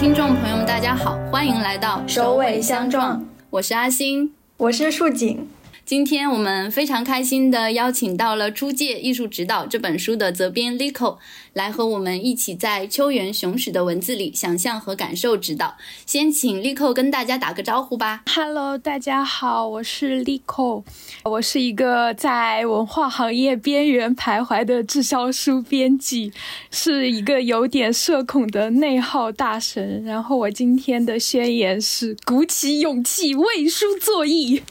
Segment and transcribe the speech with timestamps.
[0.00, 5.46] 听众朋友们，大家好，欢迎来到首尾相撞，我是阿星，我是树锦。
[5.86, 11.18] 今天我们非常开心的邀请到了《出界艺术指导》这本书的责编 Lico
[11.52, 15.76] 来和我们一起在秋园雄史的文字里想象和感受指导。
[16.06, 18.22] 先请 Lico 跟大家打个招呼吧。
[18.26, 20.84] Hello，大家好，我是 Lico，
[21.24, 26.32] 我是一个在文化行业边缘徘徊的滞销书编辑，
[26.70, 30.04] 是一个有点社恐的内耗大神。
[30.04, 34.62] 然后我今天的宣言是：鼓起勇气为书作义。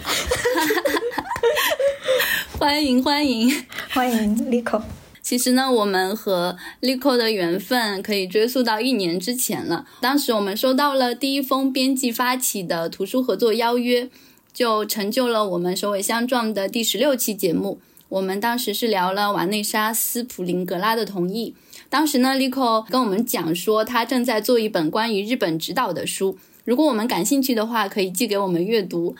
[2.58, 3.50] 欢迎欢迎
[3.92, 4.82] 欢迎 Lico。
[5.22, 9.86] 其实呢，我们和 Lico 的缘分可以追溯到一年之前了。
[10.00, 14.08] 当时我们收到了第一封编辑发起的图书合作邀约，
[14.52, 17.80] 就成就了我们首尾相撞的第十六期节目。
[18.08, 21.54] 我们当时是聊了瓦内莎·斯普林格拉的同意。
[21.88, 29.14] 当时呢，Lico 跟我们讲说，他正在做一本关于日本指导的书，如果我们感兴趣的话，可以寄给我们阅读。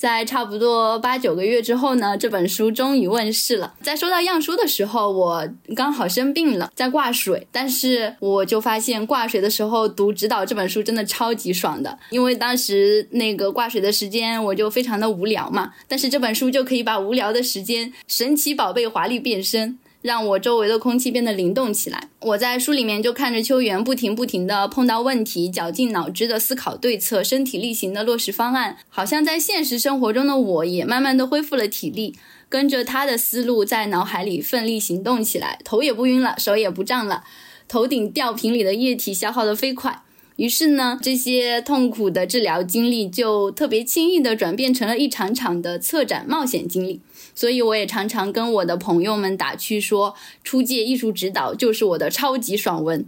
[0.00, 3.74] 在差不多八九个月之后呢，这本书终于问世了。
[3.82, 7.46] 在收到样书的时候，我刚好生病了，在挂水。
[7.52, 15.74] 但是我就发现挂水的时候读《指导》这本书真的超级爽的，因为当时那个挂水的时间我就非常的无聊嘛。
[15.86, 19.78] 但是这本书就可以把无聊的时间神奇宝贝华丽变身。
[20.02, 22.08] 让我周围的空气变得灵动起来。
[22.20, 28.76] 我在书里面就看着秋园不停不停的碰到问题，绞尽脑汁的思考对策，身体力行的落实方案。
[28.88, 32.14] 好像在现实生活中的我也慢慢的恢复了体力，
[32.48, 37.24] 跟着他的思路在脑海里奋力行动起来，头也不晕了，手也不胀了，
[37.68, 40.02] 头顶吊瓶里的液体消耗得飞快。
[40.36, 47.02] 于是呢，这些痛苦的治疗经历就特别轻易的转变成了一场场的策展冒险经历。
[47.34, 50.14] 所以我也常常跟我的朋友们打趣说，
[50.44, 53.04] 出界艺术指导就是我的超级爽文。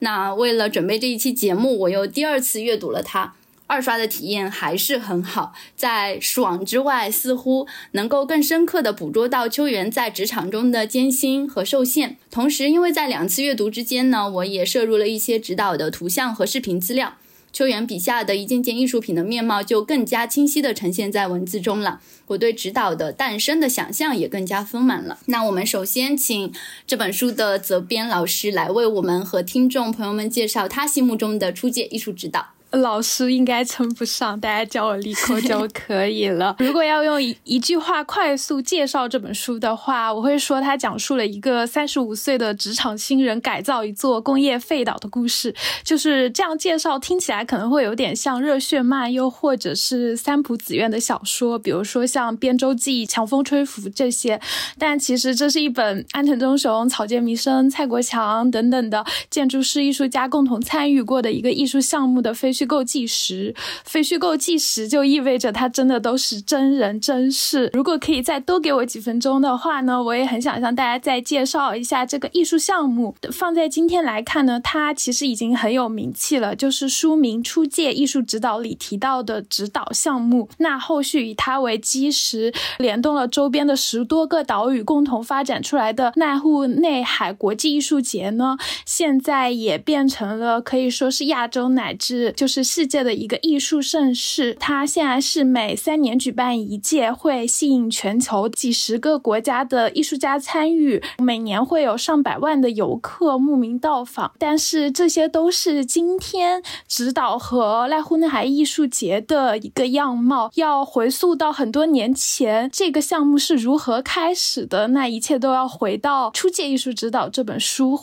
[0.00, 3.34] 那为了准备这一期节目，我又第二次阅读了它，
[3.66, 5.54] 二刷的体验还是很好。
[5.74, 12.18] 在爽之外，似乎能够更深刻的捕捉到秋元在职场中的艰辛和受限。
[12.30, 17.14] 同时，因为在两次阅读之间呢，我也摄入了一些指导的图像和视频资料。
[17.52, 25.18] 秋元笔下的一件件艺术品的面貌就更加清晰地呈现在文字中了，我对指导的诞生的想象也更加丰满了。
[25.26, 26.50] 那我们首先请
[26.86, 32.54] 这本书的责编老师来为我们和听众朋友们介绍他心目中的出界艺术指导。
[32.72, 36.56] 老师应该称不上，大家叫我立扣就可以了。
[36.60, 45.54] 如果要用一一句话快速介绍这本书的话，我会说它讲述了一个三十五岁的职场新人改造一座工业废岛的故事。
[45.84, 54.40] 就是这样介绍，听起来可能会有点像热血漫，又或者是三浦子苑的小说，比如说像《边州记》《强风吹拂》这些。
[54.78, 62.52] 但其实这是一本安藤忠雄、草间弥生、蔡国强等等的建筑师艺术家共同参与过的一个艺术项目的非。
[62.52, 63.52] 虚虚构纪实，
[63.84, 67.68] 非虚构纪实就意味着它真的都是真人真事。
[67.72, 73.16] 如果可以再多给我几分钟的话呢，我也很想向大家再介绍一下这个艺术项目。
[73.32, 80.48] 放在今天来看呢，它其实已经很有名气了，就是书名《出界艺术指导》里提到的指导项目。
[80.58, 88.56] 那后续以它为基石，联动了周边的十多个岛屿，共同发展出来的奈户内海国际艺术节呢，
[88.86, 92.51] 现在也变成了可以说是亚洲乃至就。
[92.52, 104.34] 是世界的一个艺术盛事，它现在是每三年举办一届，会吸引全球几十个国家的艺术家参与，每年会有上百万的游客慕名到访。
[104.38, 110.50] 但是这些都是今天指导和濑户内海艺术节的一个样貌。
[110.56, 114.88] 要回溯到很多年前，这个项目是如何开始的？
[114.88, 117.98] 那一切都要回到《出界艺术指导》这本书。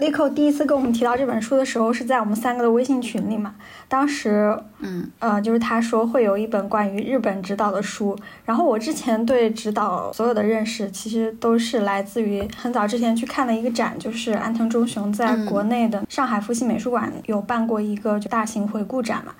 [0.00, 3.54] Lico 第一次跟我们提到这本书的时候，是在我们三个的微信群里嘛。
[3.86, 8.18] 当时，嗯，呃，就是他说会有一本关于日本指导的书。
[8.44, 19.32] 然后我之前对指导所有的认识，其实都是来自于很早之前去看的一个展，就是安藤忠雄在国内的上海复兴美术馆有办过一个就大型回顾展嘛。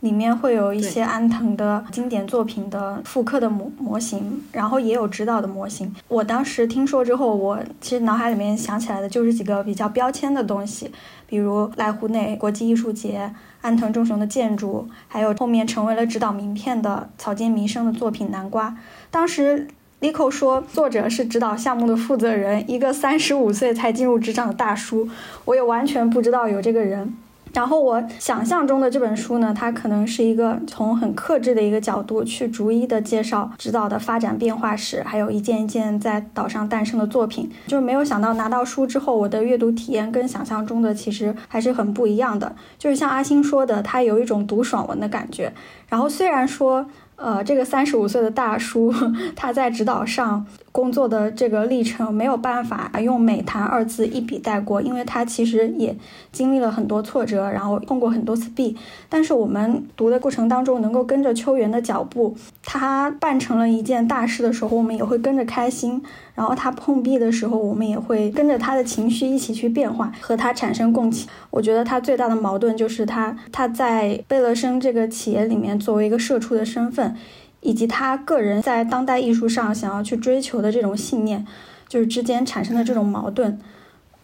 [0.00, 5.94] 里面会有一些安藤的经典作品的复刻的模模型，然后也有指导的模型。
[6.08, 10.90] 我当时听说之后，我其实脑海里面想起来的就是几个比较标签的东西，
[11.26, 18.70] 比如濑户内国际艺术节、安藤忠雄的建筑，还有后面成为了指导名片的草间弥生的作品《南瓜》。
[19.10, 19.68] 当时
[20.00, 25.06] Lico 说，作者是指导项目的负责人，一个三十五岁才进入职场的大叔，
[25.44, 27.14] 我也完全不知道有这个人。
[27.52, 37.50] 然后我想象中的这本书呢，它可能是一个从很克制的一个角度去逐一的介绍指导的发展变化史，还有一件一件在岛上诞生的作品。
[37.66, 42.54] 就是没有想到拿到书之后，我的阅读体验跟想象中的其实还是很不一样的。
[42.78, 45.52] 就是像阿星说的，他有一种读爽文的感觉。
[45.88, 46.86] 然后虽然说。
[47.22, 48.90] 呃，这个三十五岁的大叔，
[49.36, 55.96] 他在指导上工作的这个历程没有办法用美谈二字一笔带过，因为他其实也
[56.30, 58.76] 经历了很多挫折，然后碰过很多次壁。
[59.08, 66.02] 但是我们读的过程当中，能够跟着秋元的脚步，他办成了一件大事的时候，我们也会跟着开心。
[66.32, 71.28] 然后他碰壁的时候，我们也会跟着他的情绪一起去变化，和他产生共情。
[71.50, 77.14] 我觉得他最大的矛盾就是他他在贝勒生这个企业里面作为一个社畜的身份，
[77.60, 81.46] 以及他个人在当代艺术上想要去追求的这种信念，
[81.88, 83.58] 就是之间产生的这种矛盾。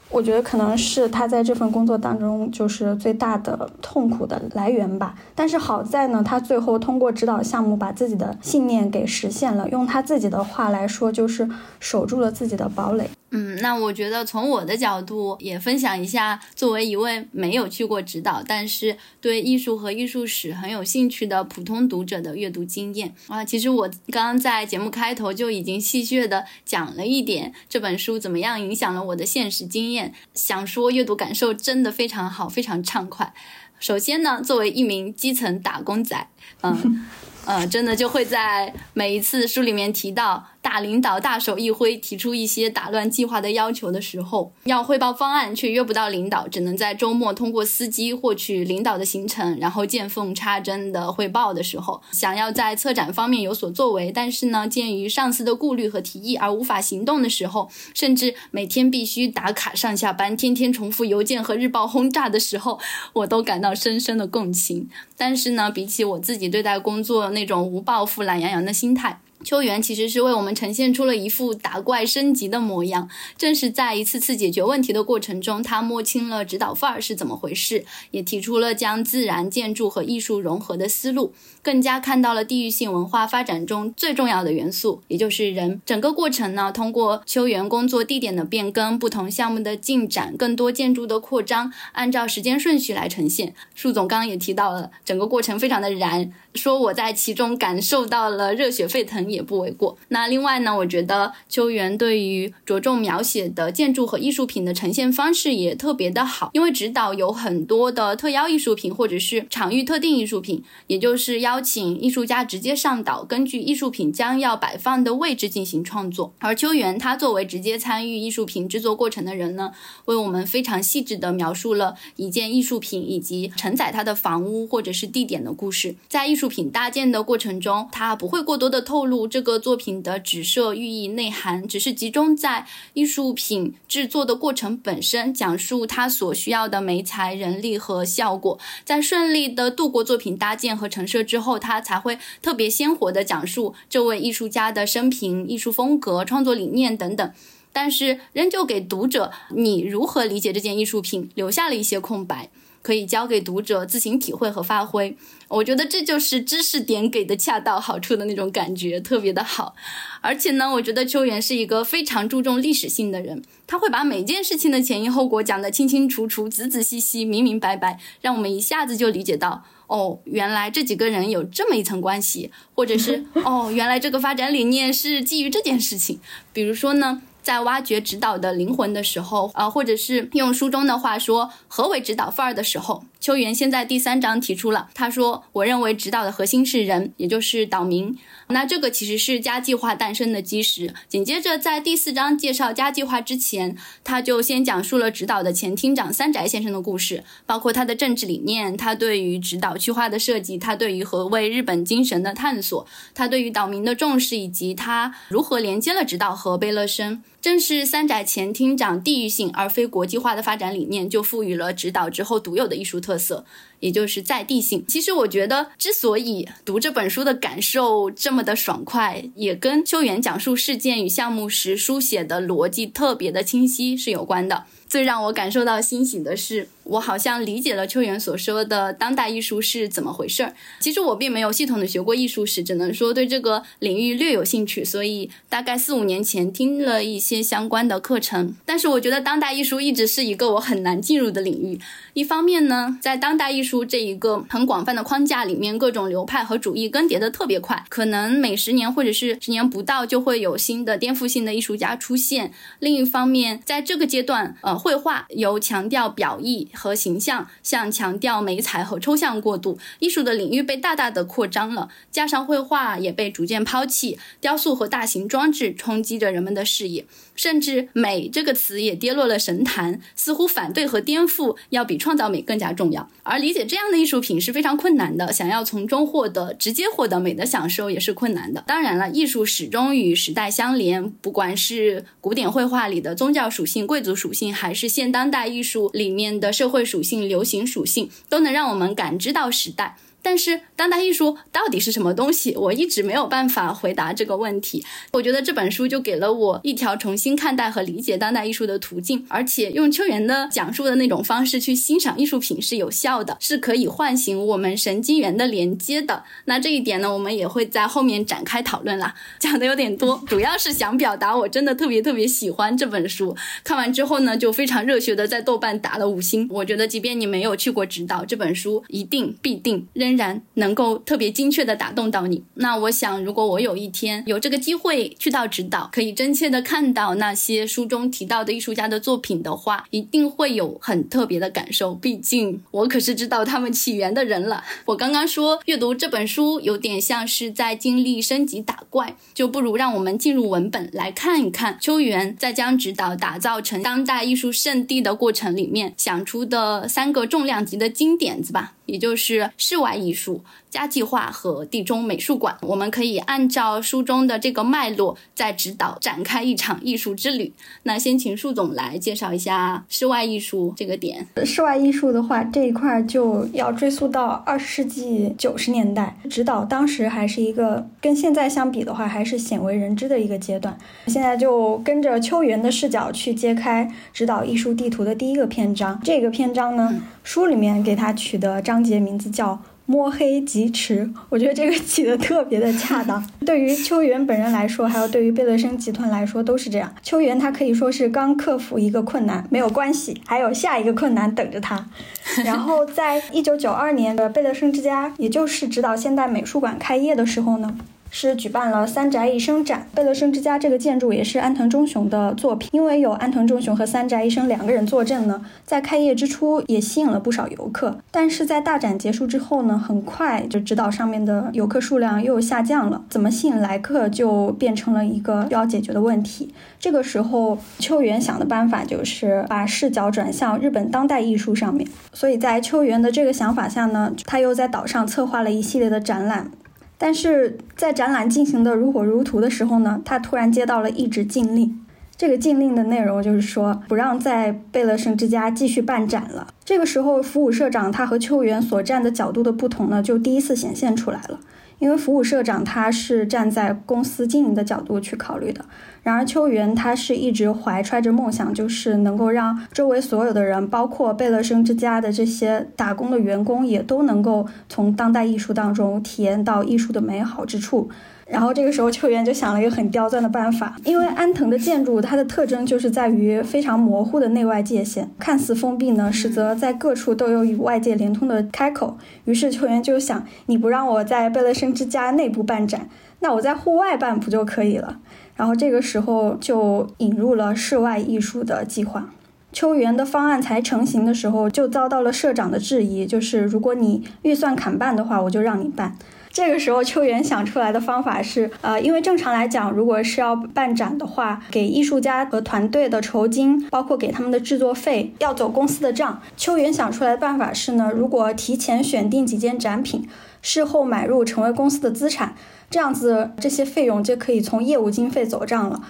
[0.09, 5.17] 我觉得可能是他在这份工作当中就是最大的痛苦的来源吧。
[5.35, 9.69] 但是好在呢，他最后通过指导项目把自己的信念给实现了。
[9.69, 11.49] 用他自己的话来说，就是
[11.81, 13.11] 守住了自己的堡垒。
[13.37, 23.44] 嗯，那我觉得从我的角度也分享一下，作为一位没有去过指导，但是对艺术和艺术史很有兴趣的普通读者的阅读经验啊。
[23.44, 33.35] 其实我刚刚在节目开头就已经戏谑的讲了一点这本书怎么样影响了我的现实经验，想说阅读感受真的非常好，非常畅快。
[33.79, 36.27] 首先呢，作为一名基层打工仔，
[36.62, 37.05] 嗯，
[37.44, 40.47] 呃，真的就会在每一次书里面提到。
[40.66, 62.80] 大领导大手一挥，提出一些打乱计划的要求的时候，要汇报方案却约不到领导，只能在周末通过司机获取领导的行程，然后见缝插针的汇报的时候，想要在策展方面有所作为，但是呢，鉴于上司的顾虑和提议而无法行动的时候，甚至每天必须打卡上下班，天天重复邮件和日报轰炸的时候，
[63.12, 64.90] 我都感到深深的共情。
[65.16, 69.20] 但是呢，比起我自己对待工作那种无抱负、懒洋洋的心态。
[69.44, 73.09] 秋元其实是为我们呈现出了一副打怪升级的模样。
[73.37, 81.33] 正是在一次次解决问题的过程中，他摸清了指导范儿是怎么回事，也提出了将自然、建筑和艺术融合的思路，
[81.66, 85.82] 更加看到了地域性文化发展中最重要的元素，也就是人。
[85.84, 93.52] 整个过程呢，通过秋园工作地点的变更、不同项目的进展、更多建筑的扩张，按照时间顺序来呈现。
[93.74, 96.30] 树总刚刚也提到了，整个过程非常的燃。
[96.54, 99.98] 说我在其中感受到了热血沸腾也不为过。
[100.08, 116.35] 那另外呢，我觉得秋园对于着重描写的建筑和艺术品的呈现方式也特别的好，因为指导有很多的特邀艺术品或者是场域特定艺术品，也就是邀邀请艺术家直接上岛，根据艺术品将要摆放的位置进行创作。
[116.38, 119.73] 而秋元他作为直接参与艺术品制作过程的人呢，
[120.06, 126.47] 为我们非常细致地描述了一件艺术品以及承载它的房屋或者是地点的故事，在艺术。
[126.49, 138.59] 品搭建的过程中，他不会过多的透露这个作品的指涉寓意内涵，只是集中在艺术品制作的过程本身，讲述他所需要的媒材、人力和效果。
[138.85, 147.32] 在顺利的度过作品搭建和陈设之后，后他才会特别鲜活的讲述这位艺术家的生平、艺术风格、创作理念等等。
[147.72, 152.50] 但是，仍旧给读者你如何理解这件艺术品留下了一些空白。
[152.87, 155.16] 可以交给读者自行体会和发挥，
[155.49, 159.75] 我觉得这就是知识点给的恰到好处的那种感觉，特别的好。
[160.21, 176.21] 而且呢，我觉得秋元是一个非常注重历史性的人，他会把每件事情的前因后果讲得清清楚楚、仔仔细细、明明白白，让我们一下子就理解到，哦，原来这几个人有这么一层关系，或者是 哦，原来这个发展理念是基于这件事情。
[176.52, 177.23] 比如说呢。
[177.47, 188.16] 在挖掘指导的灵魂的时候，啊，或者是用书中的话说，何为指导范儿的时候，秋元先在第三章提出了，他说：“我认为指导的核心是人，也就是岛民。”
[188.49, 190.94] 那这个其实是家计划诞生的基石。
[191.08, 207.25] 紧接着，在第四章介绍家计划之前，他就先讲述了指导的前厅长三宅先生的故事，包括他的政治理念，他对于指导区划的设计，他对于何谓日本精神的探索，他对于岛民的重视，以及他如何连接了指导和贝勒生。
[207.47, 213.45] 正是三宅前厅长地域性而非国际化的发展理念，就赋予了指导之后独有的艺术特色。
[213.79, 214.85] 也就是在地性。
[214.88, 224.65] 其实我觉得，之所以读这本书的感受这么的爽快，也跟秋元讲述事件与项目时书写的逻辑特别的清晰是有关的。
[224.88, 226.69] 最让我感受到欣喜的是。
[226.88, 230.55] 我好像理解了秋元所说的当代艺术是怎么回事儿。
[230.78, 238.55] 其实我并没有系统的学过艺术史，只能说对这个领域略有兴趣，所以大概四五年前听了一些相关的课程。
[238.64, 241.81] 但是我觉得当代艺术一直是一个我很难进入的领域。
[242.14, 252.52] 一方面呢，在当代艺术这一个很广泛的框架里面，各种流派和主义更迭的特别快，可能每十年或者是十年不到就会有新的颠覆性的艺术家出现。
[252.78, 256.69] 另一方面，在这个阶段，呃，绘画由强调表意。
[256.76, 267.06] 和形象向强调美彩和抽象过渡，艺术的领域被大大的扩张了，加上绘画也被逐渐抛弃，雕塑和大型装置冲击着人们的视野。
[267.37, 273.09] 甚至“美”这个词也跌落了神坛，似乎反对和颠覆要比创造美更加重要。
[273.23, 278.64] 而理解这样的艺术品是非常困难的，想要从中获得直接获得美的享受也是困难的。
[278.66, 289.97] 当然了，艺术始终与时代相连，不管是古典绘画里的宗教属性、贵族属性，还是现当代艺术里面的社会属性、流行属性，都能让我们感知到时代。
[290.26, 292.52] 但是当代艺术到底是什么东西？
[292.56, 294.85] 我一直没有办法回答这个问题。
[295.12, 306.25] 我觉得这本书就给了我一条重新看待和理解当代艺术的途径，而且用秋元的讲述的那种方式去欣赏艺术品是有效的，是可以唤醒我们神经元的连接的。
[306.47, 309.14] 那这一点呢，我们也会在后面展开讨论啦。
[309.38, 313.37] 讲的有点多， 主要是想表达我真的特别特别喜欢这本书。
[313.62, 316.49] 看完之后呢，就非常热血的在豆瓣打了五星。
[316.50, 320.15] 我觉得即便你没有去过指导，这本书一定必定仍。
[320.16, 322.42] 然能够特别精确的打动到你。
[322.54, 331.94] 那我想，如果我有一天有这个机会去到指导，可以真切的看到那些书中提到的艺术家的作品的话，一定会有很特别的感受。
[331.94, 334.64] 毕竟我可是知道他们起源的人了。
[334.87, 348.75] 我刚刚说阅读这本书有点像是在经历升级打怪，就不如让我们进入文本来看一看秋元在将指导打造成当代艺术圣地的过程里面想出的三个重量级的金点子吧。
[348.87, 350.43] 也就是室外艺术。
[350.76, 357.50] 家计划和地中美术馆，我们可以按照书中的这个脉络，在指导展开一场艺术之旅。
[357.85, 361.26] 那先请树总来介绍一下室外艺术这个点。
[361.45, 370.76] 室外艺术的话，这一块就要追溯到二十世纪九十年代，指导当时还是一个跟现在相比的话，还是鲜为人知的一个阶段。
[371.06, 375.99] 现在就跟着秋园的视角去揭开指导艺术地图的第一个篇章。
[376.04, 379.59] 这个篇章呢，书里面给他取的章节名字叫。
[379.87, 383.25] 摸黑疾驰，我觉得这个起的特别的恰当。
[383.47, 386.93] 对于秋元本人来说，还有对于贝勒生集团来说，都是这样。
[387.02, 391.87] 秋元他可以说是刚克服一个困难，没有关系，还有下一个困难等着他。
[392.45, 397.76] 然后在一九九二年的贝勒生之家，也就是指导现代美术馆开业的时候呢。
[398.18, 402.70] 是举办了三宅一生展，贝勒生之家这个建筑也是安藤忠雄的作品。
[402.73, 407.99] 因为有安藤忠雄和三宅一生两个人坐镇呢，在开业之初也吸引了不少游客。
[408.11, 416.54] 但是在大展结束之后呢，很快就指导上面的游客数量又下降了，怎么吸引来客就变成了一个要解决的问题。
[416.80, 421.87] 这个时候，秋元想的办法就是把视角转向日本当代艺术上面。
[422.14, 426.50] 所以在秋元的这个想法下呢，他又在岛上策划了一系列的展览。
[426.99, 431.81] 但是在展览进行的如火如荼的时候呢，他突然接到了一纸禁令。
[432.17, 436.47] 这个禁令的内容就是说，不让在贝勒生之家继续办展了。
[436.65, 441.38] 这个时候，服务社长他和秋元所站的角度的不同呢，就第一次显现出来了。
[441.78, 445.64] 因为服务社长他是站在公司经营的角度去考虑的，
[446.02, 457.90] 然而秋元他是一直怀揣着梦想，就是能够让周围所有的人，包括贝勒生之家的这些打工的员工，也都能够从当代艺术当中体验到艺术的美好之处。
[458.28, 468.99] 然后这个时候，秋元就想了一个很刁钻的办法，因为安藤的建筑它的特征就是在于非常模糊的内外界限，看似封闭呢，实则在各处都有与外界连通的开口。
[469.26, 472.88] 于是秋元就想，你不让我在贝勒生之家内部办展，
[473.21, 474.99] 那我在户外办不就可以了？
[475.37, 479.11] 然后这个时候就引入了室外艺术的计划。
[479.52, 485.97] 秋元的方案才成型的时候，就遭到了社长的质疑，就是如果你预算砍半的话，我就让你办。
[486.37, 496.21] 这个时候，秋元想出来的方法是，呃，因为正常来讲，如果是要办展的话，给艺术家和团队的酬金，包括给他们的制作费，要走公司的账。
[496.37, 500.07] 秋元想出来的办法是呢，如果提前选定几件展品，
[500.43, 502.35] 事后买入成为公司的资产，
[502.69, 505.81] 这样子这些费用就可以从业务经费走账了。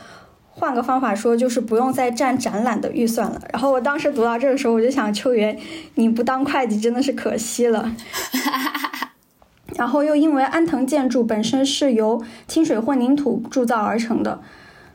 [0.48, 3.42] 换个方法说，就是不用再占展览的预算了。
[3.52, 5.58] 然后我当时读到这个时候，我就想，秋元，
[5.96, 7.92] 你不当会计真的是可惜了。
[9.76, 14.40] 然后又因为安藤建筑本身是由清水混凝土铸造而成的，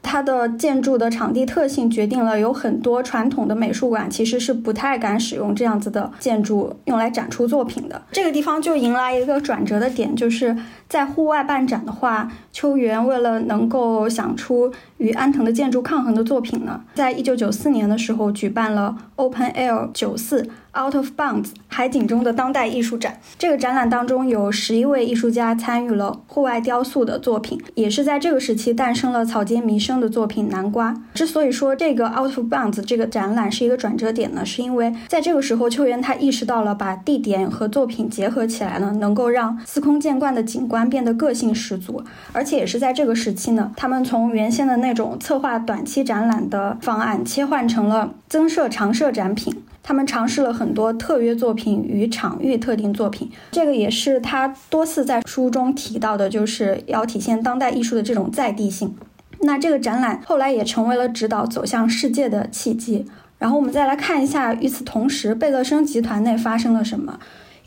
[0.01, 8.01] 它的建筑的场地特性决定了有很多传统的美术馆其实是不太敢使用这样子的建筑用来展出作品的。
[8.11, 10.57] 这个地方就迎来一个转折的点，就是
[10.89, 20.49] 在户外办展的话，秋园为了能够想出与安藤的建筑抗衡的作品呢，在一九九四年的时候举办了 Open Air 九四。
[20.73, 30.91] Out of Bounds 海景中的当代艺术展，这个展览当中有十一位艺术家参与了户外雕塑的作品，也是在这个时期诞生了草间弥生的作品《南瓜》。
[31.13, 42.03] 之所以说这个 Out of Bounds 这个展览是一个转折点呢，是因为在这个时候，秋元他意识到了把地点和作品结合起来呢，能够让司空见惯的景观变得个性十足。
[42.31, 49.63] 而且也是在这个时期呢，他们从原先的那种策划短期展览的方案，切换成了增设常设展品。
[49.83, 58.95] 他们尝试了很多特约作品与场域特定作品，这个也是他多次在书中提到的，就是要体现当代艺术的这种在地性。
[59.41, 63.05] 那这个展览后来也成为了指导走向世界的契机。
[63.39, 67.19] 然后我们再来看一下，与此同时，贝勒生集团内发生了什么。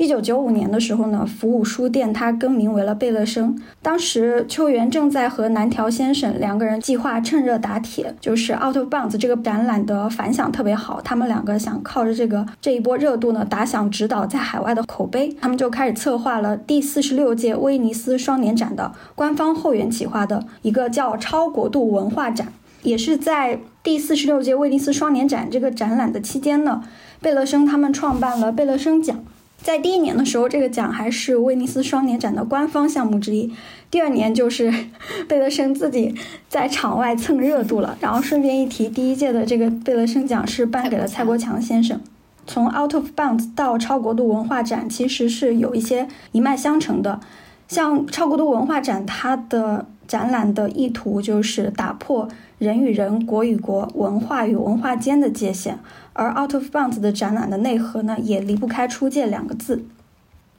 [0.05, 3.59] 一九九五年的时候呢，福武书店它更名为了贝勒生。
[3.81, 15.35] 当时秋元正在和南条先生两个人计划趁热打铁，就是《Out of Bounds》这个展览的反响特别好，他们两个想靠着这个这一波热度呢，打响指导在海外的口碑。
[15.41, 22.53] 他们就开始策划了第四十六届威尼斯双年展的官方后援企划的一个叫“超国度文化展”。
[22.85, 26.83] 也是在第四十六届威尼斯双年展这个展览的期间呢，
[27.23, 29.25] 贝勒生他们创办了贝勒生奖。
[29.65, 33.51] 在第一年的时候，这个奖还是威尼斯双年展的官方项目之一。
[33.91, 34.71] 第二年就是
[35.27, 36.15] 贝勒生自己
[36.51, 37.97] 在场外蹭热度了。
[37.99, 41.99] 然后顺便一提，第一届的这个贝勒生奖是颁给了蔡国强先生。
[42.47, 47.21] 从 Out of Bounds 到超国度文化展，其实是有一些一脉相承的。
[47.67, 55.79] 像超国度文化展，它的展览的意图就是打破人与人、国与国、文化与文化间的界限。
[56.13, 59.85] 而 Out of Bounds 的展览的内核呢，也离不开“出界”两个字。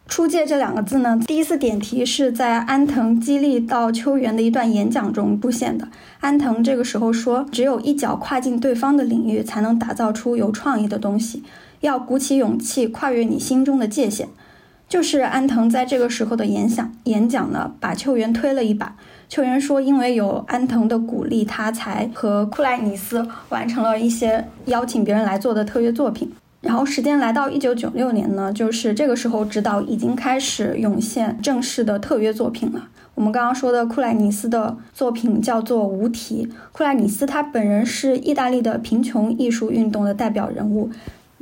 [0.08, 5.88] 出界这两个字呢，第一次点题是在安藤激励到秋元的一段演讲中出现的。
[6.20, 11.44] 安藤这个时候说：“只有一脚跨进对方的领域，才能打造出有创意的东西。
[11.80, 14.28] 要鼓起勇气，跨越你心中的界限。”
[14.88, 18.96] 就是安藤在这个时候的演讲，演讲呢，把秋元推了一把。
[19.28, 26.32] 秋元说：“因为有安藤的鼓励，他才和库莱尼斯完成了一些邀请别人来做的特约作品。
[26.62, 32.88] 然后时间来到一九九六年呢，就是这个时候，指导已经开始涌现正式的特约作品了。
[33.14, 36.48] 我们刚刚说的库莱尼斯的作品叫做《无题》。
[36.72, 40.90] 库莱尼斯他本人是意大利的贫穷艺术运动的代表人物。”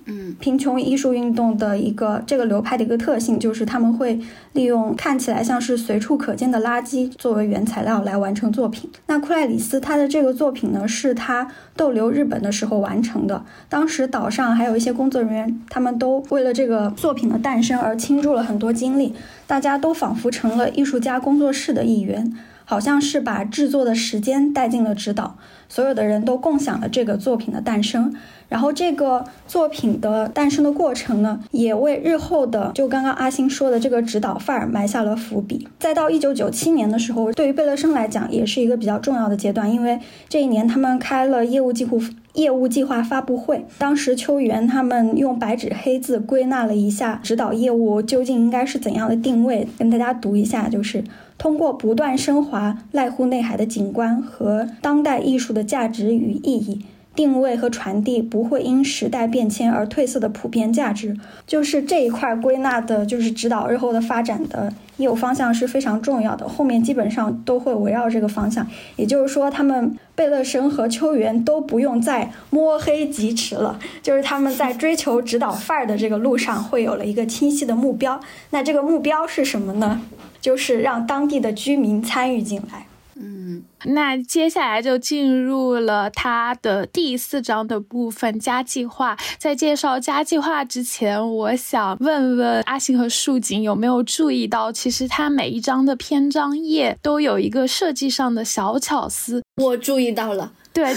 [0.06, 4.20] 嗯，贫穷艺术运动的一个这个流派的一个特性，就是他们会
[4.54, 8.90] 利用看起来像是随处可见的垃圾作为原材料来完成作品。
[9.08, 13.44] 那库赖里斯他的这个作品呢，是他逗留日本的时候完成的。
[13.70, 19.14] 当时岛上还有一些工作人员，他们都为了这个作品的诞生而倾注了很多精力，
[19.48, 22.34] 大家都仿佛成了艺术家工作室的一员，
[22.74, 25.38] 好像是把制作的时间带进了指导，
[25.70, 28.16] 所有的人都共享了这个作品的诞生。
[28.50, 35.68] 然后这个作品的诞生的过程呢，也为日后的就刚刚阿星说的这个指导范儿埋下了伏笔。
[35.78, 41.98] 再到一九九七年的时候，对于贝勒生来讲，也是一个比较重要的阶段，因为这一年他们开了业务计划
[42.34, 43.66] 业务计划发布会。
[43.78, 51.04] 当时秋元他们用白纸黑字归纳了一下指导业务究竟应该是怎样的定位，跟大家读一下，就是
[51.44, 56.86] 通过不断升华濑户内海的景观和当代艺术的价值与意义。
[57.14, 66.48] 定位和传递不会因时代变迁而褪色的普遍价值，就是这一块归纳的，就是指导日后的发展的业务方向是非常重要的。
[66.48, 78.22] 后面基本上都会围绕这个方向，也就是说，他们贝勒生和秋元都不用再摸黑疾驰了， 就是他们在追求指导范儿的这个路上会有了一个清晰的目标。
[78.52, 80.02] 那这个目标是什么呢？
[80.44, 82.86] 就是让当地的居民参与进来。
[83.16, 89.16] 嗯，那接下来就进入了他的第四章的部分——加计划。
[89.38, 99.44] 在介绍加计划之前，我想问问阿星和树井有没有注意到，其实他每一章的篇章页都有一个设计上的小巧思。
[99.62, 100.92] 我注意到了，对，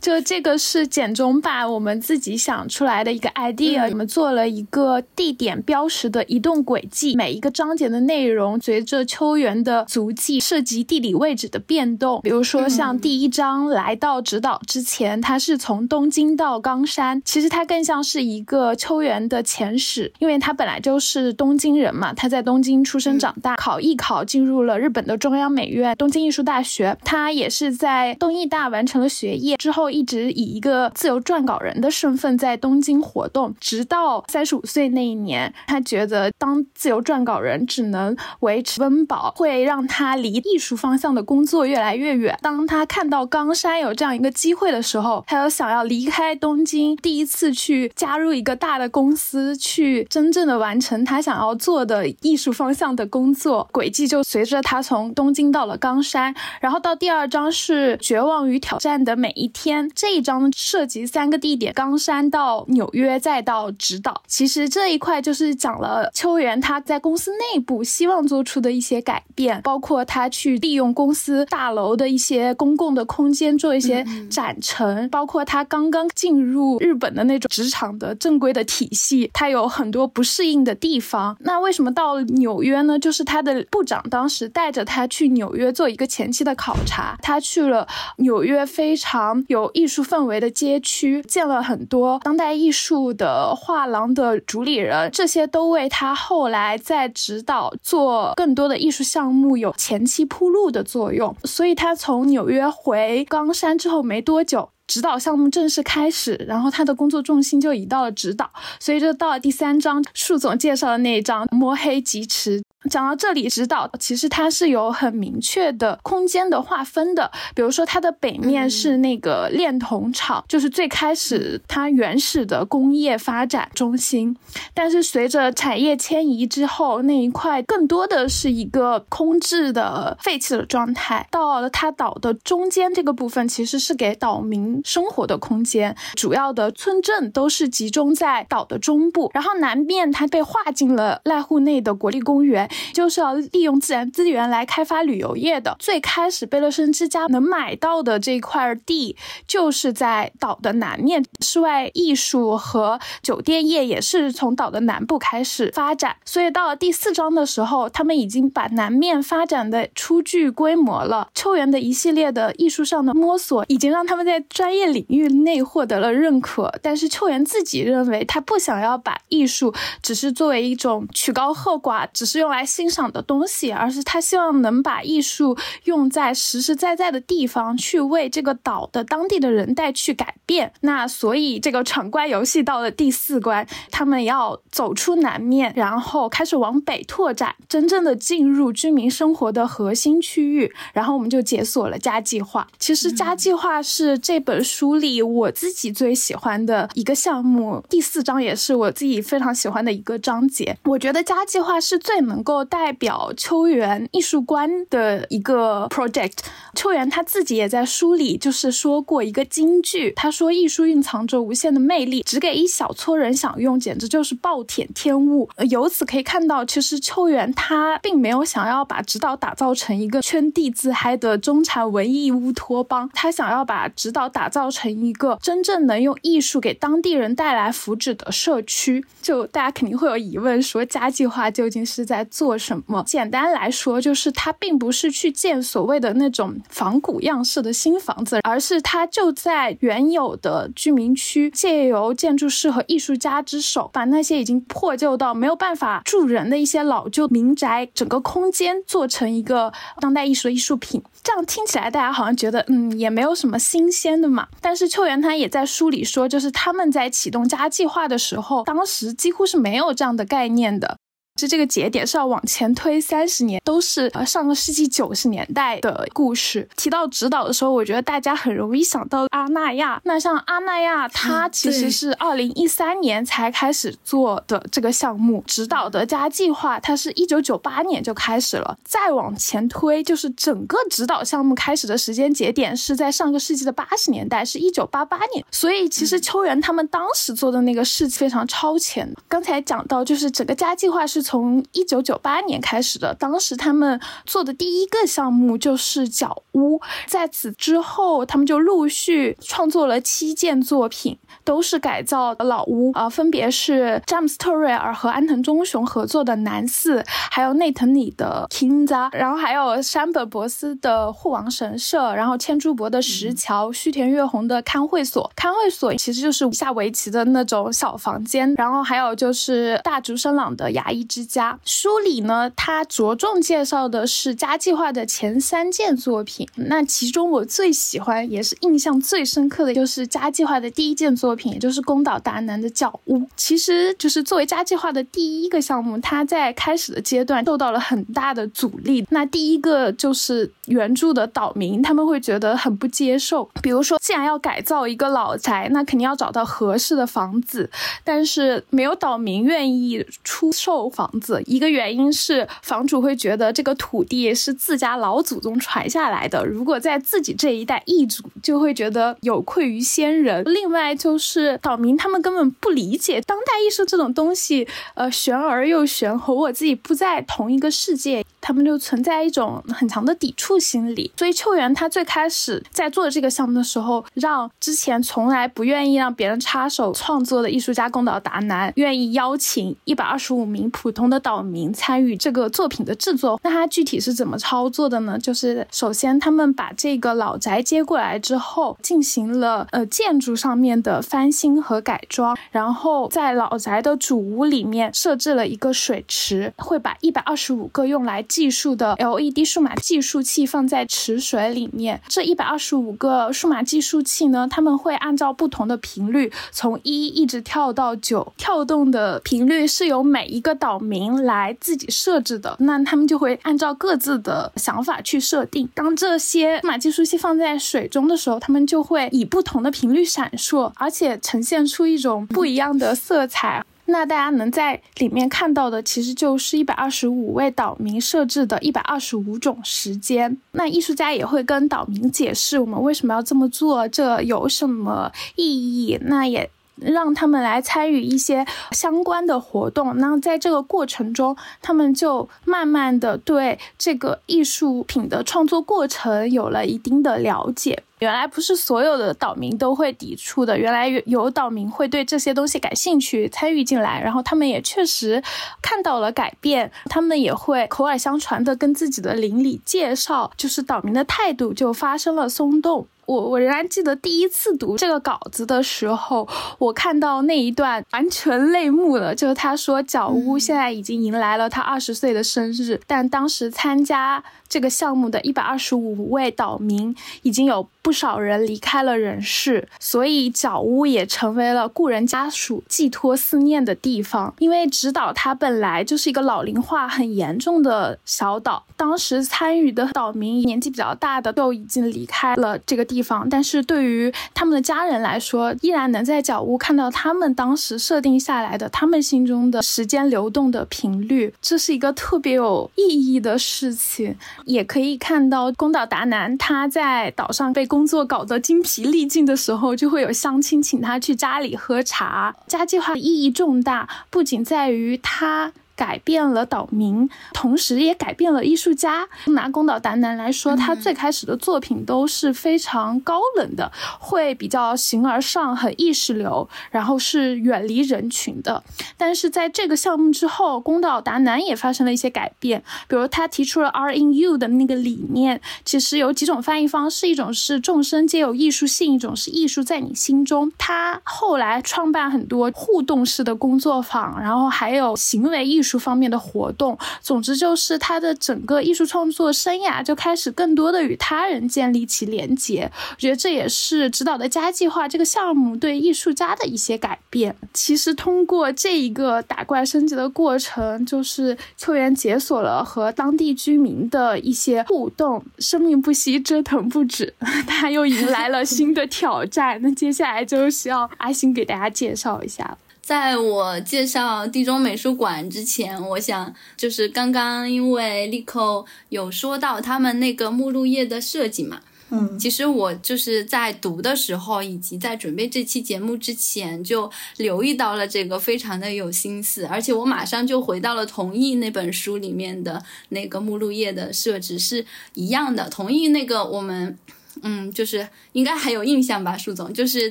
[0.00, 12.20] 就这个是简中版我们自己想出来的一个 idea，我们做了一个地点标识的移动轨迹，每一个章节的内容随着秋园的足迹涉及地理位置的变动。
[12.22, 29.11] 比如说像第一章来到直岛之前，它是从东京到冈山，其实它更像是一个秋园的前史，因为他本来就是东京人嘛，他在东京出生长大，考艺考进入了日本的中央美院东京艺术大学，他也是在东艺大完成了。
[29.12, 42.38] 学业之后，一直以一个自由撰稿人的身份在东京活动，直到三十五岁那一年，他觉得当自由撰稿人只能维持温饱，会让他离艺术方向的工作越来越远。
[42.40, 53.68] 当他看到冈山有这样一个机会的时候，他又想要离开东京，第一次去加入一个大的公司，去真正的完成他想要做的艺术方向的工作。
[53.70, 59.01] 轨迹就随着他从东京到了冈山，然后到第二章是绝望与挑战。
[59.04, 64.22] 的每一天，这一章涉及三个地点：冈山到纽约，再到直岛。
[64.26, 81.36] 其实这一块就是讲了秋元他在公司内部希望做出的一些改变，包括他去利用公司大楼的一些公共的空间做一些展陈，包括他刚刚进入日本的那种职场的正规的体系，他有很多不适应的地方。
[81.40, 82.98] 那为什么到纽约呢？
[82.98, 87.88] 就是他的部长当时带着他去纽约做一个前期的考察，他去了
[88.18, 88.91] 纽约非。
[88.92, 101.34] 非常有艺术氛围的街区，建了很多当代艺术的画廊的主理人，这些都为他后来在指导做更多的艺术项目有前期铺路的作用。
[101.44, 108.50] 所以他从纽约回冈山之后没多久，指导项目正式开始，然后他的工作重心就移到了指导。
[108.78, 112.62] 所以就到了第三章，树总介绍的那一章，摸黑疾驰。
[112.90, 117.30] 讲到这里，指导其实它是有很明确的空间的划分的。
[117.54, 124.36] 比如说，它的北面是那个炼铜厂，就是最开始它原始的工业发展中心。
[124.74, 131.28] 但是随着产业迁移之后，那一块更多的是一个空置的废弃的状态。
[131.30, 139.30] 到了它岛的中间这个部分，其实是给岛民生活的空间，主要的村镇都是集中在岛的中部。
[139.34, 142.68] 然后南面它被划进了濑户内的国立公园。
[142.92, 145.76] 就是要利用自然资源来开发旅游业的。
[145.78, 149.16] 最开始贝勒森之家能买到的这块地，
[149.46, 151.24] 就是在岛的南面。
[151.40, 156.16] 室外艺术和酒店业也是从岛的南部开始发展。
[156.24, 161.28] 所以到了第四章的时候，他们已经把南面发展的初具规模了。
[161.34, 166.72] 秋园的一系列的艺术上的摸索，已经让他们在专业领域内获得了认可。
[166.82, 172.62] 但是秋元自己认为，他不想要把艺术只是作为一种曲高和寡，只是用来。
[172.72, 180.72] 欣赏的东西，而是他希望能把艺术用在实实在在的地方，去为这个岛的当地的人带去改变。
[180.80, 190.72] 那所以这个闯关游戏到了第四关，他们要走出南面，然后开始往北拓展，真正的进入居民生活的核心区域。
[190.94, 192.66] 然后我们就解锁了家计划。
[192.78, 200.76] 其实家计划是这本书里我自己最喜欢的一个项目，第四章也是我自己非常喜欢的一个章节。
[200.86, 202.66] 我觉得家计划是最能够。
[202.72, 206.32] 代表秋园艺术观的一个 project，
[206.74, 215.50] 秋园他自己也在书里就是说过一个金句，他说艺术蕴藏着无限的魅力，只给一小撮人享用，简直就是暴殄天物。
[215.68, 229.04] 由此可以看到，其实秋园他并没有想要把指导打造成一个圈地自嗨的中产文艺乌托邦，他想要把指导打打造成一个真正能用艺术给当地人带来福祉的社区。
[229.20, 232.26] 就大家肯定会有疑问，说家计划究竟是在？
[232.32, 233.04] 做什么？
[233.06, 251.02] 简单来说，就是它并不是去建所谓的那种仿古样式的新房子，而是它就在原有的居民区，借由建筑师和艺术家之手，把那些已经破旧到没有办法住人的一些老旧民宅，整个空间做成一个当代艺术的艺术品。
[251.22, 254.48] 这样听起来，大家好像觉得，嗯，也没有什么新鲜的嘛。
[254.60, 260.98] 但是邱元他也在书里说，就是他们在启动家计划的时候，当时几乎是没有这样的概念的。
[261.42, 266.68] 是这个节点是要往前推三十年，都是呃上个世纪九十年代的故事。
[266.76, 270.00] 提到指导的时候，我觉得大家很容易想到阿那亚。
[270.04, 278.78] 那像阿那亚，他其实是二零一三年才开始做的这个项目，指导的加计划，它是一九九八年就开始了。
[278.84, 285.44] 再往前推，就是整个指导项目开始的时间节点是在上个世纪的八十年代，是一九八八年。
[285.50, 289.12] 所以其实秋元他们当时做的那个事非常超前。
[289.26, 291.20] 刚才讲到，就是整个加计划是。
[291.22, 293.14] 从从一九九八年开始的。
[293.14, 315.30] 当时他们做的第一个项目就是角屋，在此之后，他们就陆续创作了七件作品，都是改造的老屋啊，分别是詹姆斯特瑞尔和安藤忠雄合作的南寺，还有内藤里的 Kinza，然后还有山本博斯的护王神社，然后千珠博的石桥，须田月红的看会所。
[315.34, 321.58] 看会所其实就是下围棋的那种小房间，然后还有就是大竹生朗的牙医之家。
[321.64, 326.46] 书里呢，它着重介绍的是家计划的前三件作品。
[326.54, 333.26] 那其中我最喜欢也是印象最深刻的就是家计划的第一件作作品，也就是宫岛达男的角屋。
[333.36, 339.06] 其实就是作为家计划的第一个项目，它在开始的阶段受到了很大的阻力。
[339.08, 343.48] 那第一个就是原著的岛民，他们会觉得很不接受。
[343.62, 347.70] 比如说，既然要改造一个老宅，那肯定要找到合适的房子，
[348.04, 351.42] 但是没有岛民愿意出售房子。
[351.46, 360.42] 一个原因是房主会觉得这个土地是自家老祖宗传下来的，如果在自己这一代易主，就会觉得有愧于先人。
[360.44, 368.24] 另外就是岛民他们根本不理解当代艺术这种东西，呃，玄而又玄，和我自己不在同一个世界。
[368.42, 383.40] 他们就存在一种很强的抵触心理，所以秋元他最开始在做这个项目的时候，让之前从来不愿意让别人插手创作的艺术家宫岛达男愿意邀请一百二十五名普通的岛民参与这个作品的制作。
[383.44, 385.16] 那他具体是怎么操作的呢？
[385.16, 412.56] 就是首先他们把这个老宅接过来之后，进行了呃建筑上面的翻新和改装，然后在老宅的主屋里面设置了一个水池，会把一百二十五个用来技术的 LED 数码计数器放在池水里面，这一百二十五个数码计数器呢，他们会按照不同的频率，从一一直跳到九，跳动的频率是由每一个岛民来自己设置的。
[412.60, 415.68] 那他们就会按照各自的想法去设定。
[415.74, 423.62] 当这些数码计数器放在水中的时候，他们就会以不同的频率闪烁，而且呈现出一种不一样的色彩。
[423.86, 430.38] 那大家能在里面看到的，其实就是一百二十五位岛民设置的一百二十五种时间。
[430.52, 435.98] 那艺术家也会跟岛民解释我们为什么要这么做，这有什么意义。
[436.02, 439.96] 那也让他们来参与一些相关的活动。
[439.98, 447.82] 那在这个过程中，他们就慢慢的对这个艺术品的创作过程有了一定的了解。
[448.00, 455.22] 原来不是所有的岛民都会抵触的，原来有岛民会对这些东西感兴趣，参与进来，然后他们也确实
[455.62, 462.88] 看到了改变，他们也会口耳相传的跟自己的邻里介绍，就是岛民的态度就发生了松动。
[463.06, 469.14] 我我仍然记得第一次读这个稿子的时候，我看到那一段完全泪目了。
[469.14, 484.32] 就是他说，角屋现在已经迎来了他二十岁的生日，但当时参加这个项目的一百二十五位岛民已经有不少人离开了人世，所以角屋也成为了故人家属寄托思念的地方。
[484.38, 492.82] 因为直岛它本来就是一个老龄化很严重的小岛，当时参与的岛民年纪比较大的都已经离开了这个。
[492.92, 504.14] 地方，但是对于他们的家人来说，依然能在角屋看到他们当时设定下来的他们心中的时间流动的频率，这是一个特别有意义的事情。
[504.44, 512.34] 也可以看到宫岛达男他在岛上被工作搞得精疲力尽的时候，就会有相亲请他去家里喝茶。
[512.46, 515.52] 家计划意义重大，不仅在于他。
[515.74, 519.08] 改变了岛民，同时也改变了艺术家。
[519.26, 528.62] 拿宫岛达男来说，他最开始的作品都是非常高冷的，会比较形而上，很意识流，然后是远离人群的。
[528.96, 540.52] 但是在这个项目之后，宫岛达男也发生了一些改变，比如他提出了 “R in you” 的那个理念，其实有几种翻译方式，一种是众生皆有艺术性，一种是艺术在你心中。
[540.56, 545.71] 他后来创办很多互动式的工作坊，然后还有行为艺术。
[545.72, 552.70] 术方面的活动，总之就是他的整个艺术创作生涯就开始更多的与他人建立起连结。
[552.90, 557.34] 我觉得这也是指导的家计划这个项目对艺术家的一些改变。
[557.54, 565.24] 其实通过这一个打怪升级的过程，就是秋元解锁了和当地居民的一些互动。
[565.38, 567.14] 生命不息，折腾不止，
[567.48, 569.60] 他又迎来了新的挑战。
[569.62, 572.58] 那接下来就需要阿星给大家介绍一下了。
[572.82, 596.76] 在我介绍地中美术馆之前，我想就是刚刚因为立扣有说到他们那个目录页的设计嘛，嗯，其实我就是在读的时候，以及在准备这期节目之前，就留意到了这个，非常的有心思，而且我马上就回到了同意那本书里面的那个目录页的设置是一样的，同意那个我们。
[597.20, 599.90] 嗯，就是应该还有印象吧，舒总，就是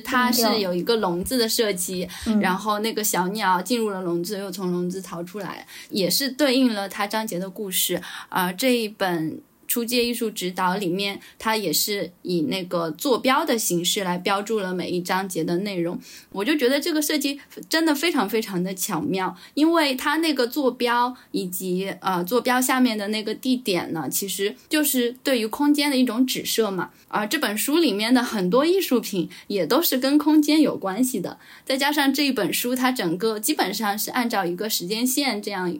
[0.00, 2.08] 它是有一个笼子的设计，
[2.40, 8.52] 然后那个小鸟进入了笼子，又从笼子逃出来，也是对应了它章节的故事啊。
[8.52, 9.40] 这一本。
[9.72, 15.98] 初阶艺术指导里面，它也是以那个坐标的形式来标注了每一章节的内容。
[16.30, 26.90] 我就觉得这个设计真的非常非常的巧妙，因为它那个坐标以及呃坐标下面的那个地点呢，其实就是对于空间的一种指涉嘛。
[27.08, 35.74] 而这本书里面的很多艺术品也都是跟空间有关系的，再加上这一本书它整个基本上是按照一个时间线这样。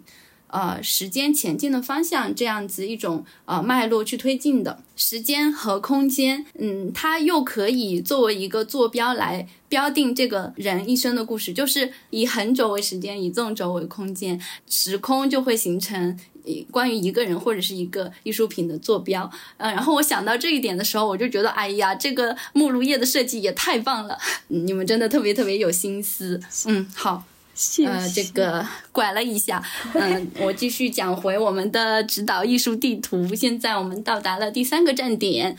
[0.53, 14.39] 呃，时间前进的方向这样子一种呃脉络去推进的时间和空间，嗯，它又可以作为一个坐标来标定这个人一生的故事，就是以横轴为时间，以纵轴为空间，
[14.69, 16.19] 时空就会形成
[16.71, 19.31] 关于一个人或者是一个艺术品的坐标。
[19.57, 26.39] 嗯，然后我想到这一点的时候，我就觉得，哎呀，这个目录页的设计也太棒了，你们真的特别特别有心思。
[26.67, 27.25] 嗯，好。
[27.85, 29.63] 呃，这个拐了一下，
[29.93, 33.35] 嗯，我继续讲回我们的指导艺术地图。
[33.35, 35.57] 现在我们到达了第三个站点，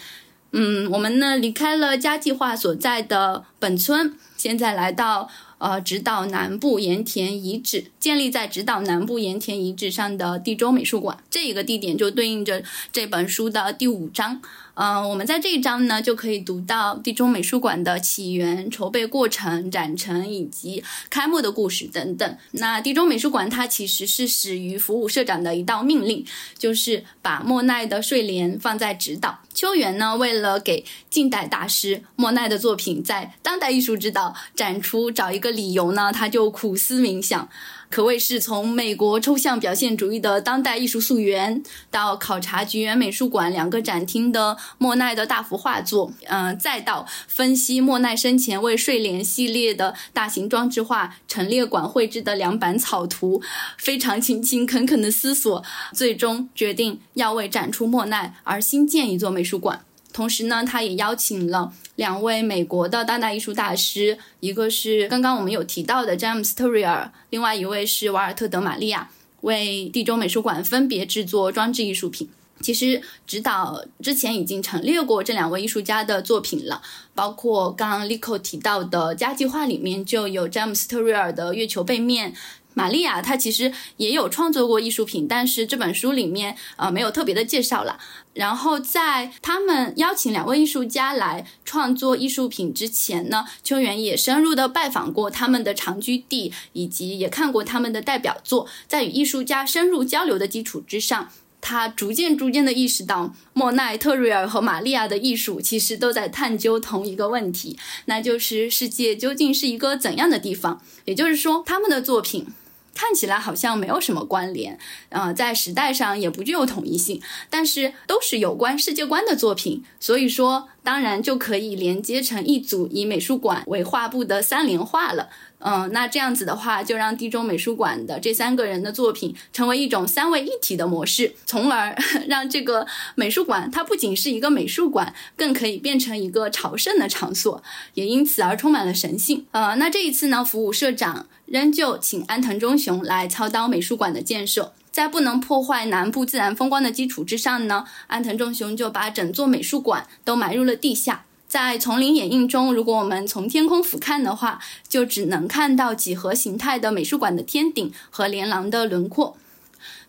[0.52, 5.30] 嗯，我们呢离开了家计划所在的本村，现在来到
[5.60, 14.42] 呃指导南部盐田遗址，建立在指导南部盐田遗址上的地州美术馆，这一个地点就对应着这本书的第五章。
[14.76, 22.38] 嗯，我们在这一章呢，就可以读到地中美术馆的起源、筹备过程、展陈以及开幕的故事等等。
[22.54, 26.26] 那地中美术馆它其实是始于服务社长的一道命令，
[26.58, 29.40] 就是把莫奈的睡莲放在指导。
[29.54, 37.48] 秋元呢，为了给近代大师莫奈的作品在当代艺术指导展出找一个理由呢，他就苦思冥想。
[37.94, 53.44] 可谓是从美国抽象表现主义的当代艺术溯源，到考察菊园美术馆两个展厅的莫奈的大幅画作，嗯，再到分析莫奈生前为睡莲系列的大型装置画陈列馆绘制的两版草图，
[53.78, 59.86] 非常勤勤恳恳的思索，最终决定要为展出莫奈而新建一座美术馆。
[60.12, 69.10] 同时呢，他也邀请了两位美国的当代艺术大师，一个是刚刚我们有提到的詹姆斯特瑞尔，另外一位是瓦尔特德玛利亚，
[69.42, 72.30] 为地中美术馆分别制作装置艺术品。
[72.62, 76.82] 其实指导之前已经陈列过这两位艺术家的作品了，
[77.14, 82.34] 包括刚刚 Lico 提到的家计划里面就有詹姆斯特瑞尔的月球背面。
[82.74, 88.00] 玛利亚她其实也有创作过艺术品，但是这本书里面呃没有特别的介绍了。
[88.34, 98.68] 然后在他们邀请两位艺术家来创作艺术品之前呢，秋元也深入的拜访过他们的长居地，以及也看过他们的代表作。
[98.88, 101.30] 在与艺术家深入交流的基础之上，
[101.62, 110.82] 他逐渐逐渐的意识到，莫奈、特瑞尔和玛利亚的艺术其实都在探究同一个问题，那就是世界究竟是一个怎样的地方？
[111.06, 112.48] 也就是说，他们的作品。
[112.94, 114.78] 看起来好像没有什么关联，
[115.10, 125.30] 呃，在时代上也不具有统一性，但是都是有关世界观的作品，所以说当然就可以连接成一组以美术馆为画布的三联画了。
[125.66, 131.96] 嗯，那这样子的话，就让地中美术馆的这三个人的作品成为一种三位一体的模式，从而
[132.28, 139.46] 让这个美术馆它不仅是一个美术馆，更可以变成一个朝圣的场所，也因此而充满了神性。
[139.52, 151.26] 呃，那这一次呢，服务社长仍旧请安藤忠雄来操刀美术馆的建设，在不能破坏南部自然风光的基础之上呢，安藤忠雄就把整座美术馆都埋入了地下。
[151.54, 159.38] 在丛林掩映中，如果我们从天空俯瞰的话，就只能看到几何形态的美术馆的天顶和连廊的轮廓。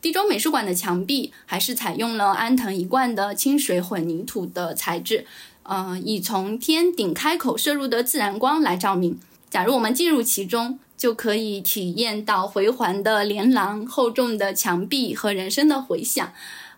[0.00, 5.26] 地中美术馆的墙壁还是采用了安藤一贯的清水混凝土的材质，
[5.64, 9.20] 呃，以从天顶开口射入的自然光来照明。
[9.50, 16.32] 假如我们进入其中，就可以体验到回环的连廊、厚重的墙壁和人声的回响。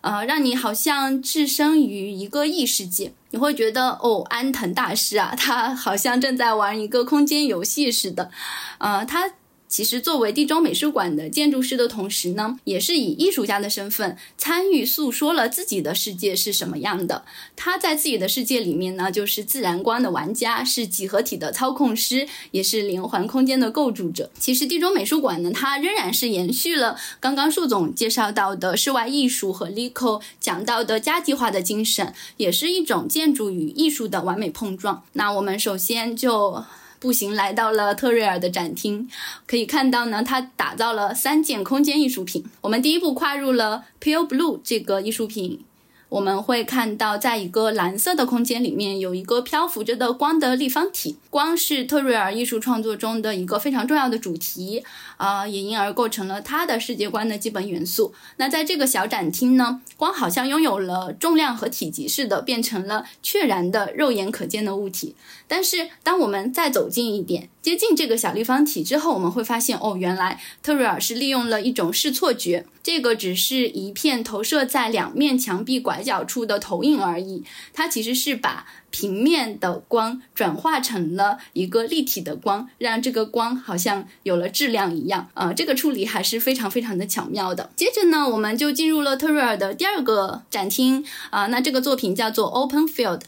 [0.06, 8.30] 呃，让你好像置身于一个异世界，你会觉得哦，安藤大师啊，他好像正在玩一个空间游戏似的。
[8.78, 9.28] 呃，他
[9.68, 17.24] 其实，作为地中美术馆的建筑师的同时呢，也是以艺术家的身份参与诉说了自己的世界是什么样的。
[17.56, 24.30] 他在自己的世界里面呢，就是自然光的玩家，是几何体的操控师，也是连环空间的构筑者。
[24.38, 35.02] 其实，地中美术馆呢，它仍然是延续了刚刚树总介绍到的室外艺术和 Lico 讲到的家计划的精神，也是一种建筑与艺术的完美碰撞。
[35.14, 36.64] 那我们首先就。
[37.06, 39.08] 步行来到了特瑞尔的展厅，
[39.46, 42.44] 可以看到呢，他打造了三件空间艺术品。
[42.62, 45.60] 我们第一步跨入了 Pale Blue 这个艺术品。
[46.08, 51.16] 我们会看到，在一个蓝色的空间里面，有一个漂浮着的光的立方体。
[51.30, 54.82] 光是特瑞尔艺术创作中的一个非常重要的主题，
[55.16, 58.14] 啊，也因而构成了他的世界观的基本元素。
[58.36, 65.14] 那在这个小展厅呢，光好像拥有了重量和体积似的，变成了确然的肉眼可见的物体。
[65.48, 72.66] 但是，当我们再走近一点，接近这个小立方体之后，我们会发现，哦，原来特瑞尔是利用了一种视错觉。
[72.82, 85.28] 这个只是一片投射在两面墙壁拐角处的投影而已，它其实是把平面的光转化成了一个立体的光，让这个光好像有了质量一样。
[85.34, 87.70] 呃，这个处理还是非常非常的巧妙的。
[87.76, 93.22] 接着呢，我们就进入了特瑞尔的第二个展厅啊，那这个作品叫做 Open Field。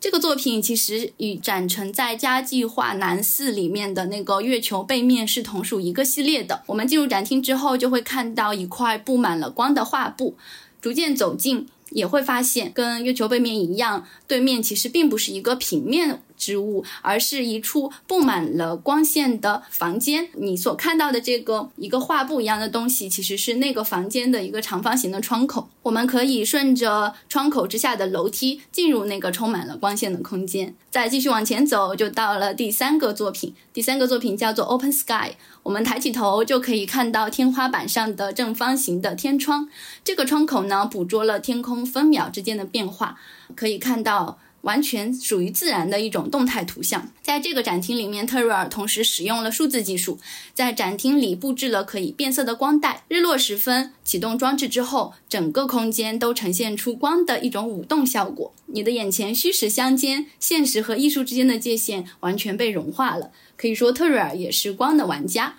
[0.00, 6.62] 这个作品其实与展陈在家计划南四里面的那个月球背面是同属一个系列的。
[6.66, 10.36] 我们进入展厅之后，就会看到一块布满了光的画布，
[10.82, 11.66] 逐渐走近。
[11.94, 20.28] 也会发现，跟月球背面一样，对面其实并不是一个平面之物，而是一处布满了光线的房间。
[20.34, 25.68] 你所看到的这个一个画布一样的东西，其实是那个房间的一个长方形的窗口。
[25.82, 30.74] 我们可以顺着窗口之下的楼梯进入那个充满了光线的空间。
[30.90, 33.54] 再继续往前走，就到了第三个作品。
[33.72, 35.32] 第三个作品叫做 Open Sky。
[35.64, 39.68] 我们抬起头就可以看到天花板上的正方形的天窗，
[40.04, 43.18] 这个窗口呢捕捉了天空分秒之间的变化，
[43.56, 47.10] 可以看到完全属于自然的一种动态图像。
[47.22, 50.18] 在这个展厅里面，特瑞尔同时使用了数字技术，
[50.52, 53.04] 在展厅里布置了可以变色的光带。
[53.08, 63.30] 日落时分启动装置之后，整个空间都呈现出光的一种舞动效果，你的眼前虚实相间，现实和艺术之间的界限完全被融化了。
[63.56, 65.54] 可以说，特瑞尔也是光的玩家。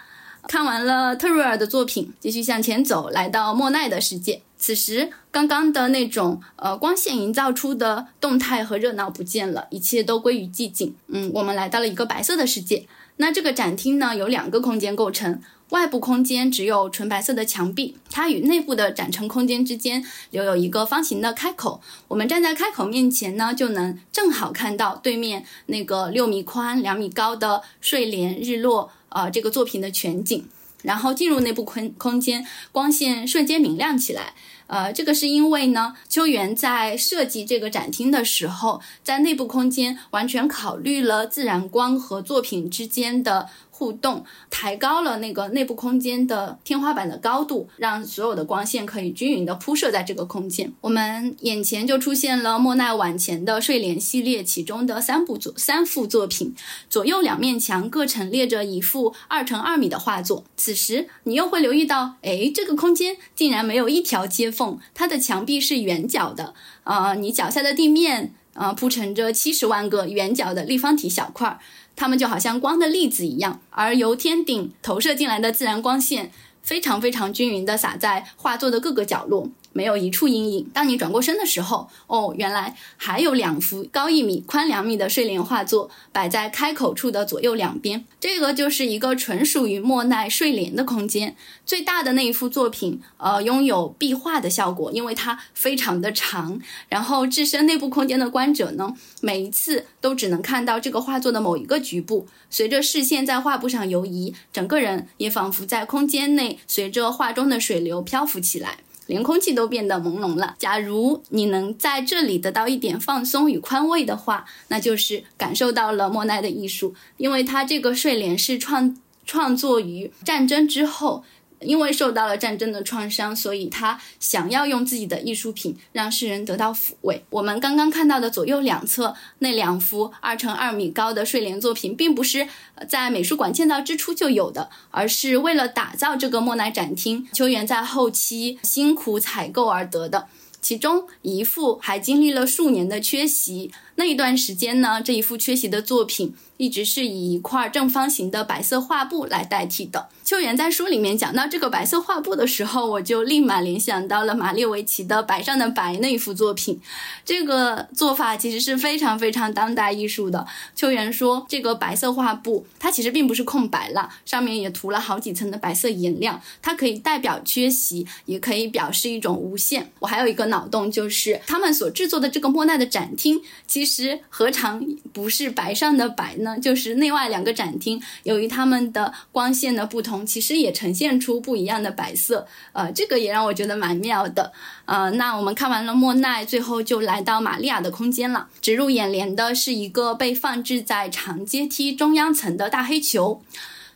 [0.47, 4.41] 看完了特瑞尔的作品，继续向前走，来到莫奈的世界。
[4.65, 10.95] 此时，刚刚的那种呃光线营造出的动态和热闹不见了，一切都归于寂静。
[11.07, 12.87] 嗯，我们来到了一个白色的世界。
[13.17, 15.39] 那这个展厅呢，有两个空间构成。
[15.69, 21.79] 外部空间只有纯白色的墙壁，它与内部的展陈空间之间留有一个方形的开口。
[22.07, 30.43] 我们站在开口面前呢，就能正好看到对面那个六米宽、两米高的睡莲日落，呃，这个作品的全景。
[30.81, 34.35] 然后进入内部空空间，光线瞬间明亮起来。
[34.67, 43.49] 呃，这个是因为呢，秋园在设计这个展厅的时候，在内部空间完全考虑了自然光和作品之间的。
[43.77, 50.71] 互动抬高了那个内部空间的天花板的高度，让所有的光线可以均匀的铺设在这个空间。
[50.79, 56.55] 我们眼前就出现了莫奈晚前的睡莲系列其中的三部作三幅作品，
[56.89, 60.45] 左右两面墙各陈列着一幅二乘二米的画作。
[60.55, 66.53] 此时你又会留意到，哎，这个空间竟然没有一条接缝，它的墙壁是圆角的。
[66.85, 71.59] 呃，你脚下的地面，呃，铺陈着七十万个圆角的立方体小块儿。
[71.95, 76.31] 它们就好像光的粒子一样，而由天顶投射进来的自然光线
[76.61, 79.49] 非常非常均匀地洒在画作的各个角落。
[79.75, 80.69] 没有一处阴影。
[80.73, 88.05] 当你转过身的时候，哦，原来还有两幅高一米、宽两米的睡莲画作摆在开口处的左右两边。
[88.21, 91.35] 这个就是一个纯属于莫奈睡莲的空间。
[91.65, 96.57] 最大的那一幅作品，呃，拥有壁画的效果，因为它非常的长。
[96.87, 102.27] 然后置身内部空间的观者呢，每一次都只能看到这个画作的某一个局部。
[102.49, 108.77] 随着视线在画布上游移，整个人也仿佛在空间内随着画中的水流漂浮起来。
[109.07, 110.55] 连空气都变得朦胧了。
[110.57, 121.23] 假如你能在这里得到一点放松与宽慰的话，那就是感受到了莫奈的艺术，因为他这个睡莲是创创作于战争之后。
[121.65, 127.23] 因为受到了战争的创伤，所以他想要用自己的艺术品让世人得到抚慰。
[127.29, 132.47] 我们刚刚看到的左右两侧那两幅二乘二米高的睡莲作品，并不是
[132.87, 140.27] 在美术馆建造之初就有的，而是为了打造这个莫奈展厅，秋元在后期辛苦采购而得的。
[140.61, 150.07] 其中一幅还经历了数年的缺席，那一段时间呢，这一幅缺席的作品一直是以一块正方形的白色画布来代替的。
[150.25, 156.81] 秋元在书里面讲到这个白色画布的时候，我就立马联想到了马列维奇的《白上的白》那一幅作品。
[157.23, 160.47] 这个做法其实是非常非常当代艺术的。
[160.75, 169.91] 秋元说，这个白色画布它其实并不是空白了，上面也涂了好几层的白色颜料，它可以代表缺席，也可以表示一种无限。
[169.99, 176.57] 我还有一个脑洞，就是他们所制作的这个莫奈的展厅，其实何尝不是白上的白呢？
[176.59, 180.14] 就是内外两个展厅，由于他们的光线的不同。
[180.23, 184.53] 其实也呈现出不一样的白色，呃，这个也让我觉得蛮妙的，
[184.85, 188.49] 呃，那我们看完了莫奈，最后就来到玛利亚的空间了。
[188.61, 193.41] 直入眼帘的是一个被放置在长阶梯中央层的大黑球。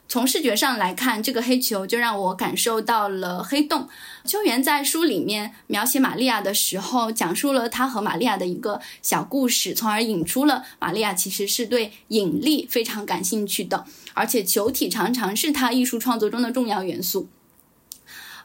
[0.10, 3.88] 从视觉上来看，这个黑球就让我感受到了黑洞。
[4.26, 13.86] 秋元在书里面描写玛利亚的时候，讲述了他和玛利亚的一个小故事，从而引出了玛利亚其实是对引力非常感兴趣的，
[14.16, 17.30] 而且球体常常是他艺术创作中的重要元素。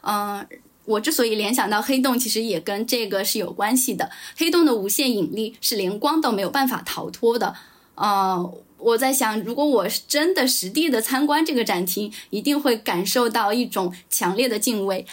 [0.01, 0.47] 嗯，
[0.85, 4.11] 我之所以联想到黑洞，其实也跟这个是有关系的。
[4.37, 7.55] 黑洞的无限引力是连光都没有办法逃脱的。
[7.95, 8.53] 呃。
[8.77, 15.05] 我在想，如果我是真的实地的参观这个展厅，一定会感受到一种强烈的敬畏。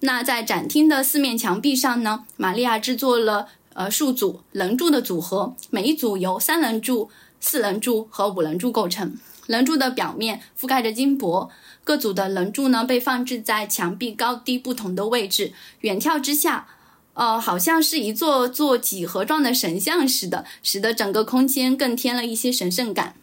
[0.00, 9.18] 那在展厅的四面墙壁上呢，玛利亚制作了呃数组棱柱的组合，每一组由三棱柱、四棱柱和五棱柱构成。
[9.46, 11.50] 棱柱的表面覆盖着金箔，
[11.82, 16.68] 各组的棱柱呢被放置在墙壁高低不同的位置，远眺之下。
[17.14, 23.16] 呃，好像是一座座几何状的神像似的，使得整个空间更添了一些神圣感。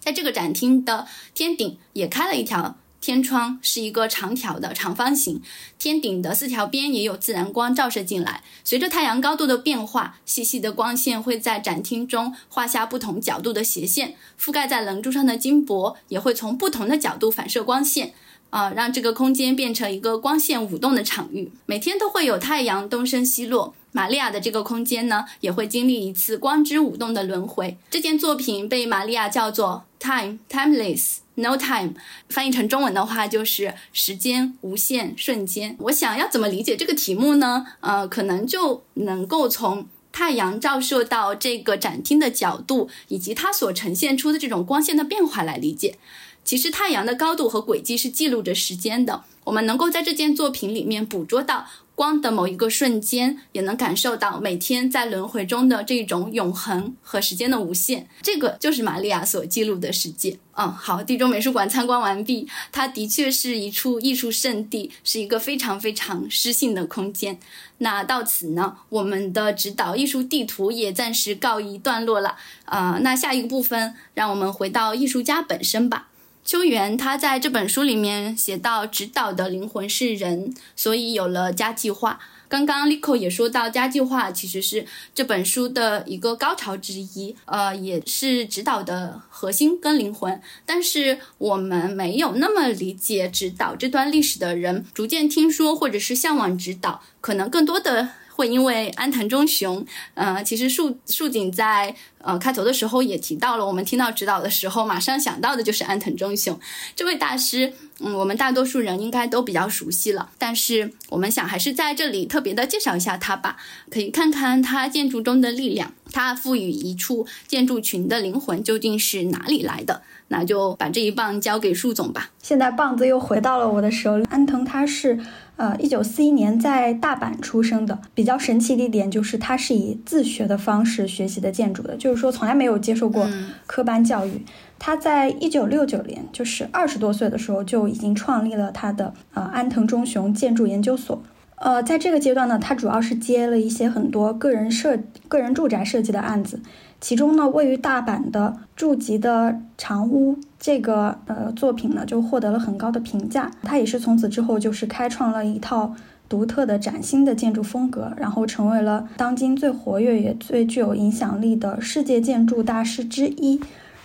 [0.00, 5.40] 在这个展厅的天顶也开了一条天窗，是一个长条的长方形。
[5.78, 8.42] 天顶的四条边也有自然光照射进来。
[8.64, 14.16] 随着太阳高度的变化，细细的光线会在展厅中画下不同角度的斜线。
[14.40, 18.14] 覆盖在棱柱上的金箔也会从不同的角度反射光线。
[18.52, 21.50] 啊，让这个空间变成一个光线舞动的场域。
[21.64, 27.78] 每天都会有太阳东升西落，玛利亚的这个空间呢，也会经历一次光之舞动的轮回。
[27.90, 31.94] 这件作品被玛利亚叫做 Time Timeless No Time，
[32.28, 35.74] 翻译成中文的话就是时间无限瞬间。
[35.78, 37.66] 我想要怎么理解这个题目呢？
[37.80, 45.96] 呃，可能就能够从太阳照射到这个展厅的角度，以及它所呈现出的这种光线的变化来理解。
[46.44, 49.24] 其实太阳的高度和轨迹是记录着时间的。
[49.44, 51.66] 我们能够在这件作品里面捕捉到
[51.96, 58.08] 光的某一个瞬间，也能感受到每天在轮回中的这种永恒和时间的无限。
[58.22, 60.38] 这个就是玛利亚所记录的世界。
[60.52, 67.40] 嗯，好，地中美术馆参观完毕，它的确是一处艺术圣地，是一个非常非常诗性的空间。
[67.78, 72.36] 那到此呢，我们的指导艺术地图也暂时告一段落了。
[72.66, 76.10] 呃，那下一个部分，让我们回到艺术家本身吧。
[76.44, 82.18] 秋元他在这本书里面写到，指导的灵魂是人，所以有了家计划。
[82.48, 84.84] 刚刚 Lico 也说到，家计划其实是
[85.14, 90.38] 这本书的一个高潮之一，呃，也是指导的核心跟灵魂。
[90.66, 98.10] 但是我们没有那么理解指导这段历史的人，逐渐听说或者是向往指导，可能更多的。
[98.44, 99.84] 因为安藤忠雄，
[100.14, 106.58] 呃，其实树树井在呃开头的时候也提到了，我们听到指导的时候，马上想到的就是安藤忠雄
[106.96, 107.72] 这位大师。
[108.04, 113.56] 嗯，我们大多数人应该都比较熟悉了，但是我们想还是在这里特别的介绍一下他吧，
[113.90, 120.02] 可以看看他建筑中的力量，他赋予一处建筑群的灵魂究竟是哪里来的？
[120.28, 122.30] 那就把这一棒交给树总吧。
[122.42, 124.24] 现在棒子又回到了我的手里。
[124.30, 125.18] 安藤他是。
[125.56, 133.28] 呃，一九四一年在大阪出生的，比较神奇的一点就是他是以自学的方式学习的建筑的，就是说从来没有接受过
[133.66, 134.44] 科班教育。
[134.78, 141.22] 他在一九六九年，就是二十多岁的时候就已经创立了他的呃安藤忠雄建筑研究所。
[141.62, 144.98] 呃，在这个阶段呢，他主要是接了一些很多个人设、
[145.28, 146.60] 个人住宅设计的案子。
[147.00, 153.48] 其中呢，位于大阪的住吉的长屋这个呃作品呢，就获得了很高的评价。
[153.62, 155.94] 他也是从此之后就是开创了一套
[156.28, 163.60] 独特的崭新的建筑风格，然后成为了当今最活跃也最具有影响力的世界建筑大师之一。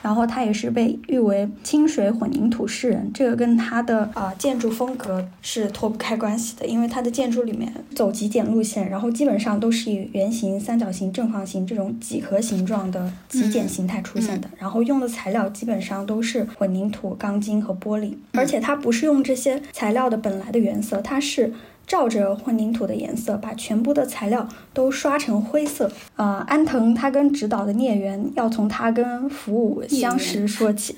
[0.08, 21.52] 然后他也是被誉为清水混凝土诗人，这个跟他的啊建筑风格是脱不开关系的，因为他的建筑里面走极简路线，然后基本上都是以圆形、三角形、正方形这种几何形状的极简形态出现的，然后用的材料基本上都是混凝土、钢筋和玻璃，而且它不是用这些材料的本来的原色，它是。
[21.88, 25.90] 照着混凝土的颜色，把全部的材料都刷成灰色。
[26.18, 30.94] 呃，安藤他跟指导的孽缘要从他跟福武相识说起。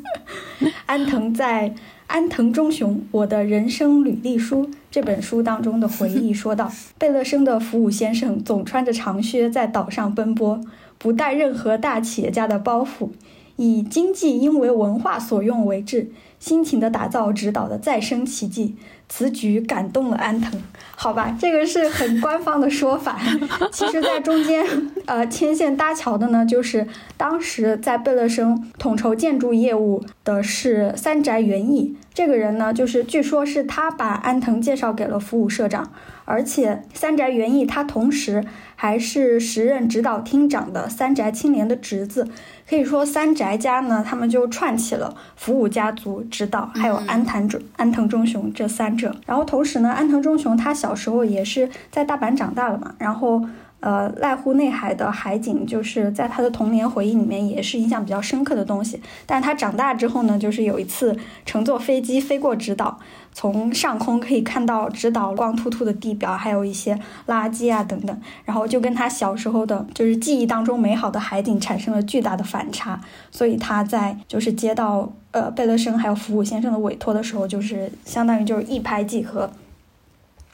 [0.84, 1.70] 安藤在
[2.06, 10.60] 《安藤忠雄：我的人生履历书》这本书当中的回忆说道：贝勒生的福武先生总穿着长靴在岛上奔波，
[10.98, 13.08] 不带任何大企业家的包袱，
[13.56, 18.76] 以经济因为文化所用为志，辛勤地打造指导的再生奇迹。
[19.08, 20.60] 此举感动了安藤，
[20.94, 23.18] 好吧，这个是很官方的说法。
[23.72, 24.64] 其实，在中间，
[25.06, 26.86] 呃，牵线搭桥的呢，就是
[27.16, 31.96] 当时在贝勒生统筹建筑业务的是三宅元义。
[32.12, 35.92] 这个人呢，就是据说是他把安藤介绍给了服务社长，
[36.24, 38.44] 而且三宅元义他同时
[38.74, 42.28] 还是时任指导厅长的三宅清廉的侄子。
[42.68, 49.14] 可以说，三宅家呢，他们就串起了福武家族、指导，还有安藤忠、安藤忠雄这三者。
[49.24, 53.42] 然后同时呢，安藤忠雄他小时候也是在大阪长大了嘛，然后
[53.80, 59.00] 呃，濑户内海的海景就是在他的童年回忆里面也是印象比较深刻的东西。
[59.24, 61.16] 但他长大之后呢，就是有一次
[61.46, 62.98] 乘坐飞机飞过直岛。
[63.34, 66.98] 从上空可以看到直岛光秃秃的地表，还有一些
[67.28, 73.00] 垃圾啊等等，然后就跟他小时候的，就是记忆当中美好的海景产生了巨大的反差，
[73.30, 79.48] 所以他在就是接到呃贝勒生还有福武先生的委托的时候，就是相当于就是一拍即合。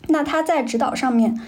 [0.09, 1.41] 那他在指导上面，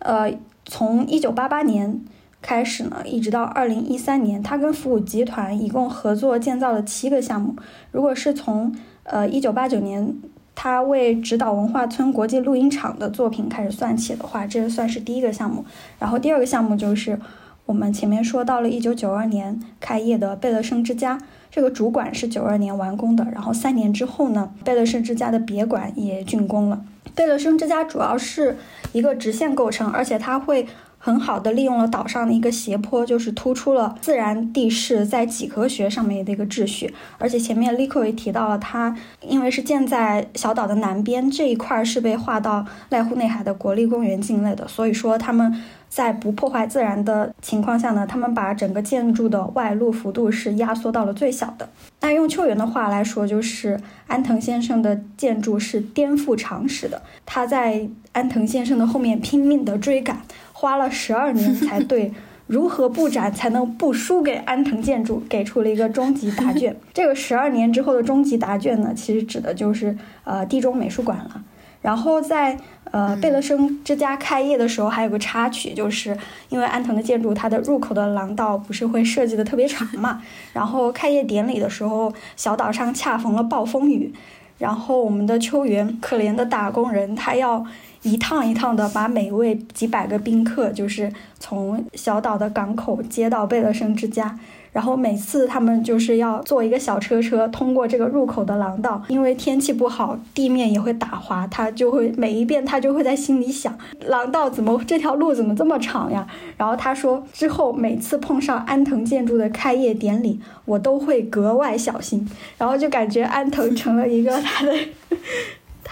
[0.00, 0.32] 呃，
[0.64, 2.00] 从一九八八年
[2.42, 7.54] 开始呢，一直到二零一三年，他跟福武集团一共合作建造了七个项目。
[7.90, 10.14] 如果是从呃一九八九年。
[10.62, 15.64] 他为指导文化村国际录音厂的作品开始算起的话，这算是第一个项目。
[15.98, 17.18] 然后第二个项目就是
[17.64, 21.18] 我们前面说到了，一九九二年开业的贝勒生之家，
[21.50, 23.26] 这个主管是九二年完工的。
[23.32, 26.84] 然后三年之后呢，贝勒生之家的别馆也竣工了。
[27.14, 28.56] 贝勒生之家主要是
[28.92, 30.66] 一个直线构成，而且它会。
[31.02, 36.92] 很好的利用了岛上的一个斜坡，就是突出了自然地势在几何学上面的一个秩序。
[37.16, 51.66] 而且前面立刻也提到了，它因为是建在小岛的南边这一块儿是被划到濑户内海的国立公园境内的，所以说他们在不破坏自然的情况下呢，他们把整个建筑的外露幅度是压缩到了最小的。
[52.02, 60.20] 那用秋元的话来说，就是安藤先生的建筑是颠覆常识的，他在安藤先生的后面拼命的追赶。
[60.60, 62.12] 花了十二年才对
[62.46, 66.76] 如何布展才能不输给安藤建筑给出了一个终极答卷。
[66.92, 71.42] 这个十二年之后的终极答卷呢，其实指的就是呃地中美术馆了。
[71.80, 72.58] 然后在
[72.90, 76.14] 呃贝勒生之家开业的时候，还有个插曲，就是
[76.50, 80.20] 因为安藤的建筑它的入口的廊道不是会设计的特别长嘛，
[80.52, 84.12] 然后开业典礼的时候，小岛上恰逢了暴风雨，
[84.60, 87.66] 然后我们的秋园可怜的打工人他要。
[88.02, 94.38] 一趟一趟的把每位几百个宾客，就是从小岛的港口接到贝勒生之家，
[94.72, 106.26] 然后每次他们就是要坐一个小车车通过这个入口的廊道，因为天气不好，地面也会打滑，他就会每一遍他就会在心里想，廊道怎么这条路怎么这么长呀？
[106.56, 114.72] 然后他说之后每次碰上安藤建筑的开业典礼，我都会格外小心，然后就感觉安藤成了一个他的。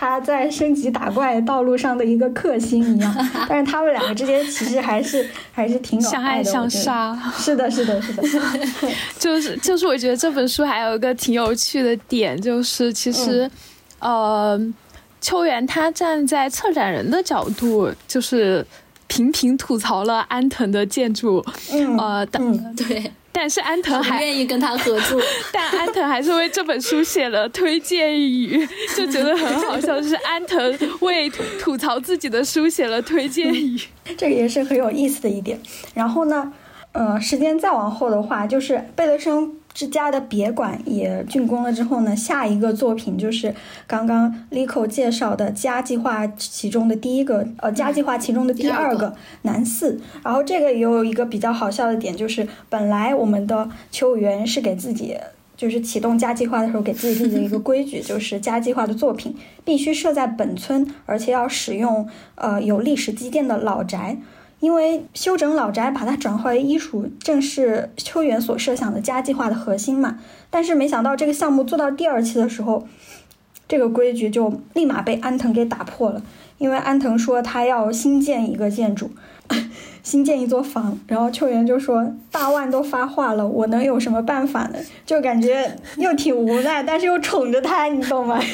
[0.01, 3.13] 他在升级打怪道路上的一个克星一样，
[3.49, 7.19] 但是他们两个之间其实还是 还是挺相爱相杀。
[7.37, 8.23] 是的，是的，是的。
[9.19, 13.51] 就 是就是，我觉得这本书还有一个挺有趣的点，就是其实，
[13.99, 14.57] 呃，
[15.21, 18.65] 秋元他站在策展人的角度，就是
[19.09, 21.45] 频频吐槽了安藤的建筑。
[21.73, 22.25] 嗯，呃，
[22.77, 23.11] 对。
[23.41, 25.22] 但是安藤还愿意跟他合作，
[25.53, 28.66] 但安藤还是为这本书写了推荐语，
[28.97, 30.01] 就觉得很好笑。
[30.01, 31.30] 就是安藤为
[31.61, 33.80] 吐槽自己的书写了推荐语，
[34.18, 35.57] 这个也是很有意思的一点。
[35.95, 36.53] 然后呢，
[36.91, 39.55] 呃，时间再往后的话，就是贝德生。
[39.79, 43.55] 之家的别馆也竣工了之后呢，下一个作品就是
[43.87, 50.01] 刚刚 Lico 介绍的家计划其中的第一个，呃，家计划其中的第二个南四。
[50.24, 55.16] 然后这个也有一个比较好笑的点，就是本来我们的秋元是给自己，
[55.57, 64.16] 就是启动家计划的时候给自己立的一个规矩， 就是家计划的作品必须设在本村，而且要使用呃有历史积淀的老宅。
[64.61, 70.19] 因为修整老宅，把它转化为艺术，正是秋元所设想的家计划的核心嘛。
[70.51, 72.87] 但是没想到这个项目做到第二期的时候，
[73.69, 76.23] 这个规矩就立马被安藤给打破了。
[76.59, 79.13] 因为安藤说他要新建一个建筑，
[80.03, 84.79] 新建一座房，然后秋元就说大万都发话了，我能有什么办法呢？
[85.07, 88.41] 就感觉又挺无奈，但是又宠着他，你懂吗？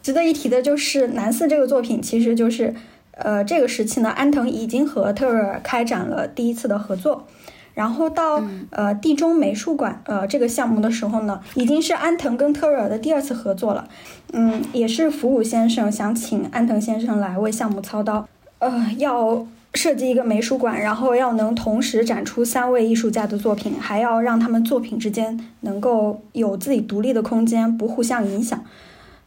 [0.00, 2.72] 值得一提的就是南四这个作品，其实就是，
[3.16, 7.26] 呃，这个时期呢，安藤已经和特瑞尔开展了第一次的合作，
[7.74, 13.88] 然后到呃地中美术馆呃这个项目的时候呢，已经是安藤跟特瑞尔的第二次合作了，
[14.32, 18.28] 嗯，也是福武先生想请安藤先生来为项目操刀，
[18.60, 19.46] 呃，要。
[19.74, 28.58] 设计一个美术馆，然后要能同时展出三位艺术家的作品，还要让他们作品之间能够有自己独立的空间，不互相影响。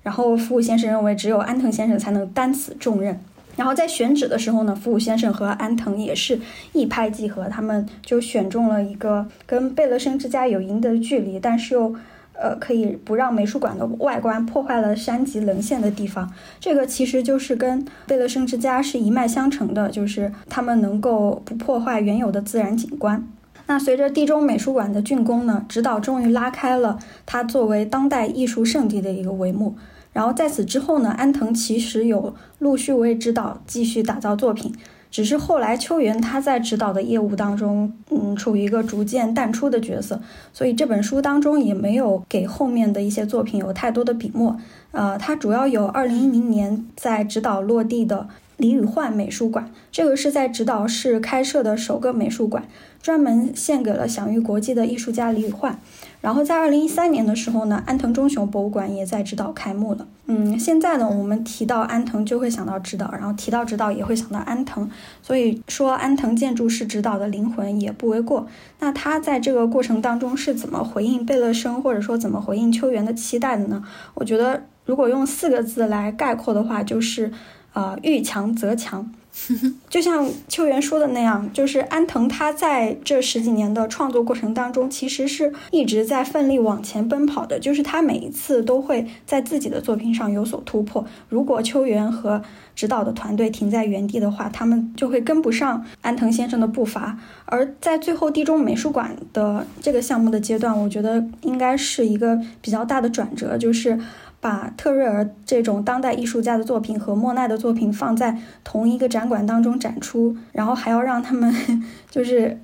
[0.01, 3.19] 然后福武先生认为，只有安藤先生才能担此重任。
[3.59, 6.39] 然后在选址的时候呢，福武先生和安藤也是
[6.71, 11.93] 一拍即合，他们就选中了一个跟贝勒生之家有一定的距离，但是又。
[12.41, 23.27] 呃，可以不让美术馆的外观破坏了山脊棱线的地方，这个其实就是跟贝勒生之家是一脉相承的，就是他们能够不破坏原有的自然景观。
[23.67, 29.75] 那随着地中美术馆的竣工呢，指导终于拉开了它作为当代艺术圣地的一个帷幕。
[30.13, 34.73] 然后在此之后呢，安藤其实有陆续为指导继续打造作品。
[35.11, 40.21] 只是后来秋元他在指导的业务当中，嗯，处于一个逐渐淡出的角色，
[40.53, 44.55] 所以这本书当中也没有给后面的一些作品有太多的笔墨。
[44.91, 52.65] 呃，他主要有二零一零年在指导落地的李宇焕美术馆，这个是在指导室开设的首个美术馆，
[53.01, 55.79] 专门献给了享誉国际的艺术家李宇焕。
[56.21, 60.05] 然后在二零一三年的时候呢，安藤忠雄博物馆也在指导开幕了。
[60.25, 64.89] 嗯，现在呢，我们提到安藤就会想到指导，然后提到指导也会想到安藤，
[65.23, 68.45] 所以说安藤建筑是指导的灵魂也不为过。
[68.79, 73.83] 那他在这个过程当中是怎么回应贝勒生，或者说怎么回应秋元的期待的呢？
[74.13, 77.31] 我觉得如果用四个字来概括的话，就是，
[77.73, 79.09] 呃，遇强则强。
[79.89, 87.59] 就像秋元说的那样，就是安藤他在这十几年的创作过程当中，其实是一直在奋力往前奔跑的。
[87.59, 91.05] 就是他每一次都会在自己的作品上有所突破。
[91.29, 92.41] 如果秋元和
[92.75, 97.17] 指导的团队停在原地的话，他们就会跟不上安藤先生的步伐。
[97.45, 103.99] 而在最后地中美术馆的这个项目的阶段，我觉得应该是一个比较大的转折，就是。
[104.41, 111.53] 把特瑞尔这种当代艺术家的作品和莫奈的作品放在同一个展馆当中展出，然后还要让他们
[112.09, 112.59] 就是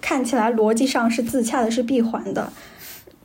[0.00, 2.52] 看起来逻辑上是自洽的，是闭环的，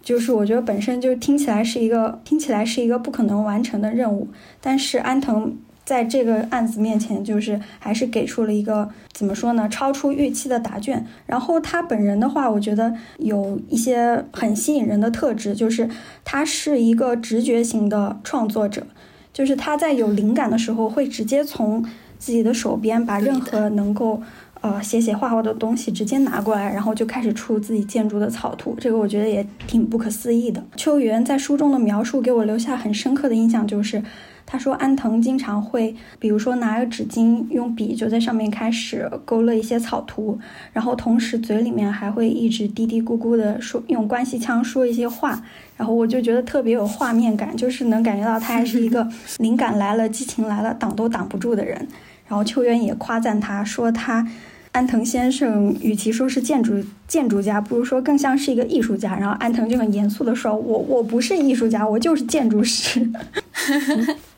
[0.02, 4.28] 就是我觉得本身就听起来是一个听起来是一个不可能完成的任务，
[4.62, 5.58] 但是安藤。
[5.90, 11.04] 在这个案子面前，就是还是给出了一个怎么说呢，超出预期的答卷。
[11.26, 15.90] 然后他本人的话，我觉得有一些很吸引人的特质，就是
[16.24, 18.86] 他是一个直觉型的创作者，
[19.34, 21.84] 就是他在有灵感的时候，会直接从
[22.20, 24.22] 自己的手边把任何能够
[24.62, 28.76] 呃写写画画的东西直接拿过来，然后就开始出自己建筑的草图。
[28.80, 30.64] 这个我觉得也挺不可思议的。
[30.76, 34.04] 秋元在书中的描述给我留下很深刻的印象，就是。
[34.52, 40.40] 他说，安藤经常会，比如说拿个纸巾，用笔就在上面开始勾勒一些草图，
[40.74, 45.40] 然后同时嘴里面还会一直嘀嘀咕咕的说，用关系腔说一些话，
[45.78, 51.88] 然后我就觉得特别有画面感，就是能感觉到他还是一个 灵感来了、激情来了挡都挡不住的人。
[52.28, 54.28] 然后秋元也夸赞他说，他
[54.72, 59.16] 安藤先生与其说是建筑建筑家，不如说更像是一个艺术家。
[59.16, 63.08] 然后安藤就很严肃的说，我我不是艺术家，我就是建筑师。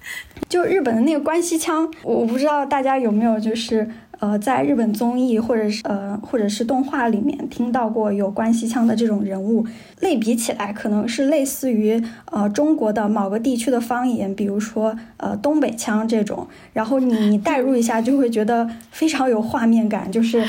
[0.52, 3.88] 就日本的那个关西腔，我不知道大家有没有就是
[4.20, 9.66] 呃，在日本综艺或者是呃或者是动画里面听到过有关西腔的这种人物，
[10.02, 20.46] 类比起来可能是类似于呃中国的某个地区的方言，比如说呃东北腔这种，然后你你代入一下就会觉得非常有画面感，就是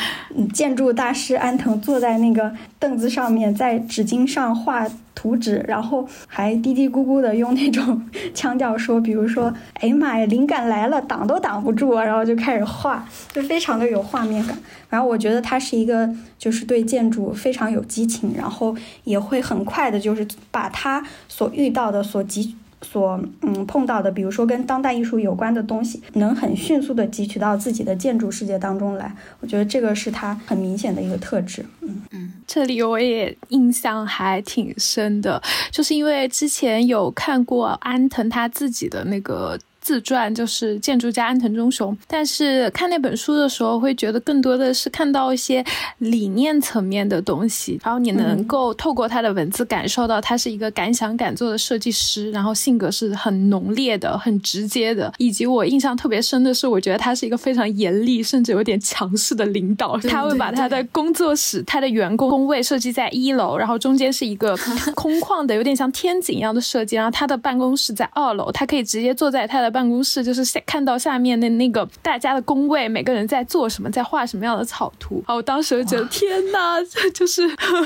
[0.53, 4.85] 建筑大师安藤坐在那个凳子上面，在纸巾上画。
[5.15, 8.03] 图纸，然后还嘀嘀咕咕的用那种
[8.35, 14.57] 腔调说，比如说，哎呀妈呀，灵感来了，挡都挡不住啊，然后就开始画，就非常的有画面感。
[14.89, 16.09] 然后我觉得他是一个，
[16.39, 22.53] 就是对建筑非常有激情，然后也会很快的，就是把他所遇到的、所汲
[22.83, 29.15] 所嗯碰到的，比如说跟当代艺术有关的东西，能很迅速的汲取到自己的建筑世界当中来。
[29.41, 31.65] 我觉得这个是他很明显的一个特质。
[31.81, 39.59] 嗯嗯，这里我也印象还挺深的，就是因为之前有看过安藤他自己的那个。
[39.83, 41.95] 自传，就是建筑家安藤忠雄。
[42.07, 45.63] 但是看那本书的时候，会觉得更多的是看到一些
[45.99, 55.13] 理念层面的东西，然后你能够透过他的文字感受到他是一个敢想敢做的设计师，然后性格是很浓烈的、很直接的。
[55.19, 59.99] 以及我印象特别深的是，我觉得他是一个非常严厉，甚至有点强势的领导。
[59.99, 64.57] 他会把他的工作室、他的员工工位设计在一楼，然后中间是一个
[64.95, 66.95] 空旷的，有点像天井一样的设计。
[66.95, 75.25] 然后他的办公室在二楼，他可以直接坐在他的办公室，就是看到下面的那个大家的工位，每个人在做什么，在画什么样的草图。
[75.27, 76.77] 啊，我当时就觉得天哪，
[77.15, 77.43] 就是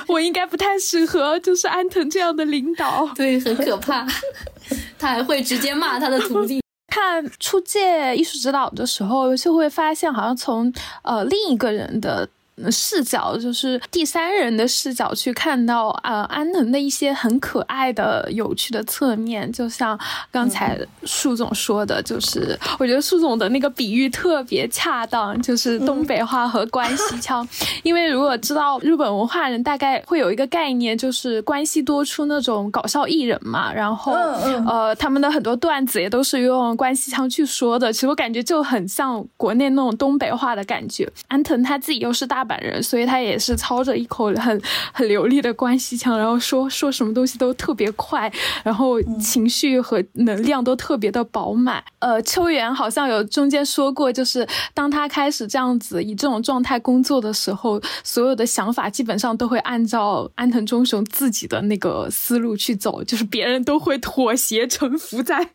[0.08, 4.06] 我应该不太适合，就是安藤这样的领导，对，很可怕。
[4.98, 6.60] 他还会直接骂他的徒弟。
[6.88, 10.72] 看初见艺术指导的时候，就会发现好像从
[11.02, 12.28] 呃另一个人的。
[12.70, 19.98] 视角就是第三人的视角去看到呃安藤的一些很可爱的、有趣的侧面，就像
[20.30, 27.46] 刚才树总说的，就是我觉得树总的那个比喻特别恰当，就是东北话和关西腔。
[27.82, 37.92] 因为如果知道日本文化人，大概会有一个概念，就是关西多出那种搞笑艺人嘛，然后呃他们的很多段子也都是用关西腔去说的。
[37.92, 41.06] 其实我感觉就很像国内那种东北话的感觉。
[41.28, 42.45] 安藤他自己又是大。
[42.46, 48.32] 本人，所以他也是操着一口很很流利的关西腔，然后说说什么东西都特别快，
[48.62, 51.82] 然后情绪和能量都特别的饱满。
[51.98, 65.48] 呃，秋元好像有中间说过，就是当他开始这样子以这种状态工作的时候，所有的想法基本上都会按照安藤忠雄自己的那个思路去走，就是别人都会妥协臣服在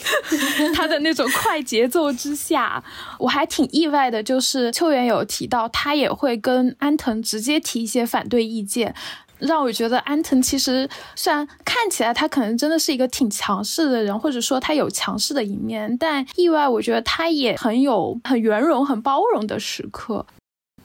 [0.74, 2.82] 他的那种快节奏之下。
[3.18, 6.25] 我还挺意外的，就是秋元有提到他也会。
[6.26, 8.92] 会跟安藤直接提一些反对意见，
[9.38, 20.26] 让我觉得安藤其实虽然看起来他可能真的是一个挺强势的人，或者说他有强势的一面，但意外我觉得他也很有很圆融、很包容的时刻。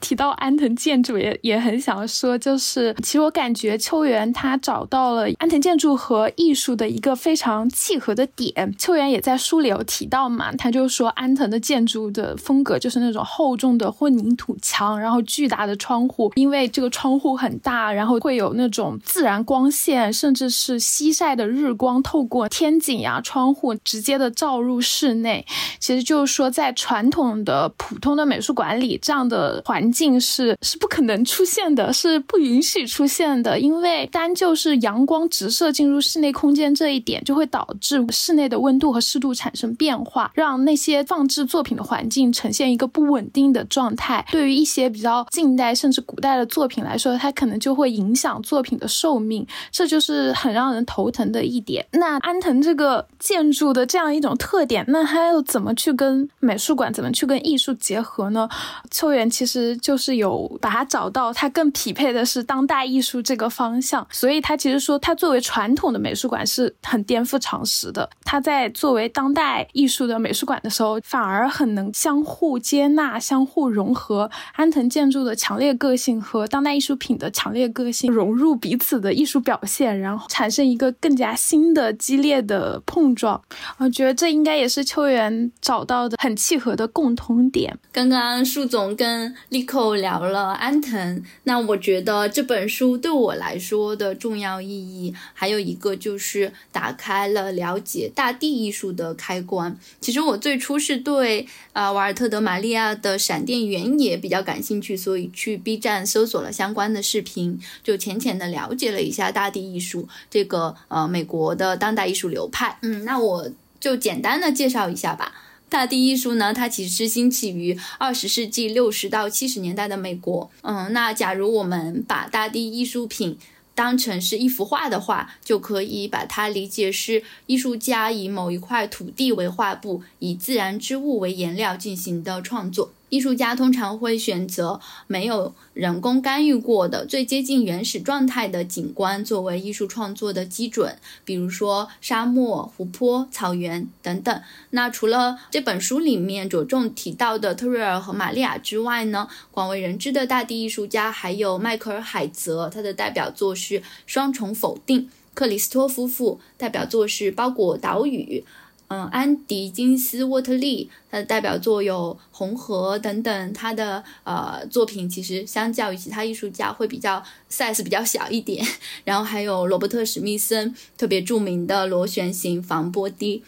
[0.01, 8.75] 提到安藤建筑也也很想说，就是其实我感觉秋元他找到了安藤建筑和艺术的一个非常契合的点。
[8.77, 25.45] 秋元也在书里有提到嘛，他就说安藤的建筑的风格就是那种厚重的混凝土墙，然后巨大的窗户，因为这个窗户很大，然后会有那种自然光线，甚至是西晒的日光透过天井呀窗户直接的照入室内。
[25.79, 44.25] 其实就是说，在传统的普通的美术馆里，这样的环境是是不可能出现的，是不允许出现的，因为单就是阳光直射进入室内空间这一点，就会导致室内的温度和湿度产生变化，让那些放置作品的环境呈现一个不稳定的状态。
[44.31, 51.85] 对于一些比较近代甚至古代的作品来说，它可能就会影响作品的寿命，这就是很让人头疼的一点。
[51.91, 58.47] 那安藤这个建筑的这样一种特点，那它又怎么去跟美术馆，怎么去跟艺术结合呢？
[58.89, 59.77] 秋元其实。
[59.81, 68.07] 就是有把它找到，它更匹配的是当代艺术这个方向，所以它其实说它作为传统的美术馆是很颠覆常识的。
[68.23, 74.29] 它在作为当代艺术的美术馆的时候，反而很能相互接纳、相互融合。
[74.53, 83.41] 安藤建筑的强烈个性和当代艺术品的强烈个性融入彼此的艺术表现，然后产生一个更加新的激烈的碰撞。
[83.77, 87.75] 我觉得这应该也是秋元找到的很契合的共通点。
[87.91, 89.67] 刚刚树总跟立。
[89.71, 99.77] 后聊了安藤，那我觉得这本书对我来说的重要意义，还有一个就是打开了了解大地艺术的开关。
[100.01, 112.77] 其实我最初是对啊瓦尔特德玛利亚的闪电原野比较感兴趣，所以去 B 站搜索了相关的视频，就浅浅的了解了一下大地艺术这个呃美国的当代艺术流派。
[112.81, 113.49] 嗯，那我
[113.79, 115.33] 就简单的介绍一下吧。
[115.71, 120.51] 大地艺术呢，它其实是兴起于二十世纪六十到七十年代的美国。
[120.63, 123.37] 嗯，那假如我们把大地艺术品
[123.73, 132.91] 当成是一幅画的话，就可以把它理解是艺术家以某一块土地为画布，以自然之物为颜料进行的创作。
[133.11, 144.41] 艺术家通常会选择没有人工干预过的、最接近原始状态的景观作为艺术创作的基准，比如说沙漠、湖泊、草原等等。
[144.69, 155.01] 那除了这本书里面着重提到的特瑞尔和玛利亚之外呢，广为人知的大地艺术家还有迈克尔·海泽，他的代表作是《双重否定》；
[155.33, 158.45] 克里斯托夫妇代表作是《包裹岛屿》。
[158.91, 168.65] 嗯，安迪金斯沃特利，他的代表作有《红河》等等，他的呃作品其实相较于其他艺术家会比较 size 比较小一点。
[169.05, 173.41] 然后还有罗伯特史密森特别著名的螺旋形防波堤。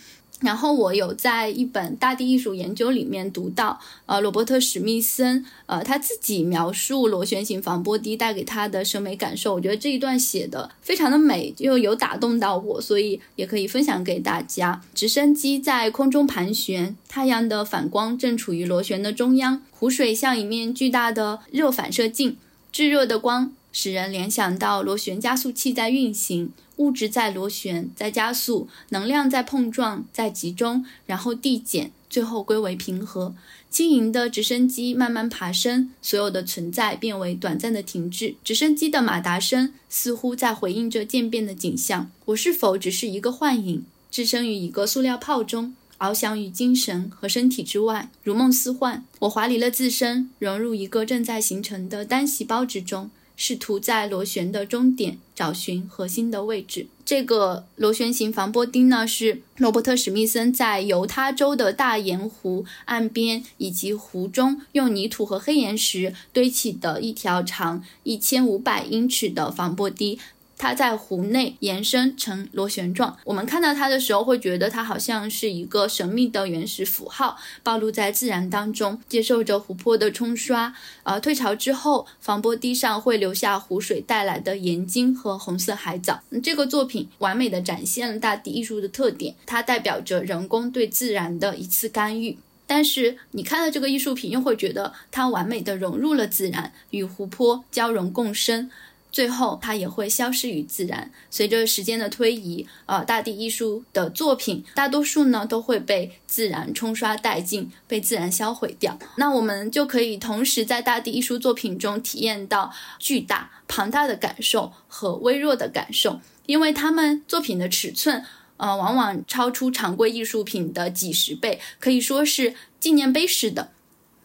[0.43, 14.81] 然后我有在一本《大地艺术研究》里面读到，呃，罗伯特史密森，呃，他自己描述螺旋形防波堤带给他的审美感受，我觉得这一段写的非常的美，又有打动到我，所以也可以分享给大家。
[14.93, 22.35] 直升机在空中盘旋，太阳的反光正处于螺旋的中央，湖水像一面巨大的热反射镜，
[22.71, 26.51] 炙热的光使人联想到螺旋加速器在运行。
[26.77, 33.35] 物质在螺旋，在加速，能量在碰撞，在集中，然后递减，最后归为平和。
[33.69, 38.35] 轻盈的直升机慢慢爬升，所有的存在变为短暂的停滞。
[38.43, 42.11] 直升机的马达声似乎在回应着渐变的景象。
[42.25, 49.03] 我是否只是一个幻影，置身于一个塑料泡中，翱翔于精神和身体之外，如梦似幻？
[49.21, 53.09] 我怀离了自身，融入一个正在形成的单细胞之中。
[53.35, 56.87] 试图在螺旋的终点找寻核心的位置。
[57.05, 70.17] 这个螺旋形防波堤呢，是罗伯特·史密森在犹他州的大盐湖岸边以及湖中用泥土和黑岩石堆起的一条长一千五百英尺的防波堤。
[70.57, 73.17] 它在湖内延伸成螺旋状。
[73.25, 80.73] 我们看到它的时候，会觉得它好像是一个神秘的原始符号，暴露在自然当中，接受着湖泊的冲刷。
[81.03, 86.21] 呃，退潮之后，防波堤上会留下湖水带来的盐晶和红色海藻。
[86.41, 92.37] 这个作品完美的展现了大地艺术的特点，它代表着人工对自然的一次干预。
[92.65, 98.71] 但是你看到这个艺术品，又会觉得它完美的融入了自然，与湖泊交融共生。
[99.13, 101.11] 最后，它也会消失于自然。
[101.29, 108.97] 随着时间的推移，呃，大地艺术的作品大多数呢都会被自然冲刷殆尽，被自然销毁掉。
[109.17, 118.25] 那我们就可以同时在大地艺术作品中体验到巨大、庞大的感受和微弱的感受，因为他们作品的尺寸，
[118.57, 123.69] 呃，往往超出常规艺术品的几十倍，可以说是纪念碑式的。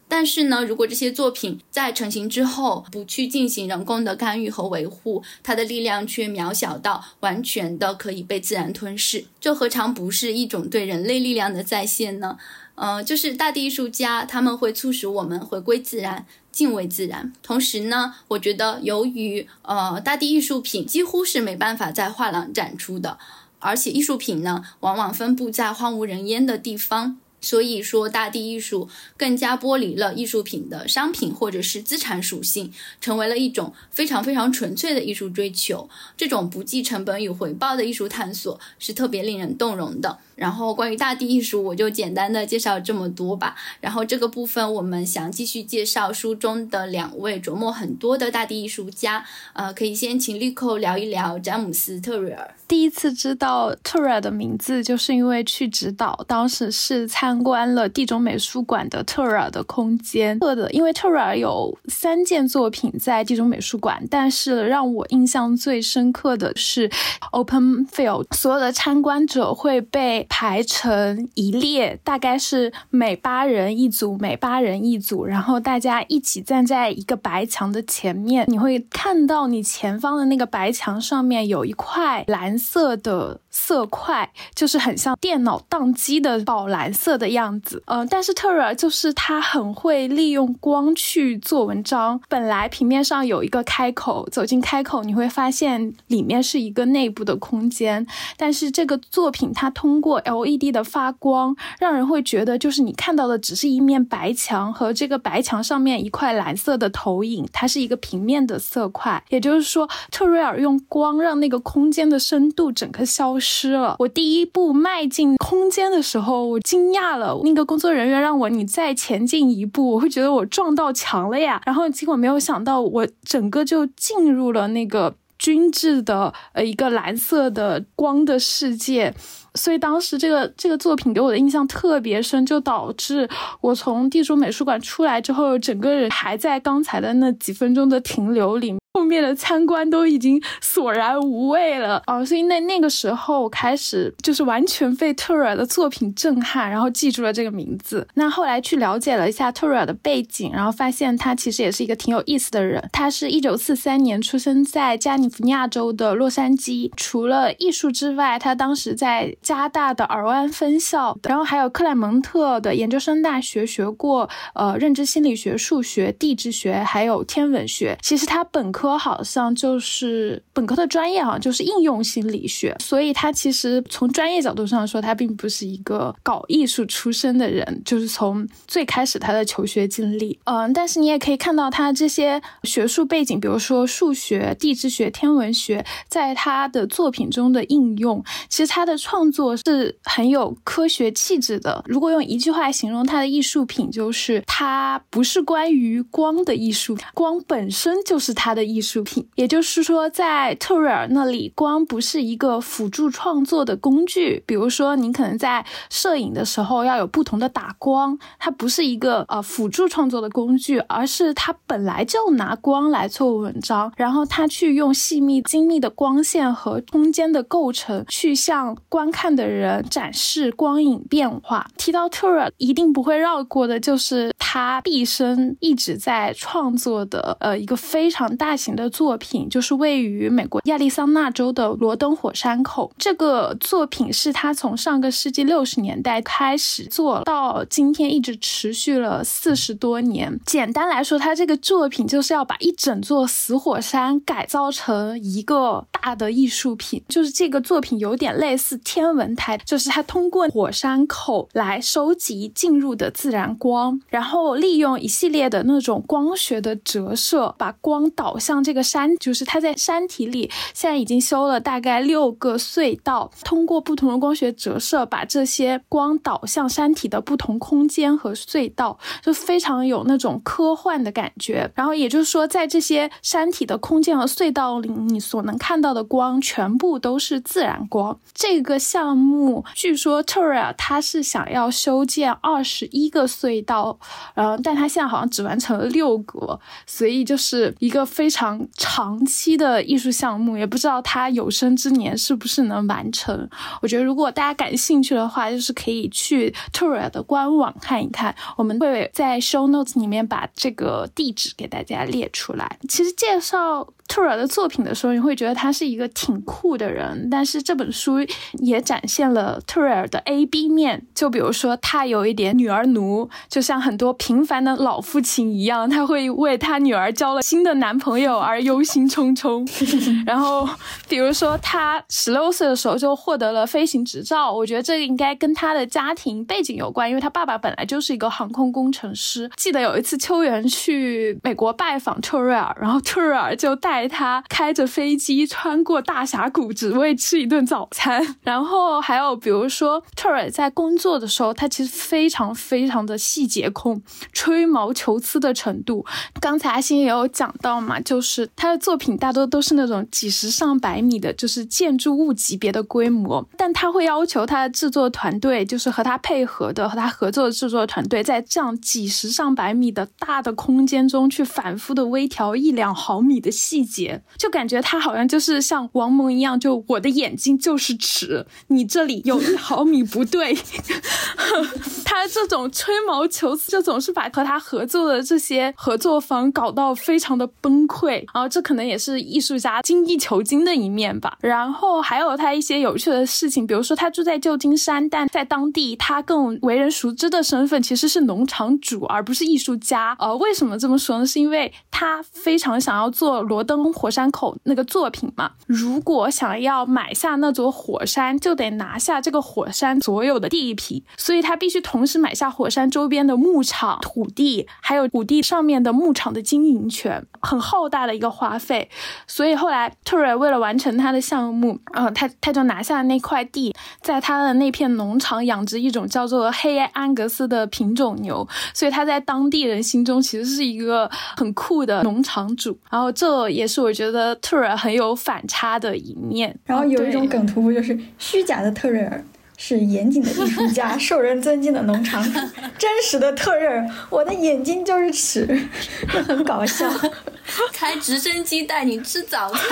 [0.08, 12.38] 但是呢，如果这些作品在成型之后不去进行人工的干预和维护，它的力量却渺小到完全的可以被自然吞噬，这何尝不是一种对人类力量的再现呢？
[12.74, 17.32] 呃，就是大地艺术家他们会促使我们回归自然，敬畏自然。
[17.42, 23.18] 同时呢，我觉得由于呃大地艺术品几乎是没办法在画廊展出的，
[23.58, 27.18] 而且艺术品呢往往分布在荒无人烟的地方。
[27.40, 35.88] 所以说，大地艺术更加剥离了艺术品的商品或者是资产属性，成为了一种非常非常纯粹的艺术追求。
[36.16, 40.18] 这种不计成本与回报的艺术探索是特别令人动容的。
[40.38, 43.56] 然后，关于大地艺术，我就简单的介绍这么多吧。
[43.80, 49.24] 然后这个部分，我们想继续介绍书中的两位琢磨很多的大地艺术家。
[49.54, 52.54] 呃，可以先请绿寇聊一聊詹姆斯·特瑞尔。
[52.68, 60.38] 第一次知道特瑞尔的名字，就是因为去指导，当时是参观了地中美术馆的特瑞尔的空间。
[60.38, 66.88] 特的，因为特瑞尔有三件作品在地中美术馆，但是让我印象最深刻的是
[67.32, 70.27] Open Field，所有的参观者会被。
[70.28, 83.40] 排成一列，大概是每八人一组，每八人一组，然后大家一起站在一个白墙的前面，你会看到你前方的那个白墙上面有一块蓝色的。
[83.50, 92.20] 色块就是很像电脑宕机的宝蓝色的样子，嗯，但是特瑞尔就是他很会利用光去做文章。
[92.28, 98.06] 本来平面上有一个开口，走进开口你会发现里面是一个内部的空间，
[98.36, 109.22] 但是这个作品它通过 LED 的发光，让人会觉得就是你看到的只是一面白墙和这个白墙上面一块蓝色的投影，它是一个平面的色块。
[109.28, 113.72] 也就是说，特瑞尔用光让那个空间的深度整个消失。
[113.72, 113.96] 了。
[113.98, 117.38] 我第一步迈进空间的时候，我惊讶了。
[117.44, 121.60] 那个工作人员让我你再前进一步，我会觉得我撞到墙了呀。
[121.66, 129.14] 然后结果没有想到，我整个就进入了那个均质的呃一个蓝色的光的世界。
[129.54, 133.28] 所以当时这个这个作品给我的印象特别深，就导致
[133.60, 138.76] 我从地中美术馆出来之后，整个人还在刚才的那几分钟的停留里。
[138.94, 148.08] 后面的参观都已经索然无味了哦，所以那那个时候开始就是完全被特瑞尔的作品震撼，然后记住了这个名字。
[148.14, 152.82] 那后来去了解了一下特瑞尔的背景，然后发现他其实也是一个挺有意思的人。
[152.92, 156.90] 他是一九四三年出生在加利福尼亚州的洛杉矶。
[156.96, 167.96] 除了艺术之外，他当时在加大的尔湾分校，然后还有克莱蒙特的研究生大学学过呃认知心理学、数学、地质学还有天文学。
[168.02, 168.98] 其实他本科。
[168.98, 191.82] 好像就是本科的专业好像就是应用心理学，所以他其实从专业角度上说，他并不是一个搞艺术出身的人，就是从最开始他的求学经历，嗯，但是你也可以看到他这些学术背景，比如说数学、地质学、天文学，在他的作品中的应用，其实他的创作是很有科学气质的。
[191.86, 199.28] 如果用一句话形容他的艺术品，就是他不是关于光的艺术，光本身就是他的艺术品。
[199.34, 204.42] 也就是说，在特瑞尔那里，光不是一个辅助创作的工具。
[204.46, 221.66] 比如说，你可能在摄影的时候要有不同的打光，它不是一个呃辅助创作的工具，而是他本来就拿光来做文章，然后他去用细密精密的光线和空间的构成，去向观看看的人展示光影变化。
[221.76, 232.92] 提到特瑞尔，一定不会绕过的就是他毕生一直在创作的呃一个非常大型的作品，就是位于美国亚利桑那州的罗登火山口。
[232.96, 240.38] 这个作品是他从上个世纪六十年代开始做到今天，一直持续了四十多年。
[240.46, 247.02] 简单来说，他这个作品就是要把一整座死火山改造成一个大的艺术品。
[247.08, 259.16] 就是这个作品有点类似天天文台，就是它通过火山口来收集进入的自然光，然后利用一系列的那种光学的折射，把光导向这个山。
[259.16, 271.70] 就是它在山体里现在已经修了大概六个隧道，通过不同的光学折射，把这些光导向山体的不同空间和隧道，就非常有那种科幻的感觉。
[271.74, 278.18] 然后也就是说，在这些山体的空间和隧道里，你所能看到的光全部都是自然光。
[278.34, 283.96] 这个项项目据说特瑞尔他是想要修建二十一个隧道，
[284.34, 293.48] 呃，但他现在好像只完成了六个，所以就是一个非常长期的艺术项目，也不知道他有生之年是不是能完成。
[293.80, 302.78] 我觉得如果大家感兴趣的话，就是可以去特瑞尔的官网看一看，我们会在 show notes 里面把这个地址给大家列出来。
[302.88, 303.86] 其实介绍。
[304.08, 308.16] 特尔的作品的时候，你会觉得他是一个挺酷的人，但是这本书
[308.54, 311.06] 也展现了特尔的 A B 面。
[311.14, 319.68] 就比如说，他有一点女儿奴，就像很多平凡的老父亲一样，他会为他女儿交了新的男朋友而忧心忡忡。
[320.26, 320.66] 然后，
[321.06, 329.50] 比如说他十六岁的时候就获得了飞行执照，我觉得这个应该跟他的家庭背景有关，因为他爸爸本来就是一个航空工程师。
[329.56, 333.97] 记得有一次秋元去美国拜访特瑞尔，然后特瑞尔就带。
[334.06, 338.22] 他开着飞机穿过大峡谷，只为吃一顿早餐。
[338.44, 346.04] 然后还有，比如说特尔在工作的时候，他其实非常非常的细节控，吹毛求疵的程度。
[346.38, 353.48] 刚才阿星也有讲到嘛，就是他的作品大多都是那种几十上百米的，就是建筑物级别的规模。
[353.56, 363.87] 但他会要求他的制作团队，就是和他配合的、和他合作的制作团队，在这样几十上百米的大的空间中去反复的微调一两毫米的细。
[363.88, 370.56] 节就感觉他好像就是像王蒙一样，就我的眼睛就是尺，你这里有一毫米不对。
[372.04, 378.24] 他这种吹毛求疵，就总是把和他合作的这些合作方搞到非常的崩溃。
[378.34, 381.38] 然后这可能也是艺术家精益求精的一面吧。
[381.40, 390.16] 然后还有他一些有趣的事情，比如说他住在旧金山，但在当地他更为人熟知的身份其实是农场主，而不是艺术家。
[390.18, 391.26] 呃，为什么这么说呢？
[391.26, 393.77] 是因为他非常想要做罗登。
[393.92, 408.90] 火山口那个作品嘛，如果想要买下那座火山，就得拿下这个火山所有的地皮，所以他必须同时买下火山周边的牧场土地，还有土地上面的牧场的经营权，很浩大的一个花费。
[409.28, 413.72] 所以后来特瑞为了完成他的项目，呃，他他就拿下了那块地，
[414.02, 422.76] 在他的那片农场养殖一种叫做黑安格斯的品种牛，所以他在当地人心中其实是一个很酷的农场主。
[422.90, 423.67] 然后这也。
[423.68, 429.22] 是我觉得特瑞尔很有反差的一面，然后有一种梗图不就是虚假的特瑞尔
[429.56, 432.38] 是严谨的艺术家， 受人尊敬的农场主，
[432.78, 435.68] 真实的特瑞尔，我的眼睛就是尺，
[436.26, 436.88] 很搞笑。
[437.72, 439.62] 开直升机带你吃早餐，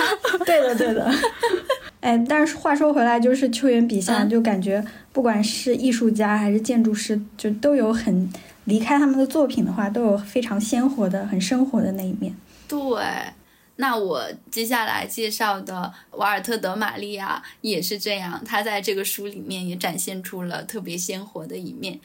[0.45, 1.09] 对的对的。
[2.01, 8.29] 哎，但是话说回来，就是秋元笔下，就感觉不管是艺术家还是建筑师，就都有很
[8.65, 12.35] 离开他们的作品的话，都有非常鲜活的、很生活的那一面。
[12.67, 12.77] 对。
[13.77, 21.99] 那我接下来介绍的瓦尔特德玛利亚也是这样，他在这个书里面也展现出了特别鲜活的一面。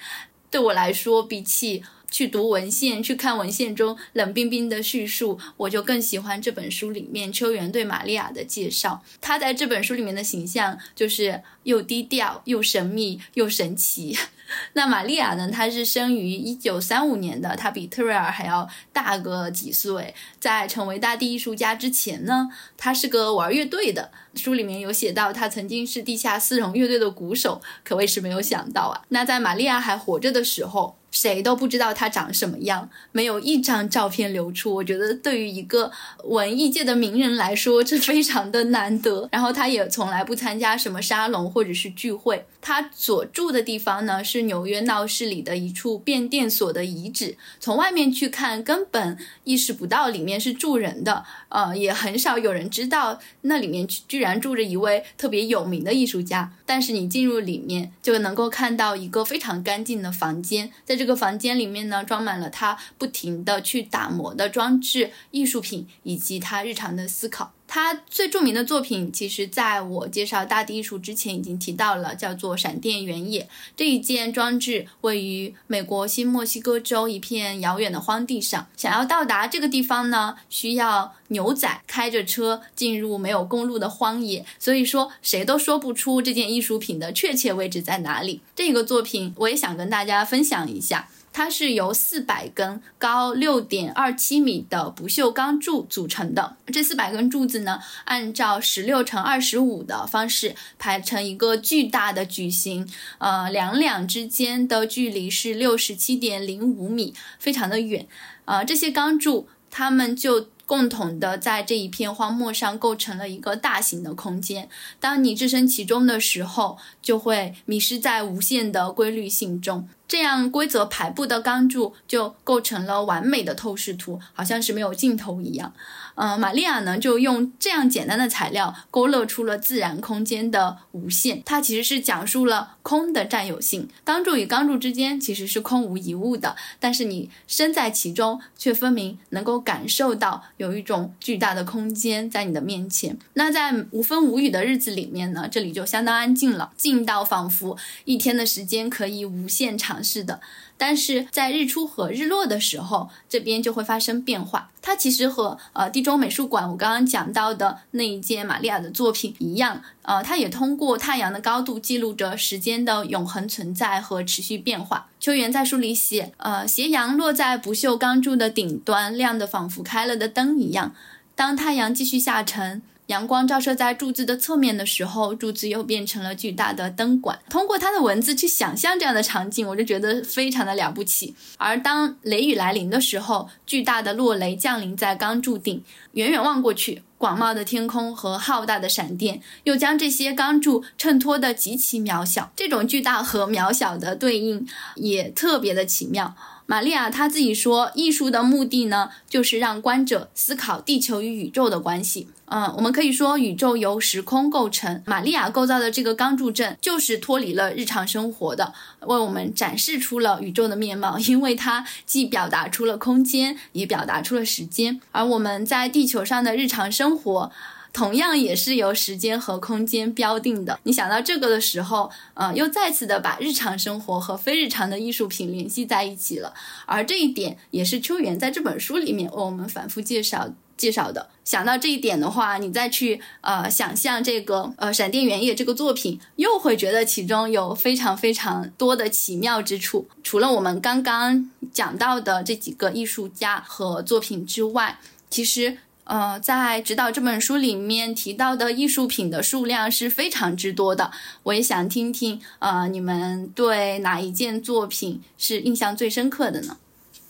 [0.51, 9.03] 对我来说，比起去读文献，去看文献中冷冰冰的叙述，我就更喜欢这本书里面秋元对玛利亚的介绍。
[9.23, 14.14] 他在这本书里面的形象就是又低调又神秘又神奇。
[14.74, 15.50] 那玛利亚呢？
[15.50, 20.14] 她是生于一九三五年的，她比特瑞尔还要大个几岁。
[20.40, 24.11] 在成为大地艺术家之前呢，她是个玩乐队的。
[24.34, 29.03] 书里面有写到，她曾经是地下丝绒乐队的鼓手，可谓是没有想到啊。
[29.09, 30.96] 那在玛利亚还活着的时候。
[31.12, 34.74] 谁都不知道他长什么样，没有一张照片流出。
[34.74, 35.92] 我觉得对于一个
[36.24, 39.28] 文艺界的名人来说，这非常的难得。
[39.30, 42.44] 然后他也从来不参加什么沙龙或者是聚会。
[42.60, 47.36] 他所住的地方呢，是纽约闹市里的一处变电所的遗址。
[47.60, 51.24] 从外面去看，根本意识不到里面是住人的。
[51.48, 56.52] 呃，也很少有人知道那里面居然住着一位特别有名的艺术家。
[56.64, 67.53] 但是你进入里面，就能够看到一个非常干净的房间，在这个房间里面呢，装满了他不停的去打磨的装置、艺术品，以及他日常的思考。
[67.74, 73.49] 他最著名的作品，其实在我介绍大地艺术之前已经提到了，叫做闪电原野。
[73.74, 78.66] 这一件装置位于美国新墨西哥州一片遥远的荒地上。
[78.77, 84.44] 想要到达这个地方呢，需要牛仔开着车进入没有公路的荒野。
[84.59, 88.43] 所以说，谁都说不出这件艺术品的确切位置在哪里。
[88.55, 91.09] 这个作品，我也想跟大家分享一下。
[91.32, 96.56] 它是由四百根高六点二七米的不锈钢柱组成的。
[96.66, 102.88] 这四百根柱子呢，按照十六乘二十五的方式排成一个巨大的矩形。
[103.18, 108.06] 呃，两两之间的距离是六十七点零五米，非常的远。
[108.44, 110.48] 啊，这些钢柱，它们就。
[110.73, 114.70] 共同的在这一片荒漠上构成了一个大型的空间。
[114.99, 119.86] 当你置身其中的时候，就会迷失在无限的规律性中。
[120.09, 125.74] 这样规则排布的钢柱就构成了完美的透视图，好像是没有尽头一样。
[126.14, 131.43] 嗯，玛利亚呢就用这样简单的材料勾勒出了自然空间的无限。
[131.44, 133.89] 它其实是讲述了空的占有性。
[134.05, 140.43] 钢柱与钢柱之间其实是空无一物的，但是你身在其中，却分明能够感受到。
[140.56, 143.18] 有一种巨大的空间在你的面前。
[143.34, 150.40] 那在无风无雨的日子里面呢，这里就相当安静了，静到仿佛一天的时间可以无限长似的。
[150.84, 154.68] 但是在日出和日落的时候，这边就会发生变化。
[154.82, 165.06] 它其实和呃地中美术馆我刚刚讲到的那一件玛利亚的作品一样，呃，它也通过太阳的高度记录着时间的永恒存在和持续变化。
[165.20, 170.92] 秋元在书里写，呃，斜阳落在不锈钢柱的顶端，亮得仿佛开了的灯一样。
[171.36, 172.82] 当太阳继续下沉。
[173.12, 177.39] 阳光照射在柱子的侧面的时候，柱子又变成了巨大的灯管。
[177.51, 181.34] 通过他的文字去想象这样的场景，我就觉得非常的了不起。
[181.59, 192.51] 而当雷雨来临的时候，巨大的落雷降临在钢柱顶，远远望过去，广袤的天空和浩大的闪电又将这些钢柱衬托得极其渺小。
[192.56, 194.66] 这种巨大和渺小的对应
[194.97, 196.34] 也特别的奇妙。
[196.66, 202.28] 玛利亚她自己说，艺术的目的呢，就是让观者思考地球与宇宙的关系。
[202.47, 205.02] 嗯，我们可以说宇宙由时空构成。
[205.06, 211.18] 玛利亚构造的这个钢柱阵就是脱离了日常生活的，为我们展示出了宇宙的面貌。
[211.18, 215.01] 因为它既表达出了空间，也表达出了时间。
[215.12, 217.51] 而我们在地球上的日常生活，
[217.93, 220.81] 同样也是由时间和空间标定的。
[220.85, 226.55] 你想到这个的时候，呃，又再次的把日常生活和非日常的艺术品联系在一起了。
[226.86, 230.48] 而这一点也是秋元在这本书里面为我们反复介绍。
[230.74, 240.09] 介绍的，想到这一点的话，你再去呃想象这个呃闪电原野这个作品，又会觉得其中有非常非常多的奇妙之处。
[240.24, 244.98] 除了我们刚刚讲到的这几个艺术家和作品之外，
[245.31, 251.12] 其实呃在指导这本书里面提到的艺术品的数量是非常之多的。
[251.45, 256.77] 我也想听听呃你们对哪一件作品是印象最深刻的呢？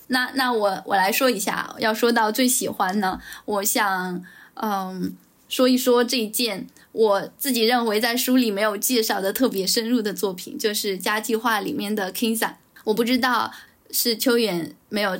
[0.09, 4.25] 那那我我来说一下，要说到最喜欢呢，我想
[4.55, 5.15] 嗯
[5.49, 12.55] 说一说这一件我自己认为在书里没有介绍的特别深入的作品，就是《家计划》里面的 Kingsa。
[12.85, 13.53] 我不知道。
[13.93, 15.13] 是秋远没有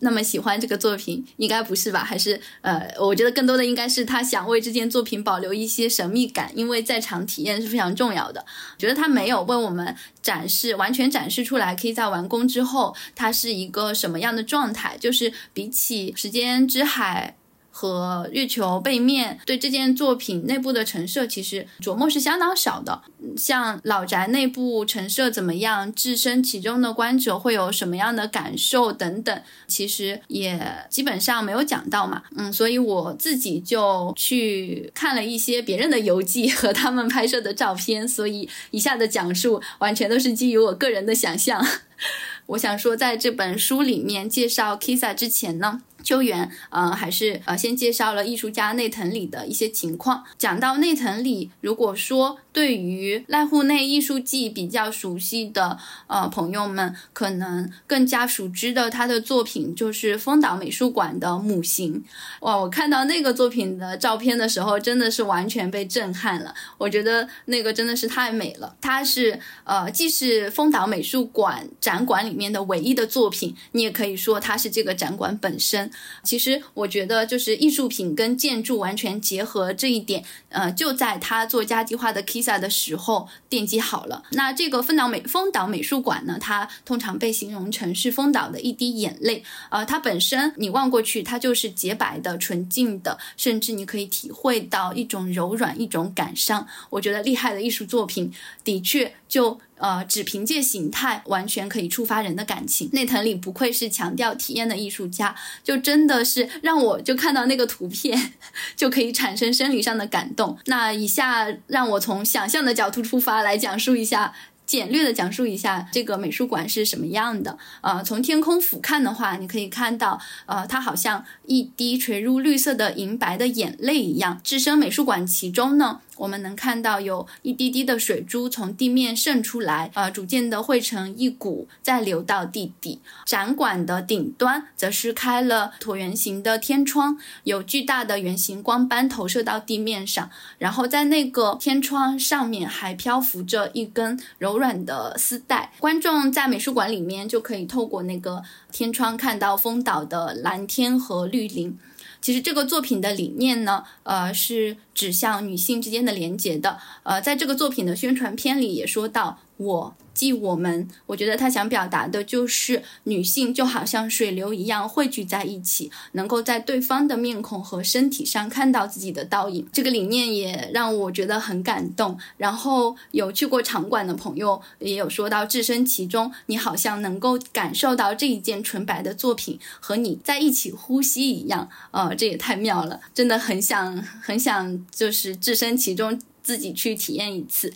[0.00, 2.04] 那么喜欢这个作品，应该不是吧？
[2.04, 8.44] 还是呃，我觉得更多的应该是他想为这件作品保留一些神秘感，因为在场体验是非常重要的。
[8.76, 14.96] 觉得他没有为我们展示完全展示出来，可以在完工之后它是一个什么样的状态。
[14.98, 17.36] 就是比起时间之海。
[17.78, 23.02] 和月球背面，对这件作品内部的陈设，其实琢磨是相当少的。
[23.36, 30.58] 像老宅内部陈设怎么样，置身其中的观者会有什么样的感受等等，其实也
[30.88, 32.22] 基本上没有讲到嘛。
[32.34, 41.62] 嗯，所以我自己就去看了一些别人的游记和他们拍摄的照片，所以以下的讲述完全都是基于我个人的想象。
[42.46, 45.82] 我想说，在这本书里面介绍 Kisa 之前呢。
[46.06, 50.22] 秋元，呃，还是呃，先介绍了艺术家内藤里的一些情况。
[50.38, 55.76] 讲到内藤里，如果说对于濑户内艺术季比较熟悉的
[56.06, 62.02] 呃朋友们，可能更加熟知的他的作品就是丰岛美术馆的母型。
[62.40, 66.54] 哇，我看到那个作品的照片的时候，真的是完全被震撼了。
[66.78, 68.74] 我觉得那个真的是太美了。
[68.80, 75.90] 它是呃，既是丰岛美术馆展馆里面的唯一的作品，你也可以说它是这个展馆本身。
[76.22, 84.22] 其实我觉得，就是艺术品跟建筑完全结合这一点，呃，就在他做家计划的 Kiss 在的时候奠基好了。
[84.30, 89.42] 那这个丰岛美丰岛美术馆呢，它通常被形容成是丰岛的一滴眼泪。
[89.70, 96.66] 呃，它本身你望过去，它就是洁白的、纯净的，甚至你可以体会到一种柔软、一种感伤。
[96.90, 98.32] 我觉得厉害的艺术作品，
[98.62, 99.60] 的确就。
[99.78, 102.88] 呃，只凭借形态完全可以触发人的感情。
[102.92, 108.32] 内藤里不愧是强调体验的艺术家，就真的是让我就看到那个图片
[108.74, 110.58] 就可以产生生理上的感动。
[110.66, 114.34] 那以下让我从想象的角度出发来讲述一下。
[114.66, 117.56] 简略的讲述一下这个美术馆是什么样的。
[117.82, 124.40] 呃，从天空俯瞰的话，你可以看到，呃，它好像一滴垂入绿色的银白的眼泪一样。
[124.42, 133.00] 置身美术馆其中呢，我们能看到有一滴滴的水珠从地面渗出来，呃，逐渐的汇成一股，再流到地底。
[133.24, 140.28] 展馆的顶端则是开了椭圆形的天窗，有巨大的圆形光斑投射到地面上，
[140.58, 144.56] 然后在那个天窗上面还漂浮着一根柔。
[144.56, 151.78] 软的丝带，观众在美术馆里面就可以透过那个天窗看到丰岛的蓝天和绿林。
[152.26, 156.76] 其实这个作品的理念呢，呃，是指向女性之间的连结的。
[157.04, 159.96] 呃，在这个作品的宣传片里也说到我。
[160.16, 169.68] 即我们，我觉得他想表达的就是女性就好像水流一样汇聚在一起，能够在对方的面孔和身体上看到自己的倒影。
[169.70, 172.18] 这个理念也让我觉得很感动。
[172.38, 181.68] 然后有去过场馆的朋友也有说到，置身其中，你好像能够感受到这一件纯白的作品和你在一起呼吸一样。
[181.90, 187.74] 呃，这也太妙了，真的很想很想就是置身其中，自己去体验一次。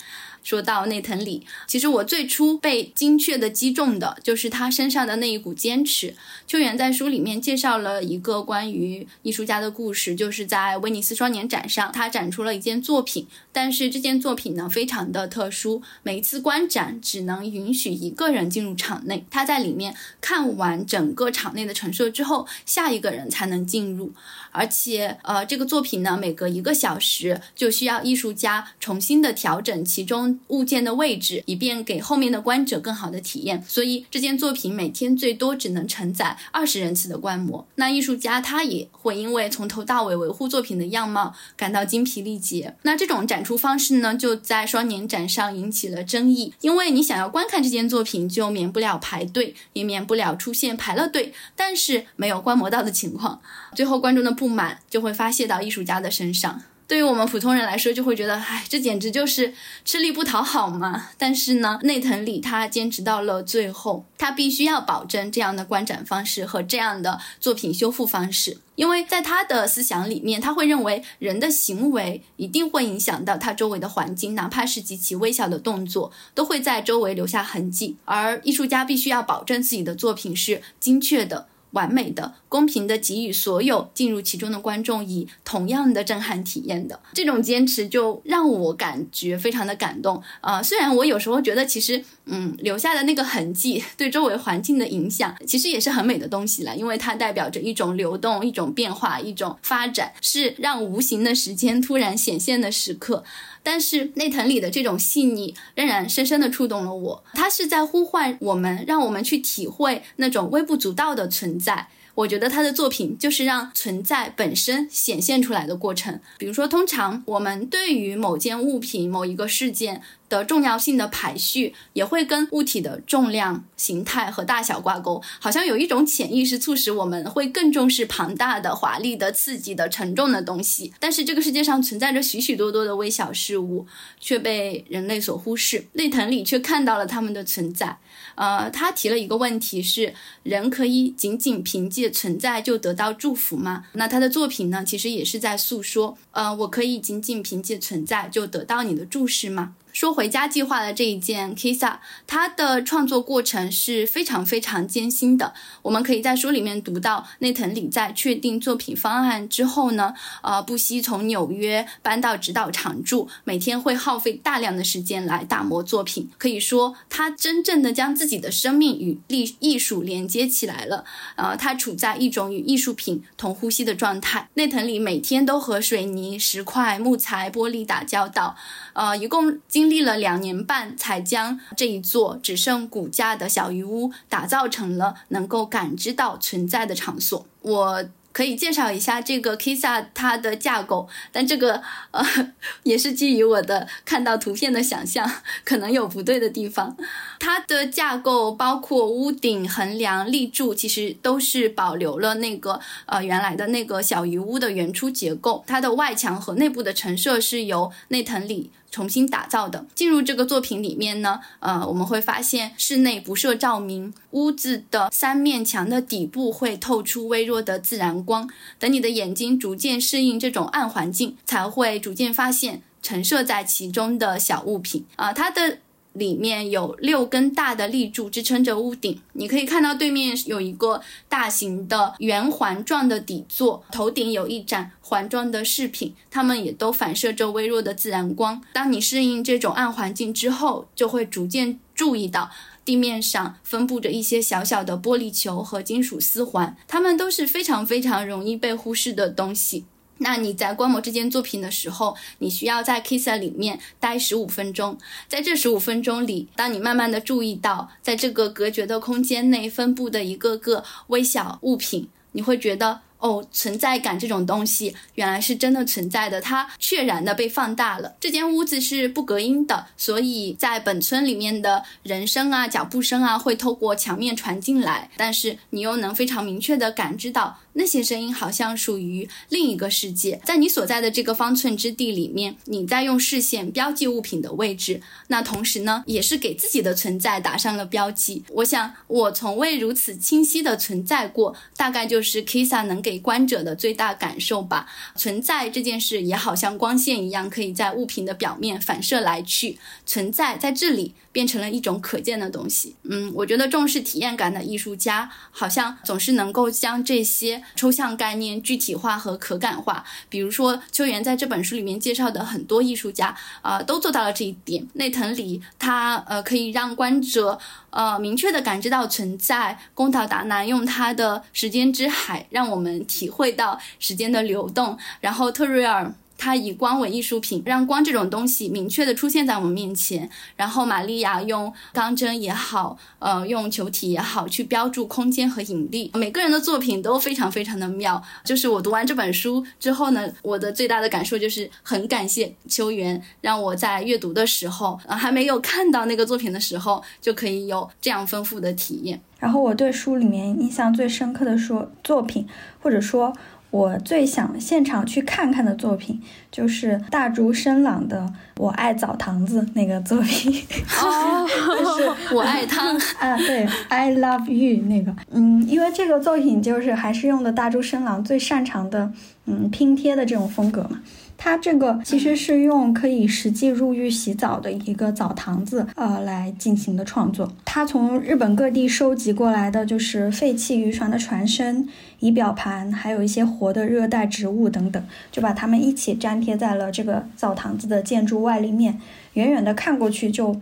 [0.51, 6.17] 说到内藤里，其实我最初被精确的击中的就是他身上的那一股坚持。
[6.45, 24.13] 秋元在书里面介绍了一个关于艺术家的故事，就是在威尼斯双年展上，他展出了一件作品，但是这件作品呢非常的特殊，每一次观展只能允许一个人进入场内，他在里面看完整个场内的陈设之后，下一个人才能进入。
[24.53, 33.63] 而且，呃，这个作品呢，每隔一个小时就需要艺术家重新的调整其中物件的位置，以便给后面的观者更好的体验。
[33.69, 37.65] 所以，这件作品每天最多只能承载二十人次的观摩。
[37.77, 42.75] 那艺术家他也会因为从头到尾维护作品的样貌感到精疲力竭。
[42.83, 53.41] 那这种展出方式呢，就在双年展上引起了争议，因为你想要观看这件作品，就免不了排队，也免不了出现排了队但是没有观摩到的情况。
[53.77, 54.31] 最后，观众的。
[54.41, 56.63] 不满就会发泄到艺术家的身上。
[56.91, 59.55] 对于我们普通人来说，就会觉得，唉，这简直就是
[59.85, 61.11] 吃力不讨好嘛。
[61.17, 77.97] 但是呢，内藤里他坚持到了最后，他必须要保证这样的观展方式和这样的作品修复方式，因为在他的思想里面，他会认为人的行为一定会影响到他周围的环境，哪怕是极其微小的动作，都会在周围留下痕迹。
[78.05, 81.47] 而艺术家必须要保证自己的作品是精确的。
[81.73, 90.23] 完美的、公平的给予所有进入其中的观众以同样的震撼体验的这种坚持，就让我感觉非常的感动。
[90.41, 103.25] 呃，虽然我有时候觉得，其实，嗯，留下的那个痕迹 对周围环境的影响，其实也是很美的东西了，因为它代表着一种流动、一种变化、一种发展，是让无形的时间突然显现的时刻。
[103.63, 111.89] 但是内藤里的这种细腻仍然深深的触动了我，他是在呼唤我们，让我们去体会那种微不足道的存在。
[112.15, 116.21] 我觉得他的作品就是让存在本身显现出来的过程。
[116.39, 120.03] 比如说，通常我们对于某件物品、某一个事件。
[120.31, 125.23] 的重要性的排序，也会跟物体的重量、形态和大小挂钩。
[125.39, 130.95] 好像有一种潜意识促使我们会更重视庞大的、华丽的、刺激的、沉重的东西。
[130.99, 133.87] 但是这个世界上存在着许许多多的微小事物，
[134.19, 135.87] 却被人类所忽视。
[135.95, 137.99] 内藤里却看到了它们的存在。
[138.37, 143.85] 呃，他提了一个问题是：人可以仅仅凭借存在就得到祝福吗？
[143.95, 149.75] 那他的作品呢，其实也是在诉说：呃，我可以仅仅凭借存在就得到你的注视吗？
[149.93, 155.55] 说回家计划的这一件 Kisa，它的创作过程是非常非常艰辛的。
[155.83, 166.31] 我们可以在书里面读到，内藤里在确定作品方案之后呢，呃，不惜从纽约搬到指导常住，每天会耗费大量的时间来打磨作品。
[166.39, 171.05] 可以说，他真正的将自己的生命与艺艺术连接起来了。
[171.37, 174.49] 呃，他处在一种与艺术品同呼吸的状态。
[174.55, 178.57] 内藤里每天都和水泥、石块、木材、玻璃打交道。
[178.93, 187.47] 呃，一共经历了两年半，才将这一座只剩骨架的小鱼屋打造成了能够感知到存在的场所。
[187.63, 188.05] 我。
[188.33, 192.25] 可以介绍一下这个 Kisa 它的架构，但这个呃
[192.85, 195.29] 也是基于我的看到图片的想象，
[195.65, 196.97] 可能有不对的地方。
[197.41, 205.65] 它的架构包括屋顶、横梁、立柱，其实都是保留了那个呃原来的那个小鱼屋的原初结构。
[205.67, 208.71] 它的外墙和内部的陈设是由内藤里。
[208.91, 209.87] 重新打造的。
[209.95, 218.49] 进入这个作品里面呢，呃，我们会发现室内不设照明，屋子的三面墙的底部会透出微弱的自然光。
[218.79, 225.79] 等你的眼睛逐渐适应这种暗环境，才会逐渐发现陈设在其中的小物品啊，它的。
[226.13, 238.61] 里面有六根大的立柱支撑着屋顶，你可以看到对面有一个大型的圆环状的底座，头顶有一盏环状的饰品，它们也都反射着微弱的自然光。
[238.73, 242.51] 当你适应这种暗环境之后，就会逐渐注意到
[242.85, 249.85] 地面上分布着一些小小的玻璃球和金属丝环，它们都是非常非常容易被忽视的东西。
[250.21, 254.97] 那你在观摩这件作品的时候，你需要在 Kisa 里面待十五分钟。
[255.27, 263.01] 在这十五分钟里，当你慢慢的注意到，在这个隔绝的空间内分布的一个个微小物品，你会觉得。
[263.21, 268.17] 哦，存在感这种东西原来是真的存在的，它确然的被放大了。
[268.19, 280.41] 这间屋子是不隔音的，所以在本村里面的人声啊、脚步声啊会透过墙面传进来，但是你又能非常明确的感知到那些声音好像属于另一个世界。
[280.45, 288.43] 在你所在的这个方寸之地里面，你在用视线标记物品的位置，那同时呢，也是给自己的存在打上了标记。
[288.49, 293.21] 我想，我从未如此清晰的存在过，大概就是 Kisa 能给。
[293.21, 294.87] 观者的最大感受吧。
[295.15, 299.79] 存在这件事也好像光线一样，可以在物品的表面反射来去。
[300.07, 302.97] 存在在这里变成了一种可见的东西。
[303.05, 310.05] 嗯，我觉得重视体验感的艺术家，好像总是能够将这些抽象概念具体化和可感化。
[310.29, 314.87] 比如说，秋元在这本书里面介绍的很多艺术家，啊，都做到了这一点。
[314.95, 317.59] 内藤里，他呃可以让观者。
[317.91, 319.77] 呃，明确的感知到存在。
[319.95, 324.97] 宫岛达南用他的时间之海，让我们体会到时间的流动。
[325.21, 326.15] 然后特瑞尔。
[326.41, 330.31] 它以光为艺术品，让光这种东西明确的出现在我们面前。
[330.57, 336.11] 然后玛利亚用钢针也好，呃，用球体也好，去标注空间和引力。
[336.15, 338.23] 每个人的作品都非常非常的妙。
[338.43, 349.21] 就是我读完这本书之后呢，我的最大的感受就是很感谢秋元，让我在阅读的时候，呃，还没有看到那个作品的时候，就可以有这样丰富的体验。
[349.39, 352.49] 然后我对书里面印象最深刻的说作品，
[352.83, 353.31] 或者说。
[353.71, 356.21] 我最想现场去看看的作品，
[356.51, 358.21] 就是大竹伸朗的
[358.57, 360.63] 《我爱澡堂子》 那个作品。
[361.03, 361.47] 哦，
[361.79, 365.15] 就是 我爱汤啊，对，I love you 那个。
[365.31, 369.13] 嗯，因为这个作品就是还是用的大竹伸朗最擅长的，
[369.47, 371.01] 嗯，拼贴的这种风格嘛。
[371.43, 377.51] 它这个其实是用可以实际入浴洗澡的一个澡堂子，呃，来进行的创作。
[377.65, 381.89] 它从日本各地收集过来的就是废弃渔船的船身、
[382.19, 385.03] 仪表盘，还有一些活的热带植物等等，
[385.33, 389.01] 就把它们一起粘贴在了这个澡堂子的建筑外立面。
[389.33, 390.61] 远远的看过去就。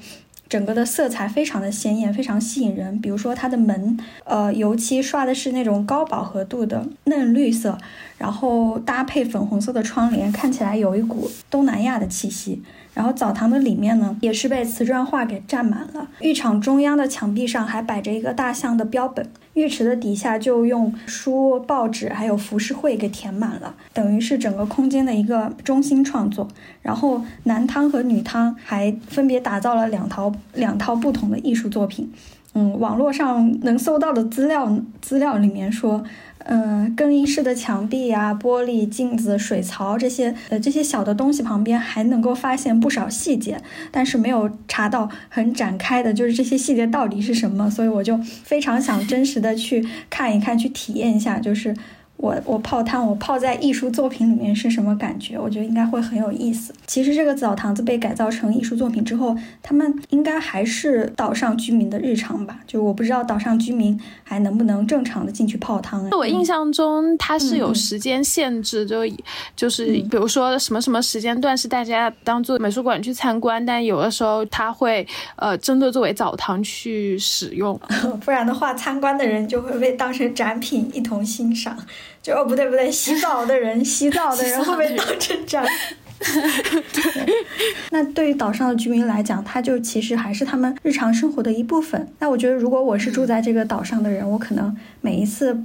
[0.48, 2.98] 整个的色彩非常的鲜艳，非常吸引人。
[3.00, 7.76] 比如说它的门，呃，油漆刷的是那种高饱和度的嫩绿色，
[8.16, 12.62] 然后搭配粉红色的窗帘，看起来有一股东南亚的气息。
[12.98, 16.08] 然后澡堂的里面呢，也是被瓷砖画给占满了。
[16.18, 19.24] 浴场中央的墙壁上还摆着一个大象的标本。
[19.54, 26.48] 浴池的底下就用书、报纸还有浮世绘给填满了，等于是整个空间的一个中心创作。
[26.82, 32.12] 然后男汤和女汤还分别打造了两套两套不同的艺术作品。
[32.54, 36.02] 嗯，网络上能搜到的资料资料里面说。
[36.44, 43.60] 嗯，更衣室的墙壁啊、玻璃、镜子、水槽这些，呃，这些小的东西旁边还能够发现不少细节，
[43.90, 51.74] 但是没有查到很展开的，就是这些细节到底是什么，所以我就非常想真实的去看一看，去体验一下，就是。
[52.19, 55.39] 我我泡汤，我泡在艺术作品里面是什么感觉？
[55.39, 56.74] 我觉得应该会很有意思。
[56.85, 62.59] 其实这个澡堂子被改造成艺术作品之后，他们应该还是岛上居民的日常吧？
[62.66, 66.11] 就我不知道岛上居民还能不能正常的进去泡汤。
[66.11, 69.03] 我印象中它是有时间限制，就
[69.55, 77.81] 就是比如说什么什么时间段是大家当做美术馆去参观，但有的时候它会呃针对作为澡堂去使用，
[78.24, 81.78] 不然的话参观的人就会被当成展品一同欣赏。
[82.28, 85.64] 就哦不对不对， 洗澡的人洗澡的人会被当成展。
[87.90, 92.06] 那对于岛上的居民来讲，它就其实还是他们日常生活的一部分。
[92.18, 95.56] 那我觉得，如果我是住在这个岛上的人，我可能每一次。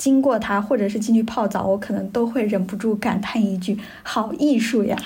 [0.00, 4.96] 经过它，或者是进去泡澡，我可能都会忍不住感叹一句：“好艺术呀！”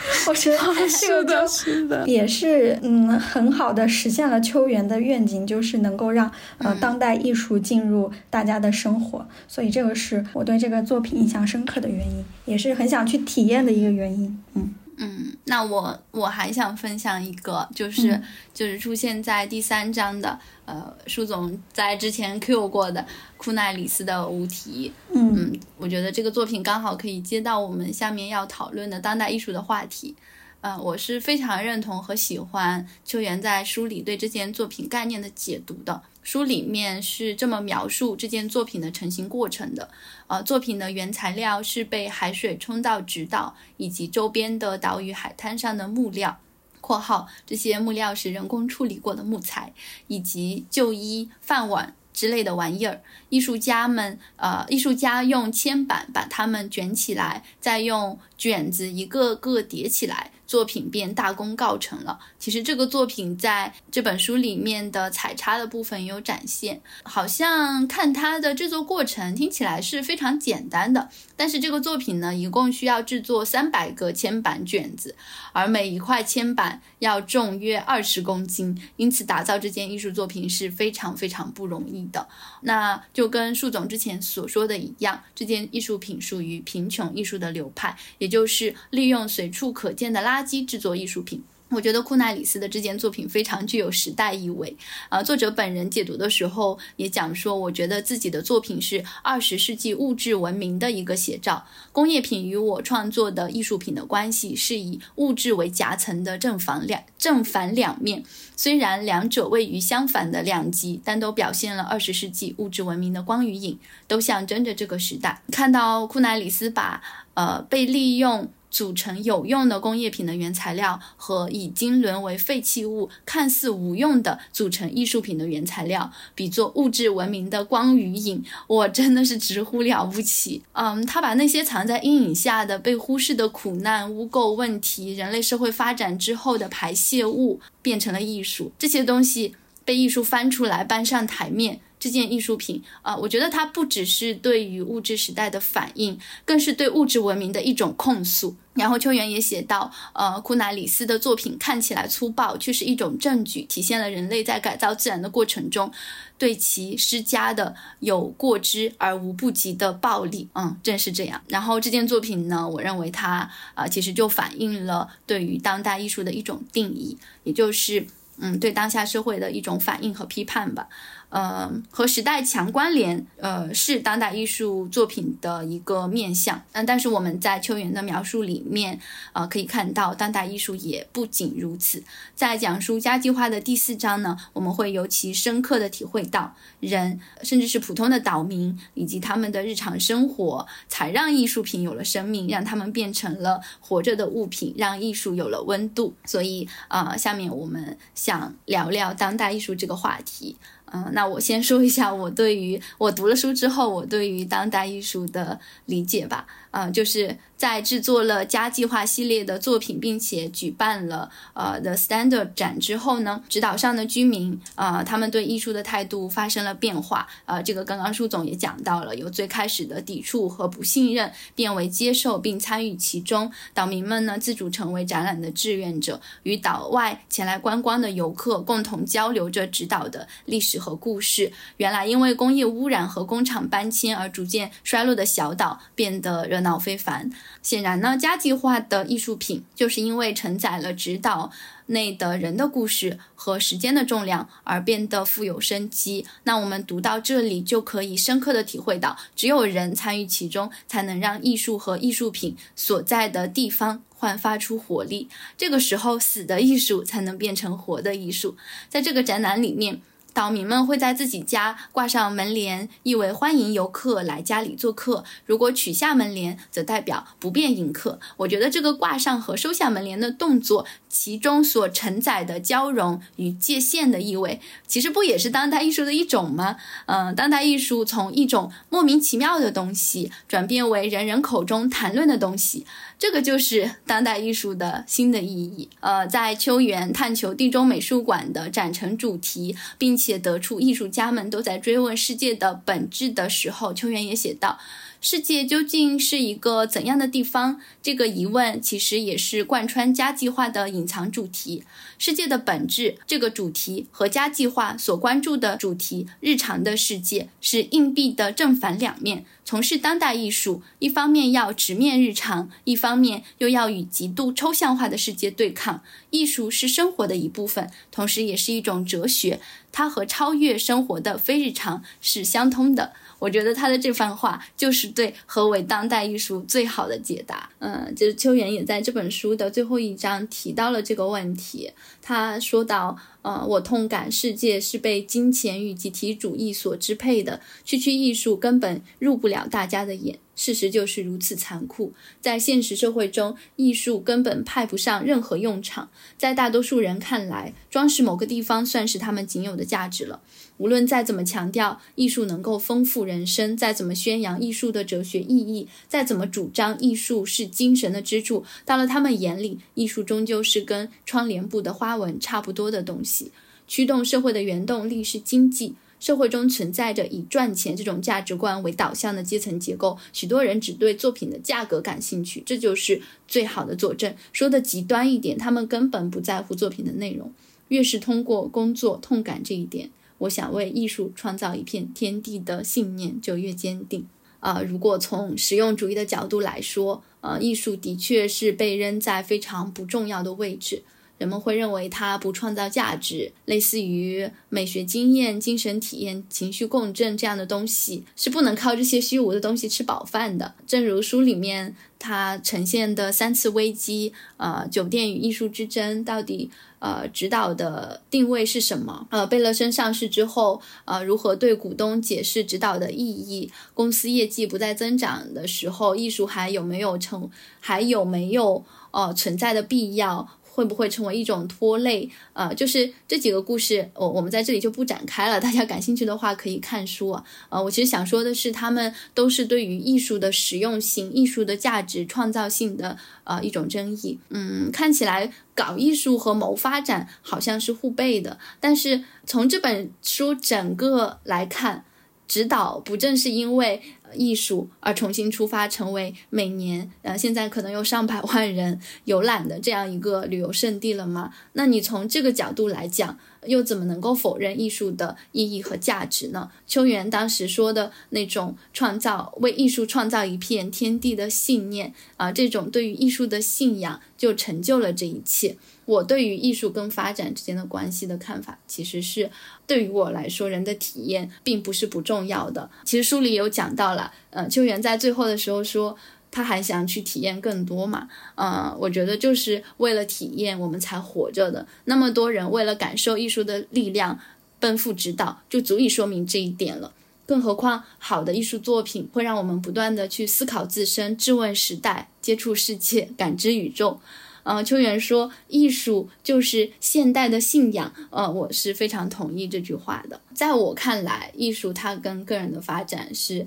[0.28, 0.58] 我觉得
[1.00, 9.26] 这个就也是嗯，很好的实现了秋园的愿景，就是能够让呃当代艺术进入大家的生活。
[9.48, 14.38] 所以这个是我对这个作品印象深刻的原因，也是很想去体验的一个原因。
[14.54, 14.72] 嗯。
[14.98, 18.20] 嗯，那我我还想分享一个，就是
[18.52, 23.06] 就是出现在第三章的，呃，舒总在之前 Q 过的
[23.36, 24.92] 库奈里斯的无题。
[25.14, 30.14] 嗯，我觉得这个作品刚好可以接到我们下面要讨论的当代艺术的话题。
[30.60, 36.02] 呃，我是非常认同和喜欢秋元在书里对这件作品概念的解读的。
[36.22, 39.88] 书里面是这么描述这件作品的成型过程的：
[40.26, 46.38] 呃，作品的原材料是被海水冲到直岛以及周边的岛屿海滩上的木料
[46.82, 49.72] （括号这些木料是人工处理过的木材）
[50.08, 53.00] 以及旧衣、饭碗之类的玩意儿。
[53.28, 60.32] 艺术家们，呃，艺术家用铅板把它们卷起来，再用卷子一个个叠起来。
[60.48, 62.18] 作品便大功告成了。
[62.38, 71.08] 其实这个作品在这本书里面的彩插的部分有展现，好像看它的制作过程听起来是非常简单的。
[71.38, 75.14] 但是这个作品呢，一共需要制作三百个铅板卷子，
[75.52, 82.26] 而每一块铅板要重约二十公斤，因此打造这件艺术作品是非常非常不容易的。
[82.62, 91.44] 那就跟树总之前所说的一样，这件艺术品属于贫穷艺术的流派，也就是利用随处可见的垃圾制作艺术品。
[91.70, 94.74] 我觉得库奈里斯的这件作品非常具有时代意味。
[95.08, 101.66] 啊，作者本人解读的时候也讲说，我觉得自己的作品是二十世纪物质文明的一个写照。
[101.92, 108.24] 工业品与我创作的艺术品的关系是以物质为夹层的正反两正反两面。
[108.56, 115.42] 虽然两者位于相反的两极，但都表现了二十世纪物质文明的光与影，都象征着这个时代。
[115.52, 117.02] 看到库奈里斯把
[117.34, 118.50] 呃被利用。
[118.70, 130.62] 组成有用的工业品的原材料和已经沦为废弃物、看似无用的组成艺术品的原材料，比作物质文明的光与影，我真的是直呼了不起。
[130.72, 138.72] 嗯，他把那些藏在阴影下的被忽视的苦难、污垢问题、人类社会发展之后的排泄物，变成了艺术。
[138.78, 139.54] 这些东西
[139.84, 141.80] 被艺术翻出来搬上台面。
[141.98, 148.54] 这件艺术品啊，我觉得它不只是对于物质时代的反应，更是对物质文明的一种控诉。
[148.74, 155.90] 然后秋元也写到，呃，库纳里斯的作品看起来粗暴，却是一种证据，体现了人类在改造自然的过程中
[156.38, 160.48] 对其施加的有过之而无不及的暴力。
[160.54, 161.42] 嗯，正是这样。
[161.48, 168.06] 然后这件作品呢，我认为它啊，其实就反映了对于当代艺术的一种定义，也就是
[168.38, 170.88] 嗯，对当下社会的一种反应和批判吧。
[171.30, 176.62] 呃，和时代强关联，呃，是当代艺术作品的一个面向。
[176.72, 178.98] 嗯，但是我们在秋元的描述里面，
[179.34, 182.02] 呃，可以看到当代艺术也不仅如此。
[182.34, 196.14] 在讲述家计划的第四章呢，我们会尤其深刻的体会到，人甚至是普通的岛民以及他们的日常生活，才让艺术品有了生命，让他们变成了活着的物品，让艺术有了温度。
[196.24, 200.56] 所以，呃，下面我们想聊聊当代艺术这个话题。
[200.92, 206.46] 嗯，那我先说一下我对于我读了书之后，我对于当代艺术的理解吧。
[206.70, 217.26] 啊，就是在制作了家计划系列的作品，并且举办了呃 The Standard 展之后呢，直岛上的居民啊，他们对艺术的态度发生了变化。
[217.46, 223.50] 呃，这个刚刚舒总也讲到了，由最开始的抵触和不信任，变为接受并参与其中。
[223.74, 231.52] 岛民们呢，自主成为展览的志愿者，与岛外前来观光的游客共同交流着直岛的历史和故事。
[231.78, 237.30] 原来因为工业污染和工厂搬迁而逐渐衰落的小岛，变得热闹非凡。
[237.62, 241.52] 显然呢，家计划的艺术品就是因为承载了指导
[241.86, 246.26] 内的人的故事和时间的重量而变得富有生机。
[246.42, 255.28] 那我们读到这里，就可以深刻的体会到，只有人参与其中，才能让艺术和艺术品所在的地方焕发出活力。
[255.56, 258.56] 这个时候，死的艺术才能变成活的艺术。
[258.88, 260.00] 在这个展览里面。
[260.32, 268.20] 岛民们会在自己家挂上门帘，意为欢迎游客来家里做客；如果取下门帘，则代表不便迎客。
[268.36, 276.76] 我觉得这个挂上和收下门帘的动作，其中所承载的交融与界限的意味，其实不也是当代艺术的一种吗？
[277.06, 282.86] 嗯，当代艺术从一种莫名其妙的东西，转变为人人口中谈论的东西。
[283.18, 285.88] 这个就是当代艺术的新的意义。
[286.00, 294.78] 呃，在秋园探求地中美术馆的展陈主题，并且得出艺术家们都在追问世界的本质的时候，秋园也写道。
[295.20, 297.80] 世界究竟是一个怎样的地方？
[298.00, 301.82] 这个疑问其实也是贯穿家计划的隐藏主题。
[302.18, 309.44] 世界的本质这个主题和家计划所关注的主题——日常的世界，是硬币的正反两面。
[309.64, 316.02] 从事当代艺术，一方面要直面日常，一方面又要与极度抽象化的世界对抗。
[316.30, 319.60] 艺术是生活的一部分，同时也是一种哲学。
[319.90, 323.12] 它和超越生活的非日常是相通的。
[323.38, 327.70] 我觉得他的这番话就是对何为当代艺术最好的解答。
[327.78, 331.92] 嗯，就是秋元也在这本书的最后一章提到了这个问题。
[332.20, 340.38] 他说到，呃，我痛感世界是被金钱与集体主义所支配的，区区艺术根本入不了大家的眼。
[340.56, 346.10] 事实就是如此残酷，在现实社会中，艺术根本派不上任何用场。
[346.36, 350.40] 在大多数人看来，装饰某个地方算是他们仅有的价值了。
[350.78, 363.52] 无论再怎么强调艺术能够丰富人生，再怎么宣扬艺术的哲学意义，再怎么主张艺术是精神的支柱，到了他们眼里，艺术终究是跟窗帘布的花纹差不多的东西。
[363.86, 365.94] 驱动社会的原动力是经济。
[366.20, 374.34] 社会中存在着以赚钱这种价值观为导向的阶层结构，许多人只对作品的价格感兴趣，这就是最好的佐证。
[374.52, 377.52] 说的极端一点，他们根本不在乎作品的内容。
[377.86, 384.26] 越是通过工作痛感这一点，我想为艺术创造一片天地的信念就越坚定。
[384.60, 391.02] 啊，如果从实用主义的角度来说，呃，艺术的确是被扔在非常不重要的位置。
[391.38, 400.74] 人们会认为它不创造价值，类似于美学经验、精神体验、情绪共振这样的东西是不能靠这些虚无的东西吃饱饭的。
[400.84, 409.26] 正如书里面它呈现的三次危机，呃，酒店与艺术之争到底呃指导的定位是什么？
[409.30, 413.70] 呃，贝乐森上市之后，呃，如何对股东解释指导的意义？
[413.94, 417.50] 公司业绩不再增长的时候，艺术还有没有成
[417.80, 420.48] 还有没有呃存在的必要？
[420.78, 422.30] 会不会成为一种拖累？
[422.52, 425.58] 呃，就是这几个故事，我我们在这里就不展开了。
[425.60, 427.42] 大家感兴趣的话可以看书啊。
[427.68, 434.38] 呃，我其实想说的是，他们都是对于艺术的实用性、艺术的价值、创造性的呃一种争议。
[434.50, 442.04] 嗯，看起来搞艺术和谋发展好像是互背的，但是从这本书整个来看。
[442.48, 444.02] 指导不正是因为
[444.34, 451.52] 艺术而重新出发，成为每年呃现在可能有上百万人游览的这样一个旅游胜地了吗？
[451.74, 456.70] 那你从这个角度来讲，又怎么能够否认艺术的意义和价值呢？
[456.86, 465.76] 秋元当时说的那种创造为艺术创造一片天地的信念啊，这种对于艺术的信仰就成就了这一切。
[466.08, 469.50] 我对于艺术跟发展之间的关系的看法，其实是
[469.86, 472.88] 对于我来说，人的体验并不是不重要的。
[473.04, 476.16] 其实书里有讲到了，呃，秋元在最后的时候说，
[476.50, 481.86] 他还想去体验更多嘛，呃，我觉得就是为了体验我们才活着的。
[482.06, 484.40] 那么多人为了感受艺术的力量
[484.80, 487.12] 奔赴指导，就足以说明这一点了。
[487.44, 494.18] 更何况，好的艺术作品会让我们不断的去思考自身、质问时代、接触世界、感知宇宙。
[494.62, 498.12] 呃，秋元说，艺术就是现代的信仰。
[498.30, 500.40] 呃，我是非常同意这句话的。
[500.54, 503.66] 在我看来，艺术它跟个人的发展是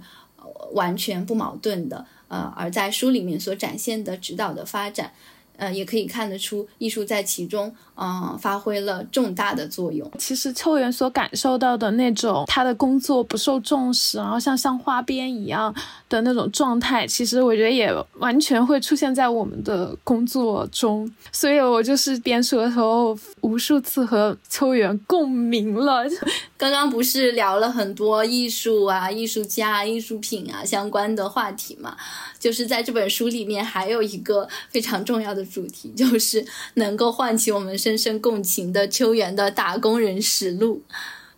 [0.73, 5.13] 完全不矛盾的，呃，而在书里面所展现的指导的发展。
[5.61, 10.11] 呃，也可以看得出艺术在其中，嗯，发挥了重大的作用。
[10.17, 15.71] 其实秋元所感受到的那种他的工作不受重视，然后像像花边一样
[16.09, 21.07] 的那种状态，其实我觉得也完全会出现在我们的工作中。
[21.31, 26.03] 所以我就是编书的时候，无数次和秋元共鸣了。
[26.57, 31.95] 刚刚不是聊了很多艺术啊、艺术家、艺术品啊相关的话题嘛？
[32.39, 36.45] 就是在这本书里面，还有一个非常重要的主题， 就是
[36.75, 40.81] 能够唤起我们深深共情的秋元的打工人实录。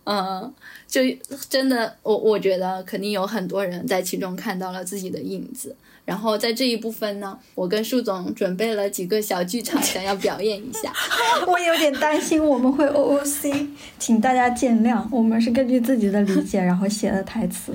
[0.04, 0.52] 嗯，
[0.86, 1.00] 就
[1.48, 5.74] 真的，我我觉得肯定有很多人在其中看到了自己的影子。
[6.04, 10.92] 然后在这一部分呢，我跟树总准备了几个小剧场，想要表演一下。
[11.48, 13.68] 我有点担心我们会 OOC，
[13.98, 15.02] 请大家见谅。
[15.10, 17.72] 我们是根据自己的理解，然后写的台词。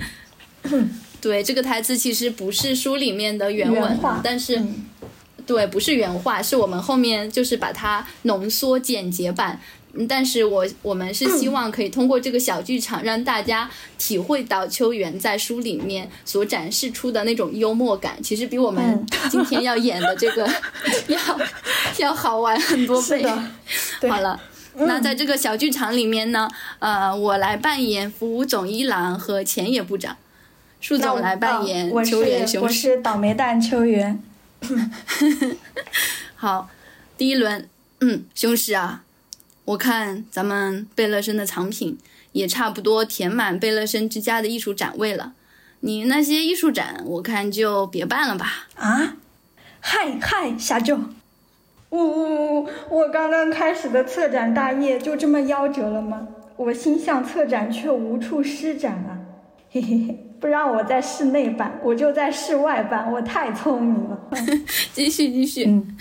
[1.20, 4.62] 对，这个台词其实不是书里面的原文，但是，
[5.50, 9.60] 对，不是原话，是我们后面就是把它浓缩简洁版。
[10.08, 13.68] 但是我我们是希望可以通过这个小剧场，让大家
[13.98, 20.48] 体会到秋元在书里面所展示出的那种幽默感，其实比我们 今天要演的这个
[21.10, 21.20] 要
[21.98, 23.26] 要好玩很多倍。
[24.08, 24.40] 好了，
[24.76, 26.48] 那在这个小剧场里面呢，
[26.78, 30.16] 呃，我来扮演服务总一郎和前野部长。
[30.80, 34.22] 树总来扮演秋元雄狮，我是倒霉蛋秋元。
[36.36, 36.70] 好，
[37.18, 37.68] 第一轮，
[38.02, 39.04] 嗯，雄狮啊，
[39.66, 41.98] 我看咱们贝勒森的藏品
[42.32, 45.34] 也差不多填满贝勒森之家的艺术展位了，
[45.82, 48.68] 你那些艺术展，我看就别办了吧。
[48.76, 49.18] 啊？
[49.80, 51.00] 嗨嗨，下周，
[51.90, 52.70] 呜呜呜！
[52.90, 56.28] 我刚刚开始的策展大业就这么夭折了吗？
[56.58, 59.20] 我心向策展却无处施展啊，
[59.72, 60.26] 嘿嘿嘿。
[60.40, 63.12] 不让我在室内办，我就在室外办。
[63.12, 64.20] 我太聪明了。
[64.94, 65.66] 继续继续。
[65.66, 65.98] 嗯，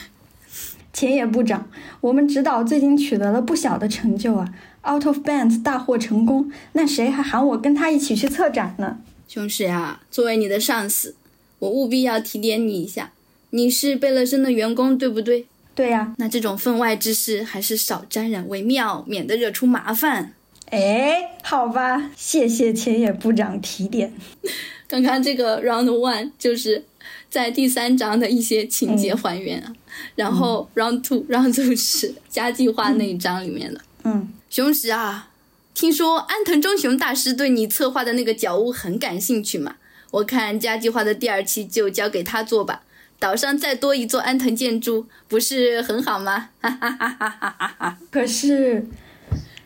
[0.93, 1.69] 前野部长，
[2.01, 4.49] 我们指导最近取得了不小的成就啊
[4.89, 6.53] ，Out of Bands 大获成功。
[6.73, 8.99] 那谁还喊我跟他一起去策展呢？
[9.27, 11.15] 熊石呀，作为你的上司，
[11.59, 13.11] 我务必要提点你一下。
[13.51, 15.47] 你是贝勒森的员工，对不对？
[15.75, 16.15] 对呀。
[16.19, 20.35] 那这种分外之事还是少沾染为妙，免得惹出麻烦。
[20.71, 24.13] 哎，好吧，谢谢前野部长提点。
[24.87, 26.85] 刚刚这个 round one 就是
[27.31, 29.73] 在第三章的一些情节还原啊，
[30.15, 33.81] 然后 round two round two 是家计划那一章里面的。
[34.05, 35.31] 嗯，雄石啊，
[35.75, 39.77] 听说安藤忠雄大师对你策划的那个角屋很感兴趣嘛？
[40.11, 42.83] 我看家计划的第二期就交给他做吧，
[43.19, 46.51] 岛上再多一座安藤建筑不是很好吗？
[46.61, 47.99] 哈哈哈哈哈哈哈！
[48.11, 48.87] 可是，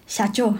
[0.06, 0.54] 小舅。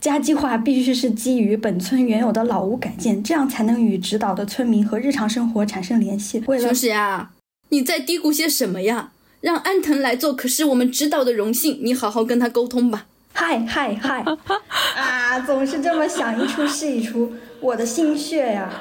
[0.00, 6.42] 家计划必须是基于本村原有的老屋改建，这样才能与指导的村民和日常生活产生联系。
[6.60, 7.32] 雄狮啊，
[7.70, 9.12] 你在嘀咕些什么呀？
[9.40, 13.06] 让安藤来做可是我们指导的荣幸，你好好跟他沟通吧。
[13.32, 14.24] 嗨嗨嗨！
[14.96, 18.72] 啊，总是这么想一出是一出，我的心血呀。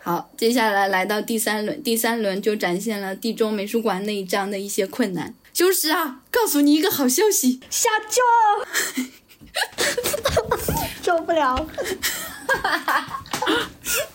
[0.00, 5.34] 好，接下来来到第三轮，第三轮就展现了地中美术馆那一章的一些困难。
[5.54, 9.02] 雄狮啊，告诉你一个好消息，下周。
[11.02, 11.66] 受不了！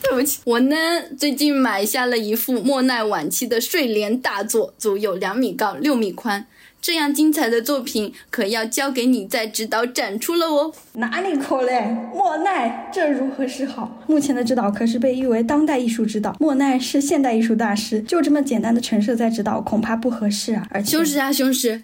[0.02, 0.76] 对不起，我呢
[1.18, 6.46] 最近买下了一幅莫奈晚期的睡莲大作，足有两米高、六米宽。
[6.80, 10.72] 这样精彩的作品，可要交给你在指导展出了哦。
[10.94, 11.94] 哪里可嘞？
[12.14, 14.00] 莫奈，这如何是好？
[14.08, 20.66] 目前的指导可是被誉为当代艺术指导，莫奈是现代艺术大师，就这么简单的陈设在指导，恐怕不合适啊。
[20.70, 21.84] 而且，雄狮啊，雄狮。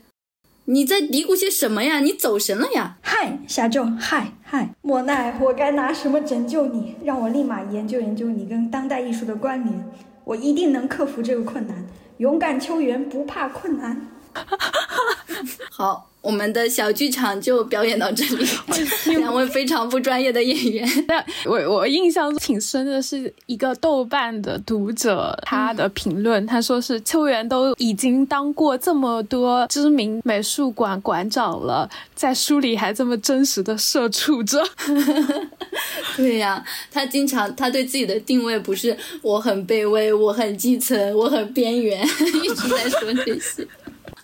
[0.65, 1.99] 你在嘀咕些什么呀？
[1.99, 2.97] 你走神了呀？
[3.01, 6.95] 嗨，下咒，嗨嗨，莫奈，我该拿什么拯救你？
[7.03, 9.91] 让我立马研究研究你跟当代艺术的关联，
[10.23, 11.85] 我一定能克服这个困难。
[12.17, 14.07] 勇敢秋园，不怕困难。
[15.69, 16.12] 好。
[16.23, 18.47] 我们的小剧场就表演到这里，
[19.19, 20.89] 两位非常不专业的演员。
[21.05, 34.63] 但我我印象挺深的是一个豆瓣的读者他的评论，他说是秋元都已经当过这么多知名美术馆馆长了，在书里还这么真实的社畜着。
[36.15, 43.67] 对呀，他经常他对自己的定位不是我很卑微，我很基层，我很边缘，一直在说这些。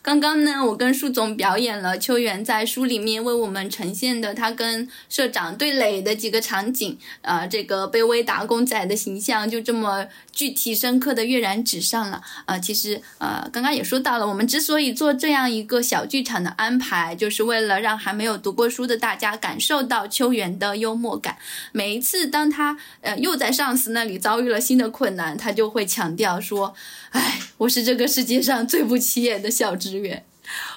[0.10, 12.24] 刚刚呢，我跟舒总表演了秋元在书里面为我们呈现的他跟社长对垒的几个场景，啊，这个卑微打工仔的形象就这么具体深刻的跃然纸上了。
[12.46, 21.38] 啊，其实呃，刚刚也说到了，我们之所以做这样一个小剧场的安排，就是为了让还没有读过书的大家感受到秋元的幽默感。
[21.72, 26.74] 每一次当他呃又在上司那里遭遇了新的困难，他就会强调说
[27.12, 30.26] ：“哎，我是这个世界上最不起眼的小职员，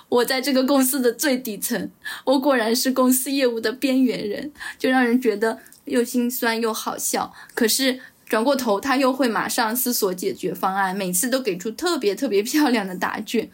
[0.09, 1.91] 我在这个公司的最底层，
[2.25, 7.33] 我果然是公司业务的边缘人。”就让人觉得又心酸又好笑。
[7.55, 13.51] 可是转过头，他又会马上思索解决方案，每次都给出特别特别漂亮的答卷。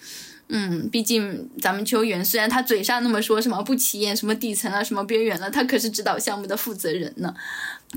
[0.50, 7.34] 嗯，毕竟咱们秋元虽然他嘴上那么说什么不起眼、什么底层啊、什么边缘了，他可是指导项目的负责人呢。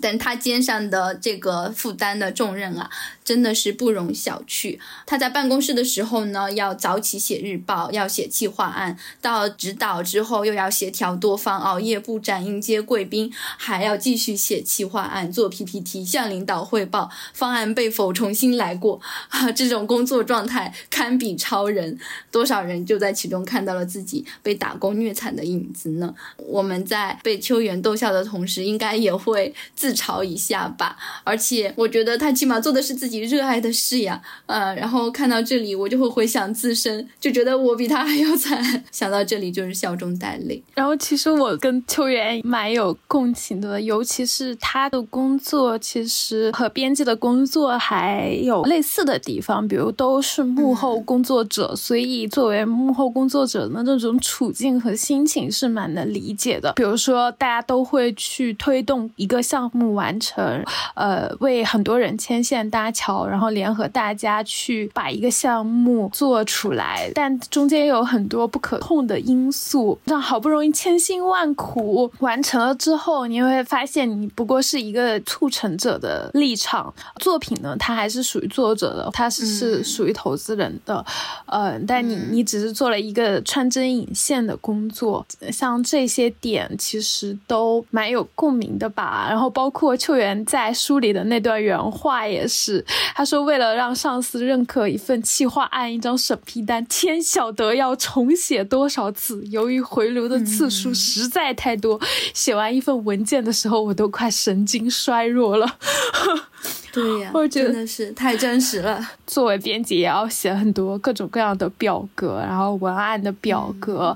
[0.02, 2.90] 但他肩上的这个负担的重任啊，
[3.24, 4.78] 真的是不容小觑。
[5.06, 19.00] 他在办公室的时候呢，要早起写日报，要写企划案；到指导之后，又要协调多方，熬夜布展，迎接贵宾，还要继续写企划案、做 PPT，向领导汇报，方案被否，重新来过。
[19.30, 21.98] 啊，这种工作状态堪比超人。
[22.32, 26.14] 多少人就在其中看到了自己被打工虐惨的影子呢？
[26.38, 29.54] 我们在被秋元逗笑的同时，应该也会。
[29.76, 38.62] 自嘲一下吧，而且我觉得他起码做的是自己热爱的事呀，呃，然后看到这里，我就会回想自身，就觉得我比他还要惨。
[38.92, 40.62] 想到这里就是笑中带泪。
[40.76, 56.74] 然后其实我跟秋元蛮有共情的，尤其是他的工作其实和编辑的工作还有类似的地方，比如都是幕后工作者，所以作为幕后工作者的那种处境和心情是蛮能理解的。
[56.74, 59.72] 比如说大家都会去推动一个项。
[59.74, 60.66] 目完成，
[60.96, 81.04] 呃，为很多人牵线搭桥，然后联合大家去把一个项目做出来，但中间有很多不可控的因素，让好不容易千辛万苦完成了之后，你会发现你不过是一个促成者的立场，作品呢，它还是属于作者的，它是是属于投资人的，
[81.46, 89.62] 呃，但你你只是做了一个穿针引线的工作，像这些点其实都蛮有共鸣的吧，然后包。
[89.62, 92.84] 包括秋元在书里的那段原话也是，
[93.16, 99.44] 他说为了让上司认可一份企划案、一张审批单，天晓得要重写多少次。
[99.48, 102.00] 由于回流的次数实在太多，
[102.34, 105.78] 写完一份文件的时候，我都快神经衰弱了。
[106.92, 109.02] 对呀， 我觉得真的是太真实了。
[109.26, 114.16] 作为编辑，也要写很多各种各样的表格，然后文案的表格、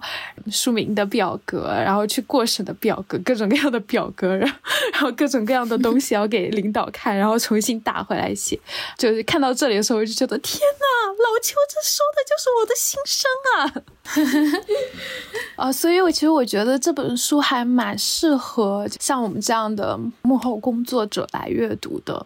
[0.51, 4.51] 书名的表格，然后去过审的表格，各种各样的表格， 然
[4.99, 8.59] 后各种各样的东西要给领导看，然后重新打回来写。
[8.97, 10.85] 就是看到这里的时候，我就觉得天呐，
[11.23, 13.57] 老邱这说的就是我的心声啊！
[15.55, 22.25] 啊，所以，我其实我觉得这本书还蛮适合像我们这样的幕后工作者来阅读的。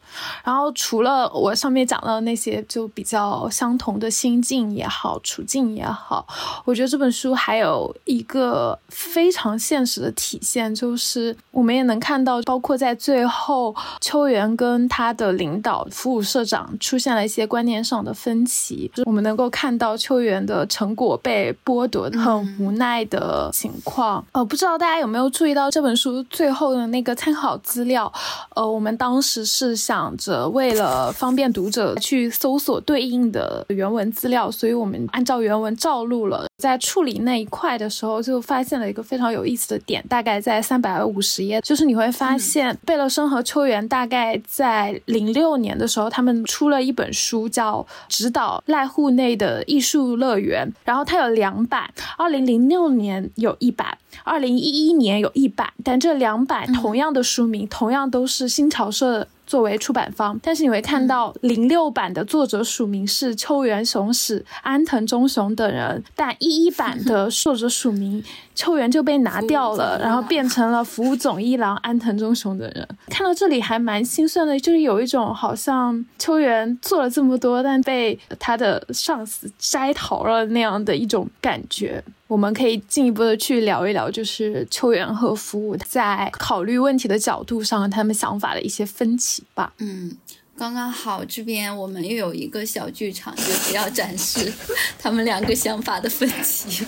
[0.49, 6.25] 然后，除了我上面讲到的那些，就比较相同的心境也好，处境也好，
[6.65, 24.25] 我觉得这本书还有一个非常现实的体现，就是我们也能看到，包括在最后，秋元跟他的领导服务社长出现了一些观念上的分歧，就我们能够看到秋元的成果被剥夺，很无奈的情况。
[24.31, 28.11] 呃，不知道大家有没有注意到这本书最后的那个参考资料？
[28.55, 30.38] 呃，我们当时是想着。
[30.47, 36.47] 为了方便读者去搜索对应的原文资料，所以我们按照原文照录了。
[36.57, 59.25] 在处理那一块的时候，就发现了一个非常有意思的点，大概在三百五十页，就是你会发现贝勒生和秋元大概在零六年的时候，他们出了一本书，叫《指导濑户内的艺术乐园》，然后它有两版，二零零六年有一版，二零一一年有一版，但这两版同样的书名，同样都是新潮社。
[59.49, 68.23] 作为出版方，但是你会看到零六版的作者署名是秋元雄史、安藤忠雄等人，但一一版的 作者署名
[68.53, 72.87] 秋元就被拿掉了，然后变成了服务总一郎安藤忠雄等人。
[73.09, 82.03] 看到这里还蛮心酸的，就是有一种好像秋元做了这么多，但被他的上司摘桃了那样的一种感觉。
[82.29, 89.73] 我们可以进一步的去聊一聊，就是秋元和服务在考虑问题的角度上，他们想法的一些分歧吧。
[89.79, 90.15] 嗯，
[90.55, 94.53] 刚刚好，这边我们又有一个小剧场，就是要展示
[94.99, 96.85] 他们两个想法的分歧。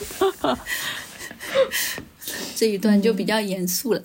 [2.56, 4.04] 这一段就比较严肃了。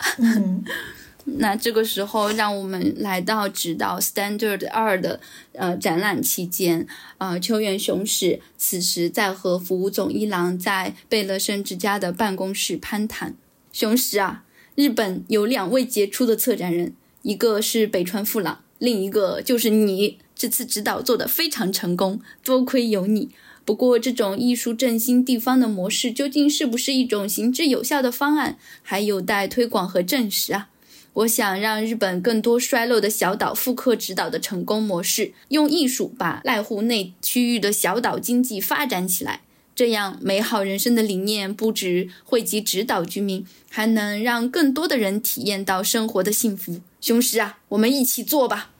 [1.27, 5.21] 那这个时候，让我们来到指导 Standard 二的
[5.53, 6.87] 呃展览期间，
[7.19, 13.35] 呃，秋元雄史此时在和服务总一郎在贝勒生之家的办公室攀谈。
[13.73, 14.45] 雄史啊，
[14.77, 20.19] 日本有两位杰出的策展人，一个是北川富朗，另一个就是你。
[20.35, 23.31] 这次指导做得非常成功，多亏有你。
[23.65, 30.69] 不过，这种艺术振兴地方的模式究竟是不是一种行之有效的方案，还有待推广和证实啊。
[31.17, 39.41] 我想让日本更多衰落的小岛复刻指导的成功模式，用艺术把濑户内区域的小岛经济发展起来，
[39.75, 46.81] 这样美好人生的理念不止惠及指导居民，还能让更多的人体验到生活的幸福。
[47.01, 48.73] 雄狮啊，我们一起做吧，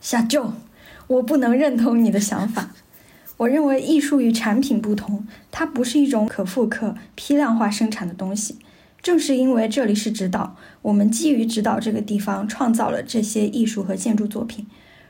[0.00, 0.54] 小舅。
[1.06, 2.74] 我不能认同你的想法。
[3.36, 8.56] 我认为艺术与产品不同，它不是一种可复刻、批量化生产的东西。
[9.02, 14.66] 正是因为这里是指导，我们基于指导这个地方创造了这些艺术和建筑作品。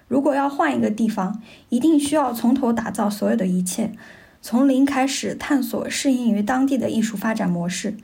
[0.09, 3.93] 如果要换一个地方，一定需要从头打造所有的一切，
[4.40, 7.97] 从零开始探索适应于当地的艺术发展模式。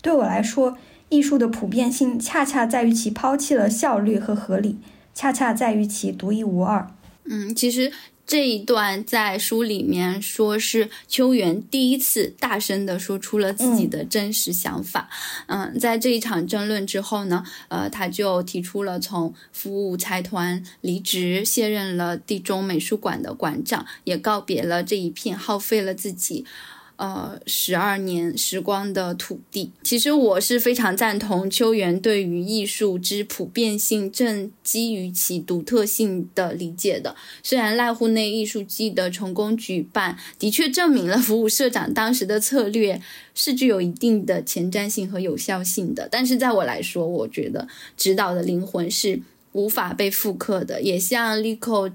[0.00, 0.76] 对我来说，
[1.08, 4.78] 艺术的普遍性恰恰在于其抛弃了效率和合理，
[5.12, 6.88] 恰恰在于其独一无二。
[7.24, 7.92] 嗯，其实
[8.24, 15.10] 这一段在书里面说是秋元第一次大声的说出了自己的真实想法。
[15.46, 26.46] 嗯，在这一场争论之后呢，呃，他就提出了从服务财团离职，卸任了地中美术馆的馆长，也告别了这一片耗费了自己。
[27.02, 37.16] 呃，十二年时光的土地，其实我是非常赞同秋元对于艺术之普遍性正基于其独特性的理解的。
[37.42, 43.02] 虽然濑户内艺术季的成功举办，的确证明了服务社长当时的策略
[43.34, 47.66] 是具有一定的前瞻性和有效性的，但是在我来说，我觉得
[47.96, 49.20] 指导的灵魂是
[49.50, 51.90] 无法被复刻的，也像 Lico。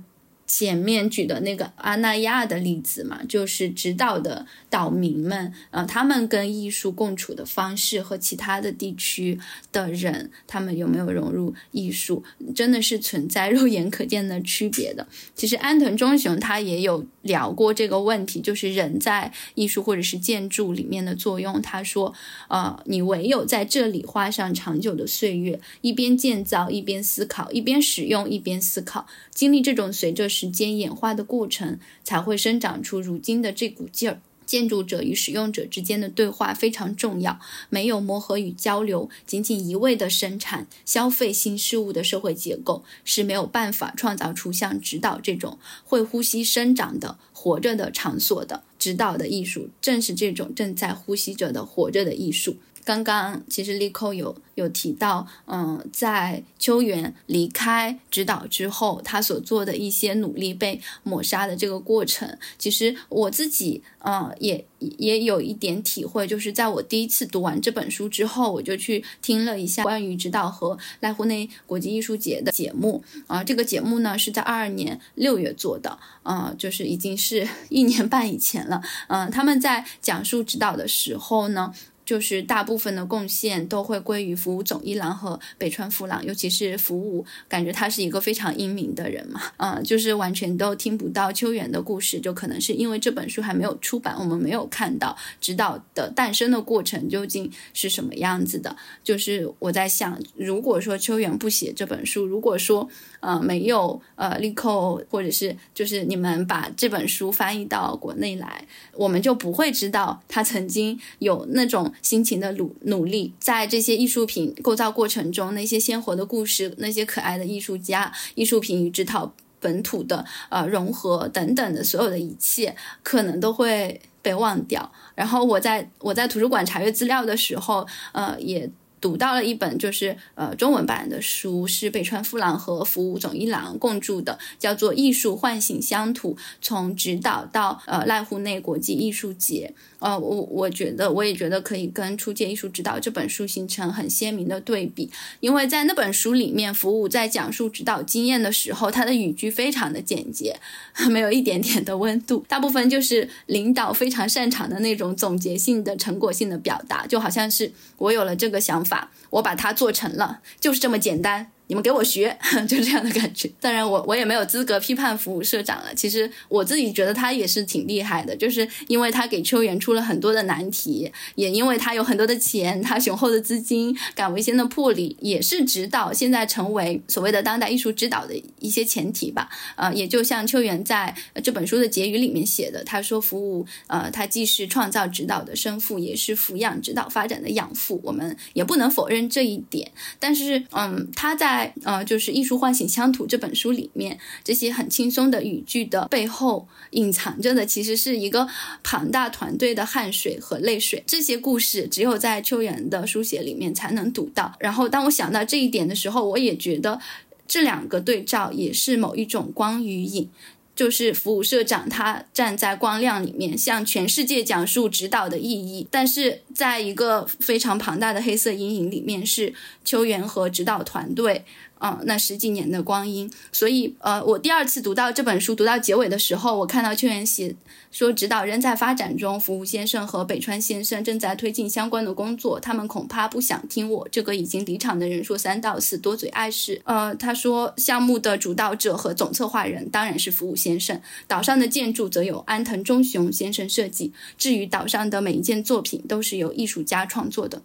[0.48, 9.38] 前面举的那个阿那亚的例子嘛，就是指导的岛民们，呃，他们跟艺术共处的方式和其他的地区
[9.74, 12.24] 的人，他们有没有融入艺术，
[12.56, 15.06] 真的是存在肉眼可见的区别的。
[15.36, 21.62] 其实安藤忠雄他也有聊过这个问题，就是人在艺术或者是建筑里面的作用。
[21.62, 22.14] 他说，
[22.48, 30.30] 呃，你唯有在这里花上长久的岁月，一边建造一边思考，一边使用一边思考，经历这种随着。
[30.38, 34.22] 时间演化的过程才会生长出如今的这股劲儿。
[34.46, 37.38] 建筑者与使用者之间的对话非常重要，
[37.70, 48.64] 没有磨合与交流，仅仅一味的生产、消费新事物的社会结构是没有办法创造出像指导这种会呼吸生长的活着的场所的。
[48.80, 52.56] 指导的艺术正是这种正在呼吸着的活着的艺术。
[52.88, 81.74] 刚刚其实立扣有有提到，嗯，在秋元离开指导之后，他所做的一些努力被抹杀的这个过程，其实我自己，嗯，也也有一点体会，就是在我第一次读完这本书之后，我就去听了一下关于指导和濑户内国际艺术节的节目，啊，这个节目呢是在二二年六月做的，啊，就是已经是一年半以前了，嗯，他们在讲述指导的时候呢。
[82.08, 98.78] 就是大部分的贡献都会归于服务总一郎和北川富郎，尤其是服务，感觉他是一个非常英明的人嘛，嗯，就是完全都听不到秋元的故事，就可能是因为这本书还没有出版，我们没有看到指导的诞生的过程究竟是什么样子的。
[99.04, 102.90] 就是我在想，如果说秋元不写这本书，如果说
[103.20, 111.94] 呃没有呃立扣，或者是就是你们把这本书翻译到国内来，我们就不会知道他曾经有那种。
[112.02, 124.90] 辛勤的努努力，在这些艺术品构造过程中，那些鲜活的故事，那些可爱的艺术家，艺术品与这套本土的呃融合等等的所有的一切，可能都会被忘掉。
[125.16, 128.70] 然后我在我在图书馆查阅资料的时候，呃也。
[129.00, 139.74] 读到了一本就是呃中文版的书，是北川富朗和服武总一郎共著的，叫做《艺术唤醒乡土：从指导到呃濑户内国际艺术节》。
[140.00, 145.10] 呃，我我觉得我也觉得可以跟《初见艺术指导》这本书形成很鲜明的对比，
[145.40, 150.56] 因为在那本书里面，服武在讲述指导经验的时候，他的语句非常的简洁，
[151.10, 158.87] 没有一点点的温度，大部分就是领导非常擅长的那种总结性的成果性的表达，就好像是我有了这个想法。
[158.88, 161.52] 法，我把它做成了，就是这么简单。
[161.68, 162.36] 你们给我学，
[162.68, 163.50] 就这样的感觉。
[163.60, 165.94] 当然，我我也没有资格批判服务社长了。
[165.94, 179.50] 其实我自己觉得他也是挺厉害的，就是因为他给秋园出了很多的难题，也因为他有很多的钱，他雄厚的资金，敢为先的魄力，也是指导现在成为所谓的当代艺术指导的一些前提吧。
[179.76, 188.00] 呃，也就像秋园在这本书的结语里面写的，他说服务，呃，他既是创造指导的生父，也是抚养指导发展的养父。
[188.04, 189.92] 我们也不能否认这一点。
[190.20, 198.48] 但是，嗯，他在在呃，就是《艺术唤醒乡土》这本书里面，这些很轻松的语句的背后，隐藏着的其实是一个
[198.84, 201.04] 庞大团队的汗水和泪水。
[201.08, 204.54] 这些故事只有在秋元的书写里面才能读到。
[204.60, 207.00] 然后，当我想到这一点的时候，我也觉得
[207.48, 210.30] 这两个对照也是某一种光与影。
[210.78, 215.88] 就是服务社长，他站在光亮里面，向全世界讲述指导的意义。
[215.90, 221.44] 但是，在一个非常庞大的黑色阴影里面，是球员和指导团队。
[221.80, 227.56] 嗯，那十几年的光阴，所以呃，我第二次读到这本书，读到结尾的时候，我看到秋元写
[227.92, 236.82] 说，指导仍在发展中，服务先生和北川先生正在推进相关的工作，他们恐怕不想听我这个已经离场的人说三道四，多嘴碍事。
[236.86, 247.62] 呃，他说项目的主导者和总策划人当然是服务先生，岛上的建筑则由安藤忠雄先生设计，至于岛上的每一件作品都是由艺术家创作的。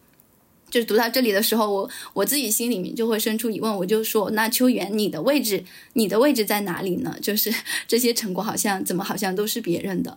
[0.72, 5.62] 就是读到这里的时候，我我自己心里面就会生出疑问，我就说，那秋元，你的位置，
[5.92, 7.14] 你的位置在哪里呢？
[7.20, 7.52] 就是
[7.86, 10.16] 这些成果好像怎么好像都是别人的，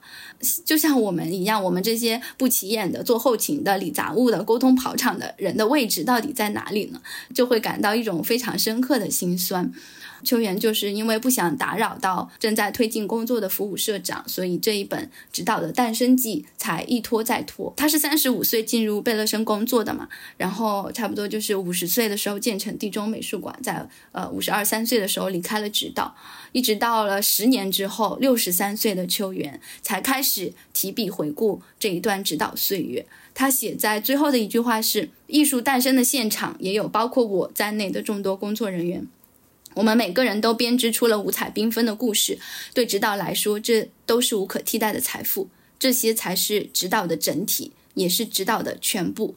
[0.64, 7.02] 就像我们一样，我们这些不起眼的做后勤的、理杂物的、沟通跑场的人的位置到底在哪里呢？
[7.34, 9.74] 就会感到一种非常深刻的心酸。
[10.24, 17.74] 秋元就是因为不想打扰到正在推进工作的服务社长，所以这一本指导的诞生记才一拖再拖。
[17.76, 26.16] 他是三十五岁进入贝勒生工作的嘛，然后差不多就是五十岁的时候建成地中美术馆，在呃五十二三岁的时候离开了指导，
[26.52, 33.06] 一直到了十年之后，六十三岁的秋元才开始提笔回顾这一段指导岁月。
[33.34, 39.06] 他写在最后的一句话是：艺术诞生的现场也有包括我在内的众多工作人员。
[39.76, 42.40] 我们每个人都编织出了五彩缤纷的故事，
[42.74, 45.48] 对指导来说，这都是无可替代的财富。
[45.78, 49.36] 这些才是指导的整体，也是指导的全部。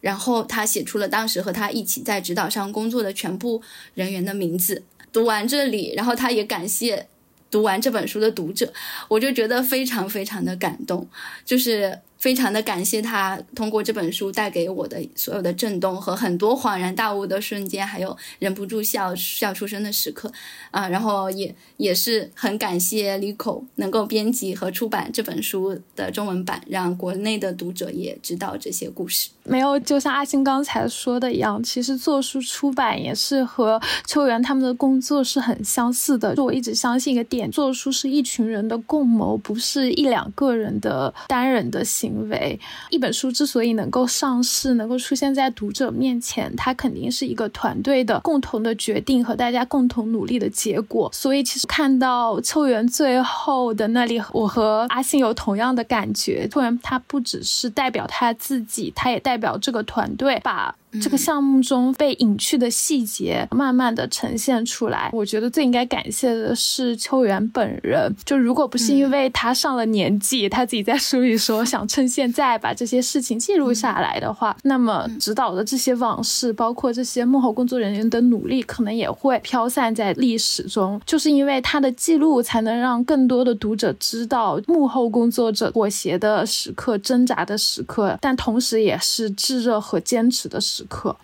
[0.00, 3.62] 然后他写出了当时和他一起在指导上工作的全部
[3.94, 4.82] 人员的名字。
[5.12, 7.08] 读完这里，然后他也感谢
[7.50, 8.72] 读完这本书的读者，
[9.08, 11.08] 我就觉得非常非常的感动，
[11.44, 12.00] 就是。
[12.18, 20.30] 非常的感谢他通过这本书带给我的所有的震动和很多恍然大悟的瞬间，还有忍不住笑笑出声的时刻，
[20.72, 29.30] 啊，然后也也是很感谢李口能够编辑和出版这本书的中文版，让国内的读者也知道这些故事。
[29.44, 36.34] 没有，就像阿星刚才说的一样，其实做书出版也是和秋元他们的工作是很相似的。
[36.34, 42.07] 就我一直相信一个点，做书是一群人的共谋，不是一两个人的单人的行。
[42.08, 42.58] 因为，
[42.90, 51.10] 一本书之所以能够上市，能够出现在读者面前，它肯定是一个团队的共同的决定和大家共同努力的结果。
[51.12, 56.48] 所以，其实看到秋元最后的那里，我和阿信有同样的感觉。
[56.48, 60.74] 秋元他不只是代表他自己，他也代表这个团队，把。
[61.00, 65.10] 这个项目中被隐去的细节，慢慢的呈现出来。
[65.12, 68.14] 我觉得最应该感谢的是秋元本人。
[68.24, 81.00] 就如果不是因为他上了年纪，他自己在书里说想趁现在把这些事情记录下来的话，那么指导的这些往事，包括这些幕后工作人员的努力，可能也会飘散在历史中。
[81.04, 90.77] 就是因为他的记录，才能让更多的读者知道幕后工作者妥协的时刻、挣扎的时刻，但同时也是炙热和坚持的时。
[90.78, 91.16] 时刻。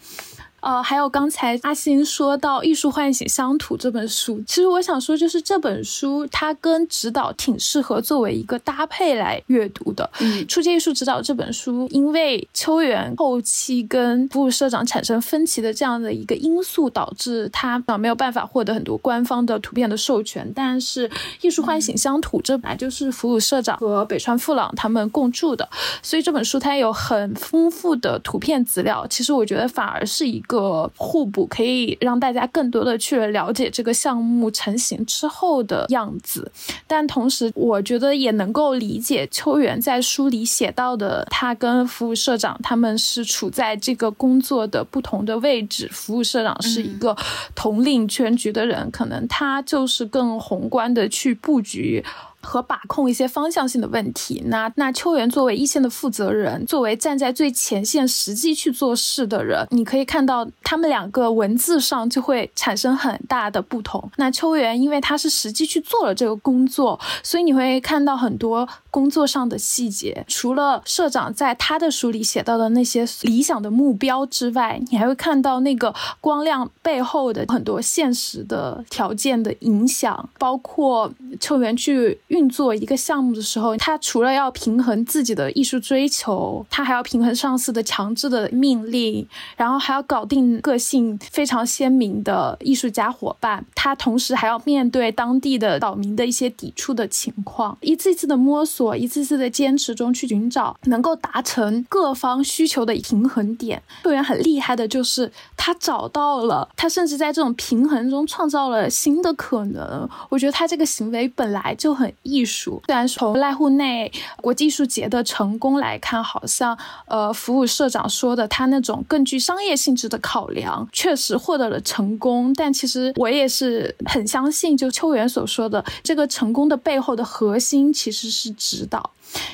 [0.65, 10.09] 呃，还有刚才阿星说到《艺术唤醒乡土》这本书，其实我想说，就是这本书它跟指导挺适合作为一个搭配来阅读的。
[10.21, 20.51] 嗯，《初阶艺术指导》这本书，因为秋元后期跟服务社长产生分歧的这样的一个因素，导致他啊没有办法获得很多官方的图片的授权。
[20.57, 21.07] 但是
[21.43, 25.69] 《艺术唤醒乡土》这本来就是服务社长和北川富朗他们共著的，
[26.01, 29.07] 所以这本书它有很丰富的图片资料。
[29.11, 30.54] 其实我觉得反而是一个。
[30.55, 36.51] 个互补可以让大家更多的去了解这个项目成型之后的样子，
[36.87, 47.17] 但同时我觉得也能够理解秋元在书里写到的，他跟服务社长他们是处在这个工作的不同的位置，服务社长是一个
[47.55, 52.05] 统领全局的人，可能他就是更宏观的去布局。
[52.45, 54.43] 和把控一些方向性的问题。
[54.47, 64.11] 那那秋元作为一线的负责人，作为站在最前线实际去做事的人，你可以看到他们两个文字上就会产生很大的不同。
[64.17, 70.25] 那秋元因为他是实际去做了这个工作，所以你会看到很多工作上的细节。
[70.29, 89.27] 除了社长在他的书里写到的那些理想的目标之外，你还会看到那个光亮背后的很多现实的条件的影响，包括秋元去运作一个项目的时候，他除了要平衡自己的艺术追求，他还要平衡上司的强制的命令，
[89.57, 103.83] 然后还要搞定个性非常鲜明的艺术家伙伴，他同时还要面对当地的岛民的一些抵触的情况，一次一次的摸索，我一次次的坚持中去寻找能够达成各方需求的平衡点。
[104.05, 110.09] 秋元很厉害的就是他找到了，他甚至在这种平衡中创造了新的可能。
[110.29, 112.83] 我觉得他这个行为本来就很艺术。
[112.87, 114.13] 虽然从濑户内
[114.43, 129.11] 国际艺术节的成功来看，好像呃，服务社长说的他那种更具商业性质的考量确实获得了成功，但其实我也是很相信，就秋元所说的，这个成功的背后的核心其实是指导。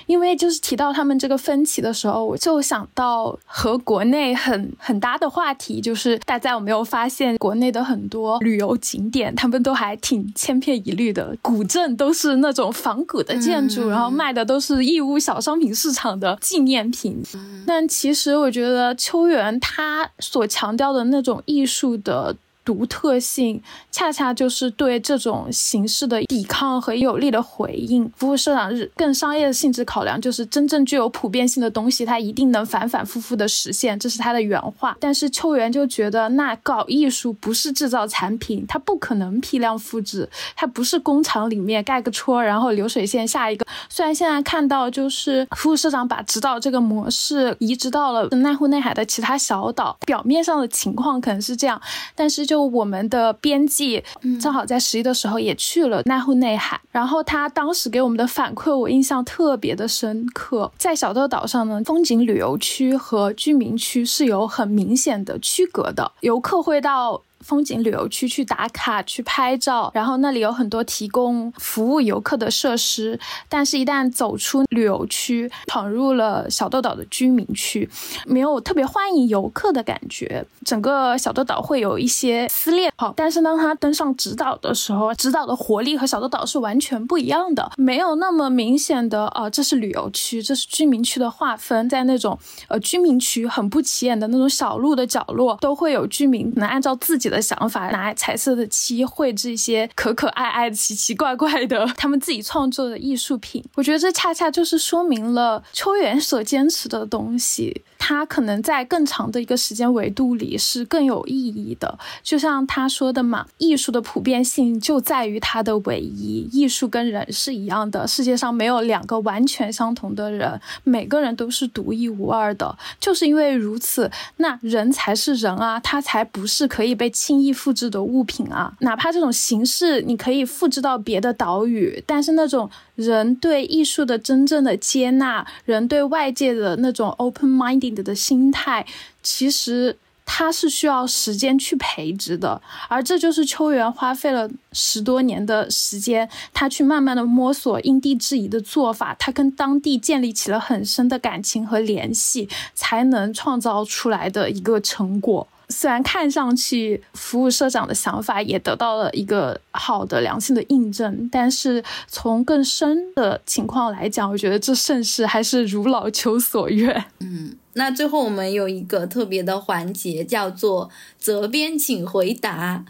[0.06, 17.22] 因为就是提到他们这个分歧的时候，我就想到和国内很很搭的话题，就是大家有没有发现，国内的很多旅游景点，他们都还挺千篇一律的，古镇都是那种仿古的建筑，然后卖的都是义乌小商品市场的纪念品。
[17.66, 22.36] 但其实我觉得秋园他所强调的那种艺术的。
[22.64, 28.10] 独特性恰恰就是对这种形式的抵抗和有力的回应。
[28.16, 34.96] 服务社长日更商业的性质考量，就是真正具有普遍性的东西，它一定能反反复复的实现，这是他的原话。
[35.00, 43.66] 但是秋元就觉得，那搞艺术不是制造产品，它不可能批量复制，它不是工厂里面盖个戳，然后流水线下一个。
[43.88, 51.80] 虽然现在看到，就是服务社长把指导这个模式移植到了濑户内海的其他小岛，表面上的情况可能是这样，
[52.14, 52.59] 但是就。
[52.64, 54.02] 我们的编辑
[54.40, 60.70] 正好在十一的时候也去了奈户内海，然后他当时给我们的反馈，我印象特别的深刻。
[60.78, 67.22] 在小豆岛上呢，风景旅游区和居民区是有很明显的区隔的，游客会到。
[67.40, 73.18] 风景旅游区去打卡去拍照，然后那里有很多提供服务游客的设施。
[73.48, 77.88] 但是，一旦走出旅游区，闯入了小豆岛的居民区，
[78.26, 80.44] 没有特别欢迎游客的感觉。
[80.64, 82.92] 整个小豆岛会有一些撕裂。
[82.96, 91.88] 好，但是当他登上直岛的时候，直岛的活力和小豆岛是完全不一样的，没有那么明显的啊，这是旅游区，这是居民区的划分。
[91.88, 92.38] 在那种
[92.68, 97.29] 呃居民区很不起眼的那种小路的角落，都会有居民能按照自己。
[97.30, 103.64] 的想法，拿彩色的漆绘制一些可可爱爱、奇奇怪怪的 他们自己创作的艺术品。
[103.76, 107.82] 我觉得这恰恰就是说明了秋元所坚持的东西。
[108.02, 116.48] 它可能在更长的一个时间维度里是更有意义的，就像他说的嘛，艺术的普遍性就在于它的唯一。
[116.50, 122.76] 艺术跟人是一样的，世界上没有两个完全相同的人，每个人都是独一无二的。
[122.98, 128.72] 就是因为如此，那人才是人啊，他才不是可以被轻易复制的物品啊。
[128.80, 132.70] 哪怕这种形式你可以复制到别的岛屿，但是那种。
[132.96, 138.84] 人对艺术的真正的接纳，人对外界的那种 open-minded 的心态，
[139.22, 142.60] 其实它是需要时间去培植的。
[142.88, 155.48] 而这就是秋元花费了十多年的时间，他去慢慢的摸索因地制宜的做法，他跟当地建立起了很深的感情和联系，才能创造出来的一个成果。
[155.70, 167.04] 虽然看上去服务社长的想法也得到了一个好的良性的印证，但是从更深的情况来讲，我觉得这盛世还是如老邱所愿。
[167.20, 172.84] 嗯，那最后我们有一个特别的环节，叫做责编请回答。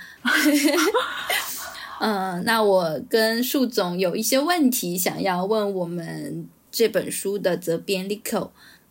[2.01, 8.49] 嗯， 那我跟树总有一些问题想要问我们这本书的责编 Lico。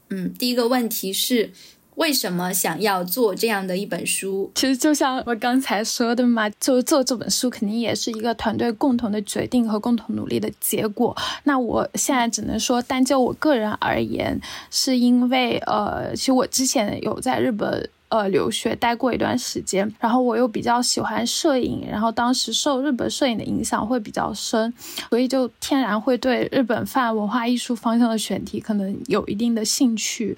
[0.10, 1.52] 嗯，第一个问题是。
[2.00, 4.50] 为什么想要做这样的一本书？
[4.56, 11.16] 其实就像我刚才说的嘛，就做这本书肯定也是一个团队共同的决定和共同努力的结果。
[11.44, 14.40] 那我现在只能说，单就我个人而言，
[14.72, 24.74] 是因为呃，其实我之前有在日本呃留学待过一段时间，然后我又比较喜欢摄影，然后当时受日本摄影的影响会比较深，
[25.10, 30.38] 所以就天然会对日本泛文化艺术方向的选题可能有一定的兴趣。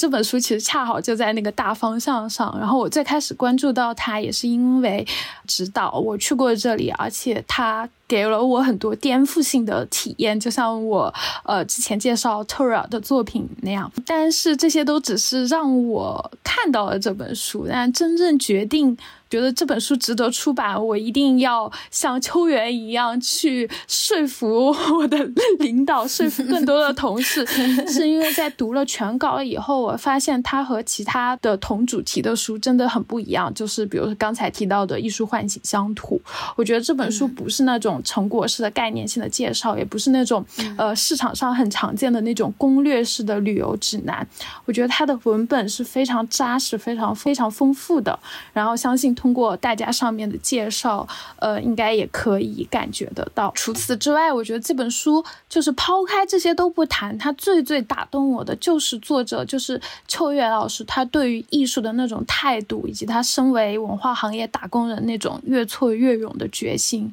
[0.00, 5.06] 这本书其实恰好就在那个大方向上，然后我最开始关注到它也是因为
[5.46, 11.12] 指导我去过这里，而且它给了我很多颠覆性的体验，就像我
[11.44, 13.92] 呃之前介绍 Tora 的作品那样。
[14.06, 18.96] 但是这些都只是让我看到了这本书，但真正决定。
[19.30, 25.16] 觉得这本书值得出版，我一定要像秋元一样去说服我的
[25.60, 27.46] 领导，说服更多的同事。
[27.86, 33.54] 是因为在读了全稿以后，我发现它和其他的同主题的书真的很不一样。
[33.54, 36.20] 就是比如说刚才提到的《艺术唤醒乡土》，
[36.56, 40.44] 我觉得这本书不是那种成果式的概念性的介绍，也不是那种
[40.76, 44.26] 呃市场上很常见的那种攻略式的旅游指南。
[44.64, 48.18] 我觉得它的文本是非常扎实、非常非常丰富的。
[48.52, 49.14] 然后相信。
[49.20, 51.06] 通过大家上面的介绍，
[51.36, 53.52] 呃，应该也可以感觉得到。
[53.54, 59.78] 除此之外，我觉得这本书就是抛开这些都不谈，它最最打动我的就是作者，就是
[60.08, 67.12] 秋月老师，他对于艺术的那种态度，以及他身为文化行业打工人那种越挫越勇的决心。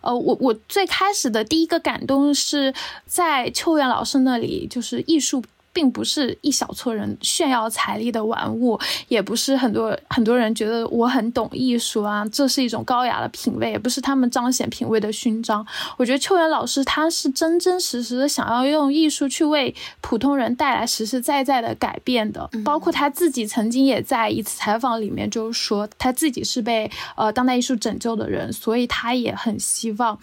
[0.00, 2.74] 呃，我我最开始的第一个感动是
[3.06, 5.40] 在秋月老师那里，就是艺术。
[5.74, 15.66] 并不是一小撮人炫耀财力的玩物，也不是很多很多人觉得我很懂艺术啊，这是一种高雅的品味，也不是他们彰显品味的勋章。
[15.98, 22.48] 我觉得秋元老师他是真真实实的想要用艺术去为普通人带来实实在在的改变的。
[22.64, 30.16] 包括他自己曾经也在一次采访里面就说，他自己是被呃当代艺术拯救的人，所以他也很希望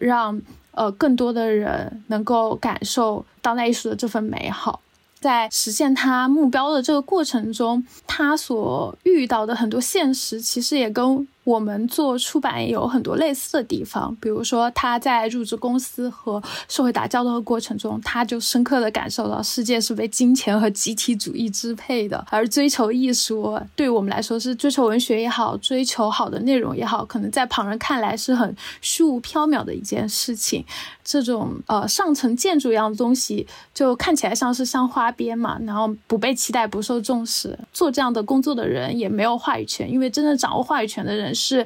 [0.00, 0.42] 让
[0.72, 4.80] 呃更多的人能够感受当代艺术的这份美好。
[5.20, 11.26] 在实现他目标的这个过程中，他所遇到的很多现实，其实也跟。
[11.48, 30.62] 我们做出版也有很多类似的地方，比如说他在入职公司和社会打交道的过程中，他就深刻的感受到世界是被金钱和集体主义支配的，而追求艺术对我们来说是追求文学也好，追求好的内容也好，可能在旁人看来是很虚无缥缈的一件事情。
[31.02, 41.34] 这种呃上层建筑一样的东西，就看起来像是像花边嘛，然后不被期待，不受重视，做这样的工作的人也没有话语权，因为真正掌握话语权的人。
[41.38, 41.64] 是，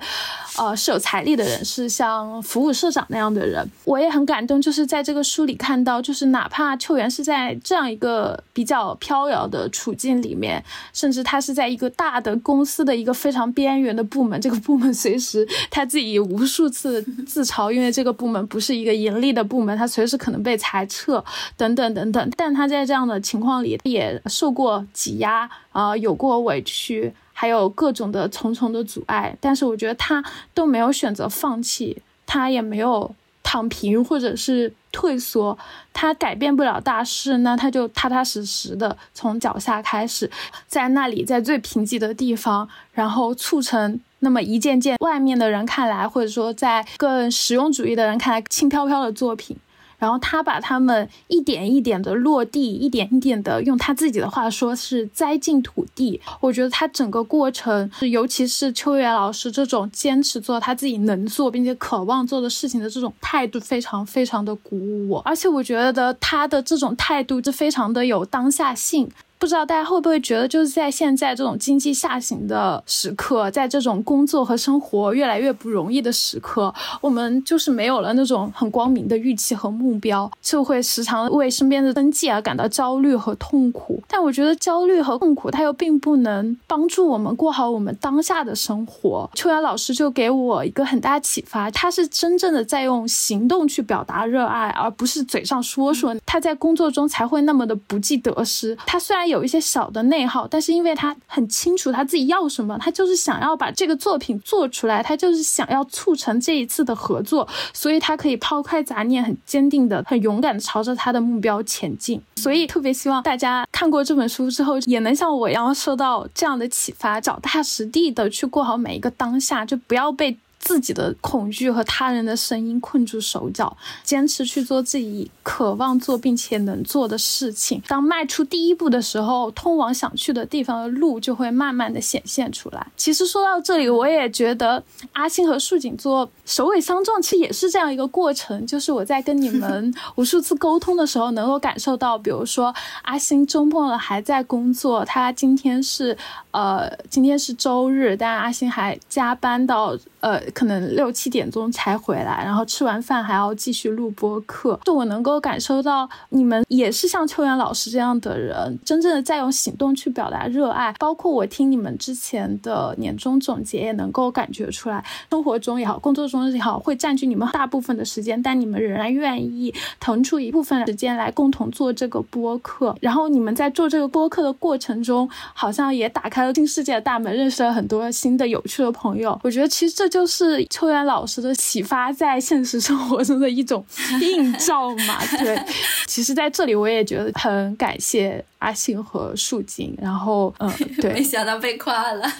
[0.58, 3.66] 呃，是有财力的人，是像服务社长那样的人。
[3.84, 10.62] 我也很感动，就是在这个书里看到，就是哪怕秋元是在这样一个比较飘摇的处境里面，
[10.92, 21.24] 甚至他是在一个大的公司的一个非常边缘的部门，这个部门随时他自己无数次自嘲，因为这个部门不是一个盈利的部门，他随时可能被裁撤
[21.56, 22.30] 等等等等。
[22.36, 27.12] 但他在这样的情况里也受过挤压啊，有过委屈。
[27.42, 30.22] 还有各种的重重的阻碍，但是我觉得他
[30.54, 33.12] 都没有选择放弃，他也没有
[33.42, 35.58] 躺平或者是退缩，
[35.92, 40.30] 他改变不了大事，那他就踏踏实实的从脚下开始，
[40.68, 49.56] 在那里，在最贫瘠的地方，然后促成那么一件件外面的人看来，或者说在更实用主义的人看来轻飘飘的作品。
[50.02, 56.20] 然后他把他们一点一点的落地，一点一点的用他自己的话说是栽进土地。
[56.40, 65.20] 我觉得他整个过程，尤其是秋月老师这种坚持做他自己能做并且渴望做的事情的这种态度，非常非常的鼓舞我。
[65.20, 69.08] 而且我觉得他的这种态度就非常的有当下性。
[69.42, 84.00] 不知道大家会不会觉得，就是在现在这种经济下行的时刻，在这种工作和生活越来越不容易的时刻，我们就是没有了那种很光明的预期和目标，就会时常为身边的生计而感到焦虑和痛苦。
[84.06, 89.28] 但我觉得焦虑和痛苦，它又并不能帮助我们过好我们当下的生活。
[89.34, 96.14] 秋阳老师就给我一个很大启发，他是真正的在用行动去表达热爱，而不是嘴上说说。
[96.24, 98.78] 他在工作中才会那么的不计得失。
[98.86, 99.31] 他虽然。
[99.32, 112.22] 有一些小的内耗，但是因为他很清楚他自己要什么，他就是想要把这个作品做出来，他就是想要促成这一次的合作，所以他可以抛开杂念，很坚定的、很勇敢的朝着他的目标前进。
[112.36, 120.36] 所以特别希望大家看过这本书之后，也能像我一样受到这样的启发，脚踏实地的去过好每一个当下，就不要被。
[120.62, 127.82] 自己的恐惧和他人的声音困住手脚，坚持去做自己渴望做并且能做的事情。
[127.88, 132.86] 当迈出第一步的时候，通往想去的地方的路就会慢慢的显现出来。
[132.96, 134.82] 其实说到这里，我也觉得
[135.12, 138.64] 阿星和树井做首尾相撞，其实也是这样一个过程。
[138.64, 142.72] 就是我在跟你们无数次沟通的时候，能够感受到，比如说
[143.02, 146.16] 阿星周末了还在工作，他今天是
[146.52, 149.98] 呃今天是周日，但阿星还加班到。
[150.22, 154.78] 呃，可能六七点钟才回来，然后吃完饭还要继续录播课。
[154.84, 160.92] 就我能够感受到，你们也是像秋元老师这样的人，真正的在用行动去表达热爱。
[160.98, 172.96] 包括我听你们之前的年终总结，也能够感觉出来，生活中也好，工作中也好，会占据你们大部分的时间，但你们仍然愿意腾出一部分时间来共同做这个播客。
[173.00, 179.36] 然后你们在做这个播客的过程中，好像也打开了新世界的大门，认识了很多新的有趣的朋友。
[179.42, 183.82] 我觉得其实这就是秋元老师的启发，在现实生活中的一种
[184.20, 185.18] 映照嘛。
[185.38, 185.58] 对，
[186.06, 189.96] 其实在这里我也觉得很感谢阿信和树锦。
[190.02, 190.70] 然后，嗯，
[191.00, 192.30] 对， 没想到被夸了。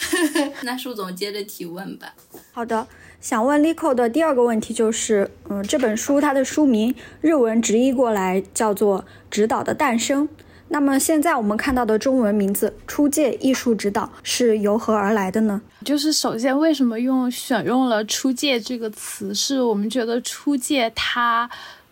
[0.64, 2.14] 那树总接着提问吧。
[2.52, 2.86] 好的，
[3.20, 10.26] 想问 Lico 的第二个问题就是，嗯，这本书它的书名日文直译过来叫做《指导的诞生》。
[10.72, 15.60] 那么现在我们看到的中文名字《出界艺术指导》是由何而来的呢？
[15.84, 19.34] 就是首先为什么用选用了“出界”这个词？
[19.34, 21.50] 是我们觉得“出界”它。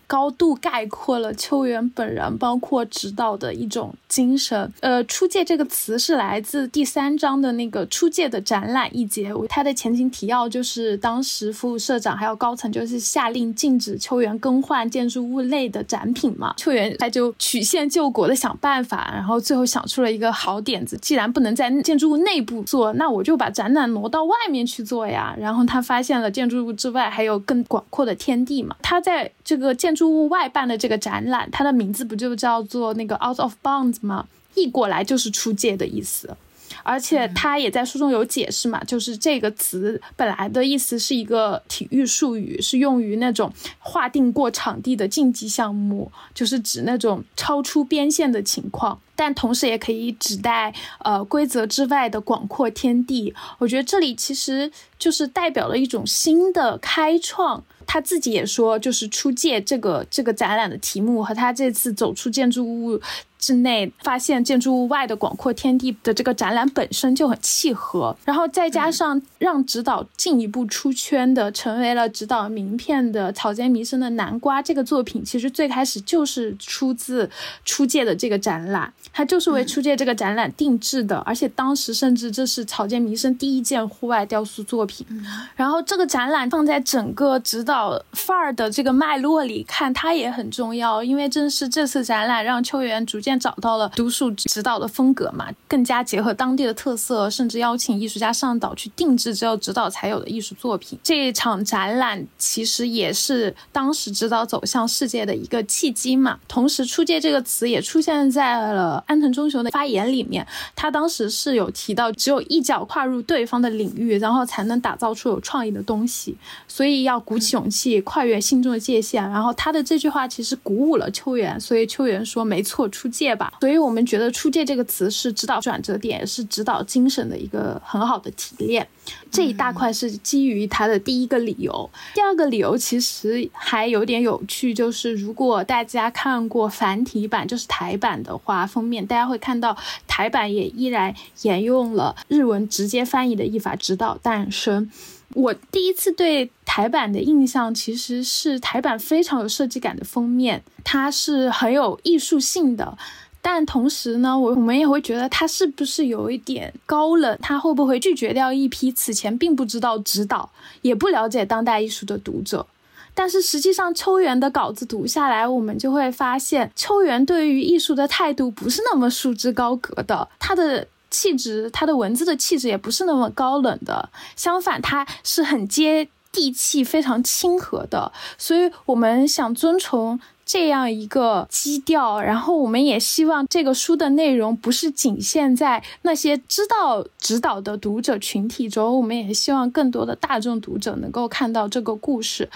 [0.09, 4.73] 高度概括了秋元本人，包括指导的一种精神。
[4.79, 16.55] 呃，出界这个词是来自第三章的那个出界的展览一节，它的前情提要就是当时副社长还有高层就是下令禁止秋元更换建筑物内的展品嘛。
[16.57, 25.35] 秋元他就曲线救国的想办法，然后最后想出了一个好点子，既然不能在建筑物内部做，那我就把展览挪到外面去做呀。
[25.39, 28.75] 然后他发现了建筑物之外还有更广阔的天地嘛。
[28.81, 29.98] 他在这个建筑。
[29.99, 34.27] 住物外办的这个展览，它的名字不就叫做那个 Out of Bounds 吗？
[34.55, 36.37] 译过来就是出界的意思。
[36.83, 48.97] 而且他也在书中有解释嘛，就是这个词本来的意思是一个体育术语，是用于那种划定过场地的竞技项目，就是指那种超出边线的情况。
[49.17, 53.35] 但同时也可以指代呃规则之外的广阔天地。
[53.57, 57.61] 我觉得这里其实就是代表了一种新的开创。
[57.91, 63.01] 他自己也说，就是出界这个这个展览的题目和他这次走出建筑物。
[63.39, 77.29] 之内发现建筑物外的广阔天地的这个展览本身就很契合，然后再加上让指导进一步出圈的，成为了指导名片的草间弥生的南瓜这个作品，其实最开始就是出自
[77.63, 85.07] 出界的这个展览，它就是为出界这个展览定制的，而且当时甚至这是草间弥生第一件户外雕塑作品。
[85.55, 87.78] 然后这个展览放在整个指导
[88.11, 93.39] 范儿的这个脉络里看，它也很重要，因为正是这次展览让秋元逐渐。
[93.39, 100.99] 找到了独树指导的风格嘛，更加结合当地的特色，甚至邀请艺术家上岛去定制只有指导才有的艺术作品。
[101.01, 106.37] 这一场展览其实也是当时指导走向世界的一个契机嘛。
[106.49, 110.45] 同时，出界这个词也出现在了安藤忠雄的发言里面，
[110.75, 116.35] 他当时是有提到，只有一脚跨入对方的领域，然后才能打造出有创意的东西，
[116.67, 119.21] 所以要鼓起勇气跨越心中的界限。
[119.29, 128.87] 然后他的这句话其实鼓舞了秋元，所以秋元说：“没错，出界。”界吧，所以我们觉得“出界”这个词是指导转折点，是指导精神的一个很好的提炼。
[129.29, 139.75] 这一大块是基于他的第一个理由，第二个理由其实还有点有趣，就是如果大家看过繁体版，就是台版的话，封面大家会看到
[140.07, 144.89] 台版也依然沿用了日文直接翻译的译法，指导诞生。
[145.35, 152.97] 我第一次对台版的印象其实是台版非常有设计感的封面，它是很有艺术性的，
[153.39, 157.37] 但同时呢，我我们也会觉得它是不是有一点高冷？
[157.41, 160.49] 它会不会拒绝掉一批此前并不知道指导
[160.81, 162.65] 也不了解当代艺术的读者？
[163.13, 170.87] 但是实际上，秋元的稿子读下来，我们就会发现，秋元对于艺术的态度不是那么束之高阁的，他的。
[171.09, 178.11] 气质，他的文字的气质也不是那么高冷的，相反，他是很接地气、非常亲和的。
[178.37, 192.49] 所以，我们想遵从这样一个基调，然后我们也希望这个书的内容不是仅限在那些知道指导的读者群体中，我们也希望更多的大众读者能够看到这个故事。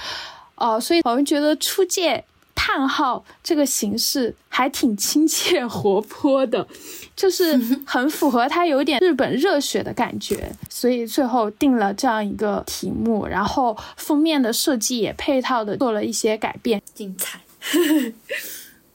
[0.56, 2.24] 呃，所以我们觉得出界。
[2.56, 6.66] 叹号这个形式还挺亲切活泼的，
[7.16, 17.42] 就是很符合他有点日本热血的感觉，所以最后定了这样一个题目，然后封面的设计也配套的做了一些改变，精彩。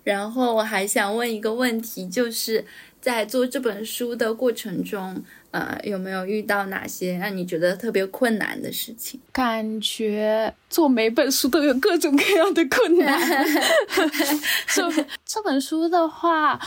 [0.04, 2.64] 然后我还想问一个问题，就是
[3.00, 5.22] 在做这本书的过程中。
[5.50, 9.18] 呃，有没有遇到哪些让你觉得特别困难的事情？
[9.32, 13.18] 感觉做每本书都有各种各样的困难。
[14.74, 16.58] 这这本书的话。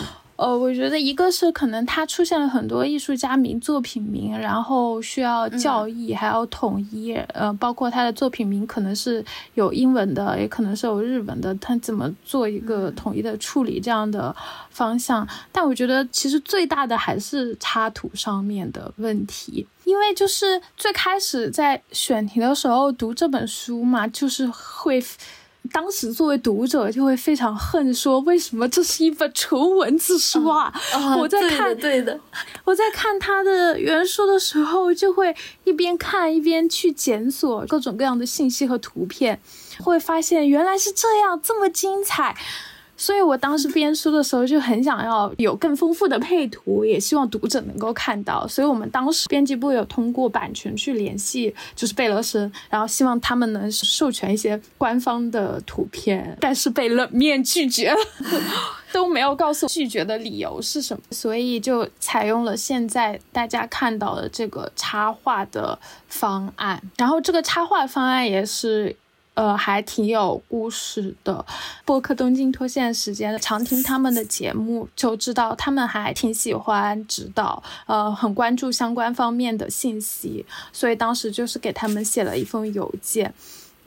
[0.41, 9.23] 呃，我觉得一个是可能它出现了很多艺术家名、作品名，然后需要教义，还要统一，呃，包括他的作品名可能是
[9.53, 14.35] 有英文的，也可能是有日文的，他怎么做一个统一的处理这样的
[14.71, 15.27] 方向？
[15.51, 24.99] 但我觉得其实最大的还是插图上面的问题，因为就是最开始在选题的时候读这本书嘛，就是会。
[25.71, 30.73] 当时作为读者就会非常恨，说为什么这是一本纯文字书啊？
[31.19, 32.19] 我在看，对的，
[32.65, 35.33] 我在看他的原书的时候，就会
[35.63, 39.39] 一边看一边去检索各种各样的信息和图片，
[39.79, 42.35] 会发现原来是这样，这么精彩。
[43.01, 48.47] 所以我当时编书的时候就很想要有更丰富的配图，也希望读者能够看到。
[48.47, 57.97] 所以我们当时编辑部有通过版权去联系，就是贝勒森，然后希望他们能授权一些官方的图片，但是被冷面拒绝了，
[58.93, 61.01] 都没有告诉拒绝的理由是什么。
[61.09, 68.95] 所以就采用了现在大家看到的这个插画的方案，然后这个插画方案也是。
[69.33, 71.45] 呃，还挺有故事的。
[71.85, 80.45] 播客东京脱线时间，常听他们的节目就知道，他们还挺喜欢指导，呃，很关注相关方面的信息。
[80.73, 83.33] 所以当时就是给他们写了一封邮件，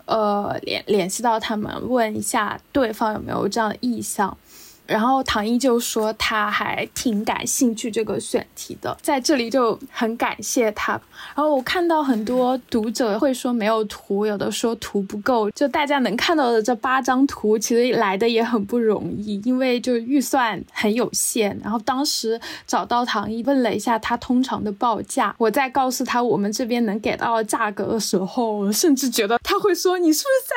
[0.06, 4.36] 呃，联联系到他们，问一下对方有没有这样的意向。
[4.86, 10.92] 然后唐一就说他还挺感兴趣这个选题的，在这里就很感谢他。
[11.34, 21.58] 然后我看到很多读者会说没有图，有的说图不够，就大家能看到的这八张图其实来的也很不容易，因为就预算很有限。
[21.62, 30.54] 然后当时找到唐一问了一下他通常的报价，我在告诉他我们这边能给到的价格的时候，甚至觉得他会说你是不是在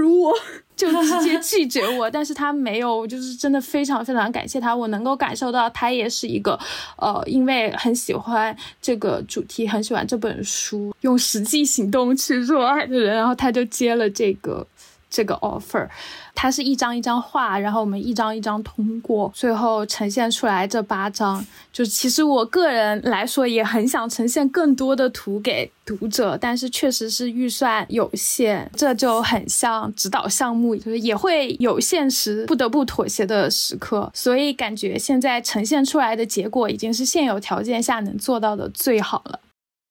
[0.00, 0.34] 侮辱我。
[0.78, 6.58] 就直接拒绝我， 但是他没有，就是真的非常非常感谢他，我能够感受到他也是一个，
[6.96, 14.64] 呃，因为很喜欢这个主题，很喜欢这本书，用实际行动去热爱的人，然后他就接了这个
[15.10, 15.88] 这个 offer。
[16.40, 21.44] 它是一张一张画，然后我们一张一张通过，最后呈现出来这八张。
[21.72, 34.08] 就其实我个人来说也很想呈现更多的图给读者，但是确实是预算有限，这就很像指导项目，就是也会有现实不得不妥协的时刻。
[34.14, 39.40] 所以感觉现在呈现出来的结果已经是现有条件下能做到的最好了。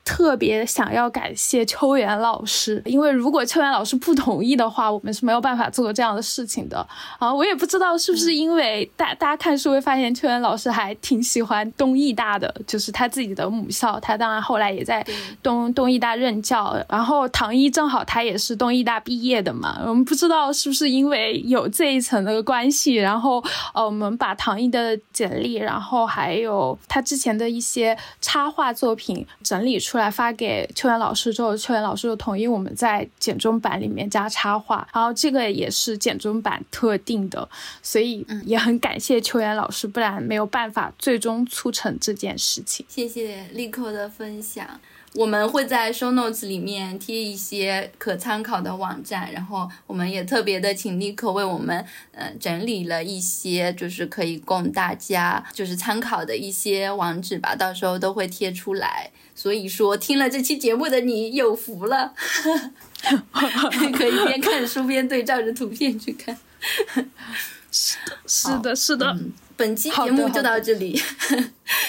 [0.07, 6.77] 特别想要感谢秋元老师，因为如果秋元老师不同意的话，我们是没有办法做这样的事情的
[7.19, 7.31] 啊！
[7.31, 15.05] 我也不知道是不是因为大大家看书会发现秋元老师还挺喜欢东艺大的，就是他自己的母校，他当然后来也在
[15.43, 16.73] 东东艺大任教。
[16.87, 23.43] 然后唐一正好他也是东艺大毕业的嘛，我们不知道是不是因为有这一层的关系，然后
[23.73, 29.96] 呃，我们把唐一的简历，然后还有他之前的一些插画作品整理出。
[29.97, 37.49] 后来发给秋元老师之后，秋元老师就同意我们在简中版里面加插画，然后这个也是简中版特定的，
[37.81, 42.85] 所以嗯也很感谢秋元老师，不然没有办法最终促成这件事情。
[42.87, 44.79] 谢谢立刻的分享。
[45.15, 59.09] 我们会在 show notes 里面贴一些可参考的网站，然后我们也特别的请立刻为我们呃整理了一些，就是可以供大家就是参考的一些网址吧，到时候都会贴出来。
[59.37, 62.11] 所以说听了这期节目的你有福了，
[63.93, 66.35] 可以边看书边对照着图片去看。
[67.71, 69.15] 是的，是的，是的。
[69.55, 70.99] 本期节目就到这里，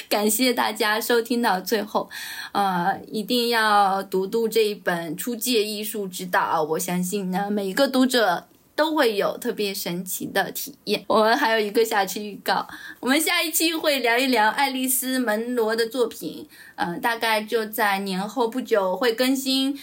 [0.09, 2.09] 感谢大家收听到最后，
[2.53, 8.47] 呃，一定要读读这一本《出界艺术指导》，我相信呢，每一个读者
[8.79, 11.05] 都会有特别神奇的体验。
[11.09, 12.65] 我们还有一个下期预告，
[13.01, 16.47] 我们下一期会聊一聊爱丽丝·门罗的作品，
[16.77, 19.77] 嗯，大概就在年后不久会更新。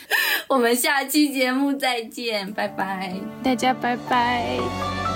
[0.48, 3.14] 我们下期节目再见，拜拜，
[3.44, 5.15] 大家拜拜。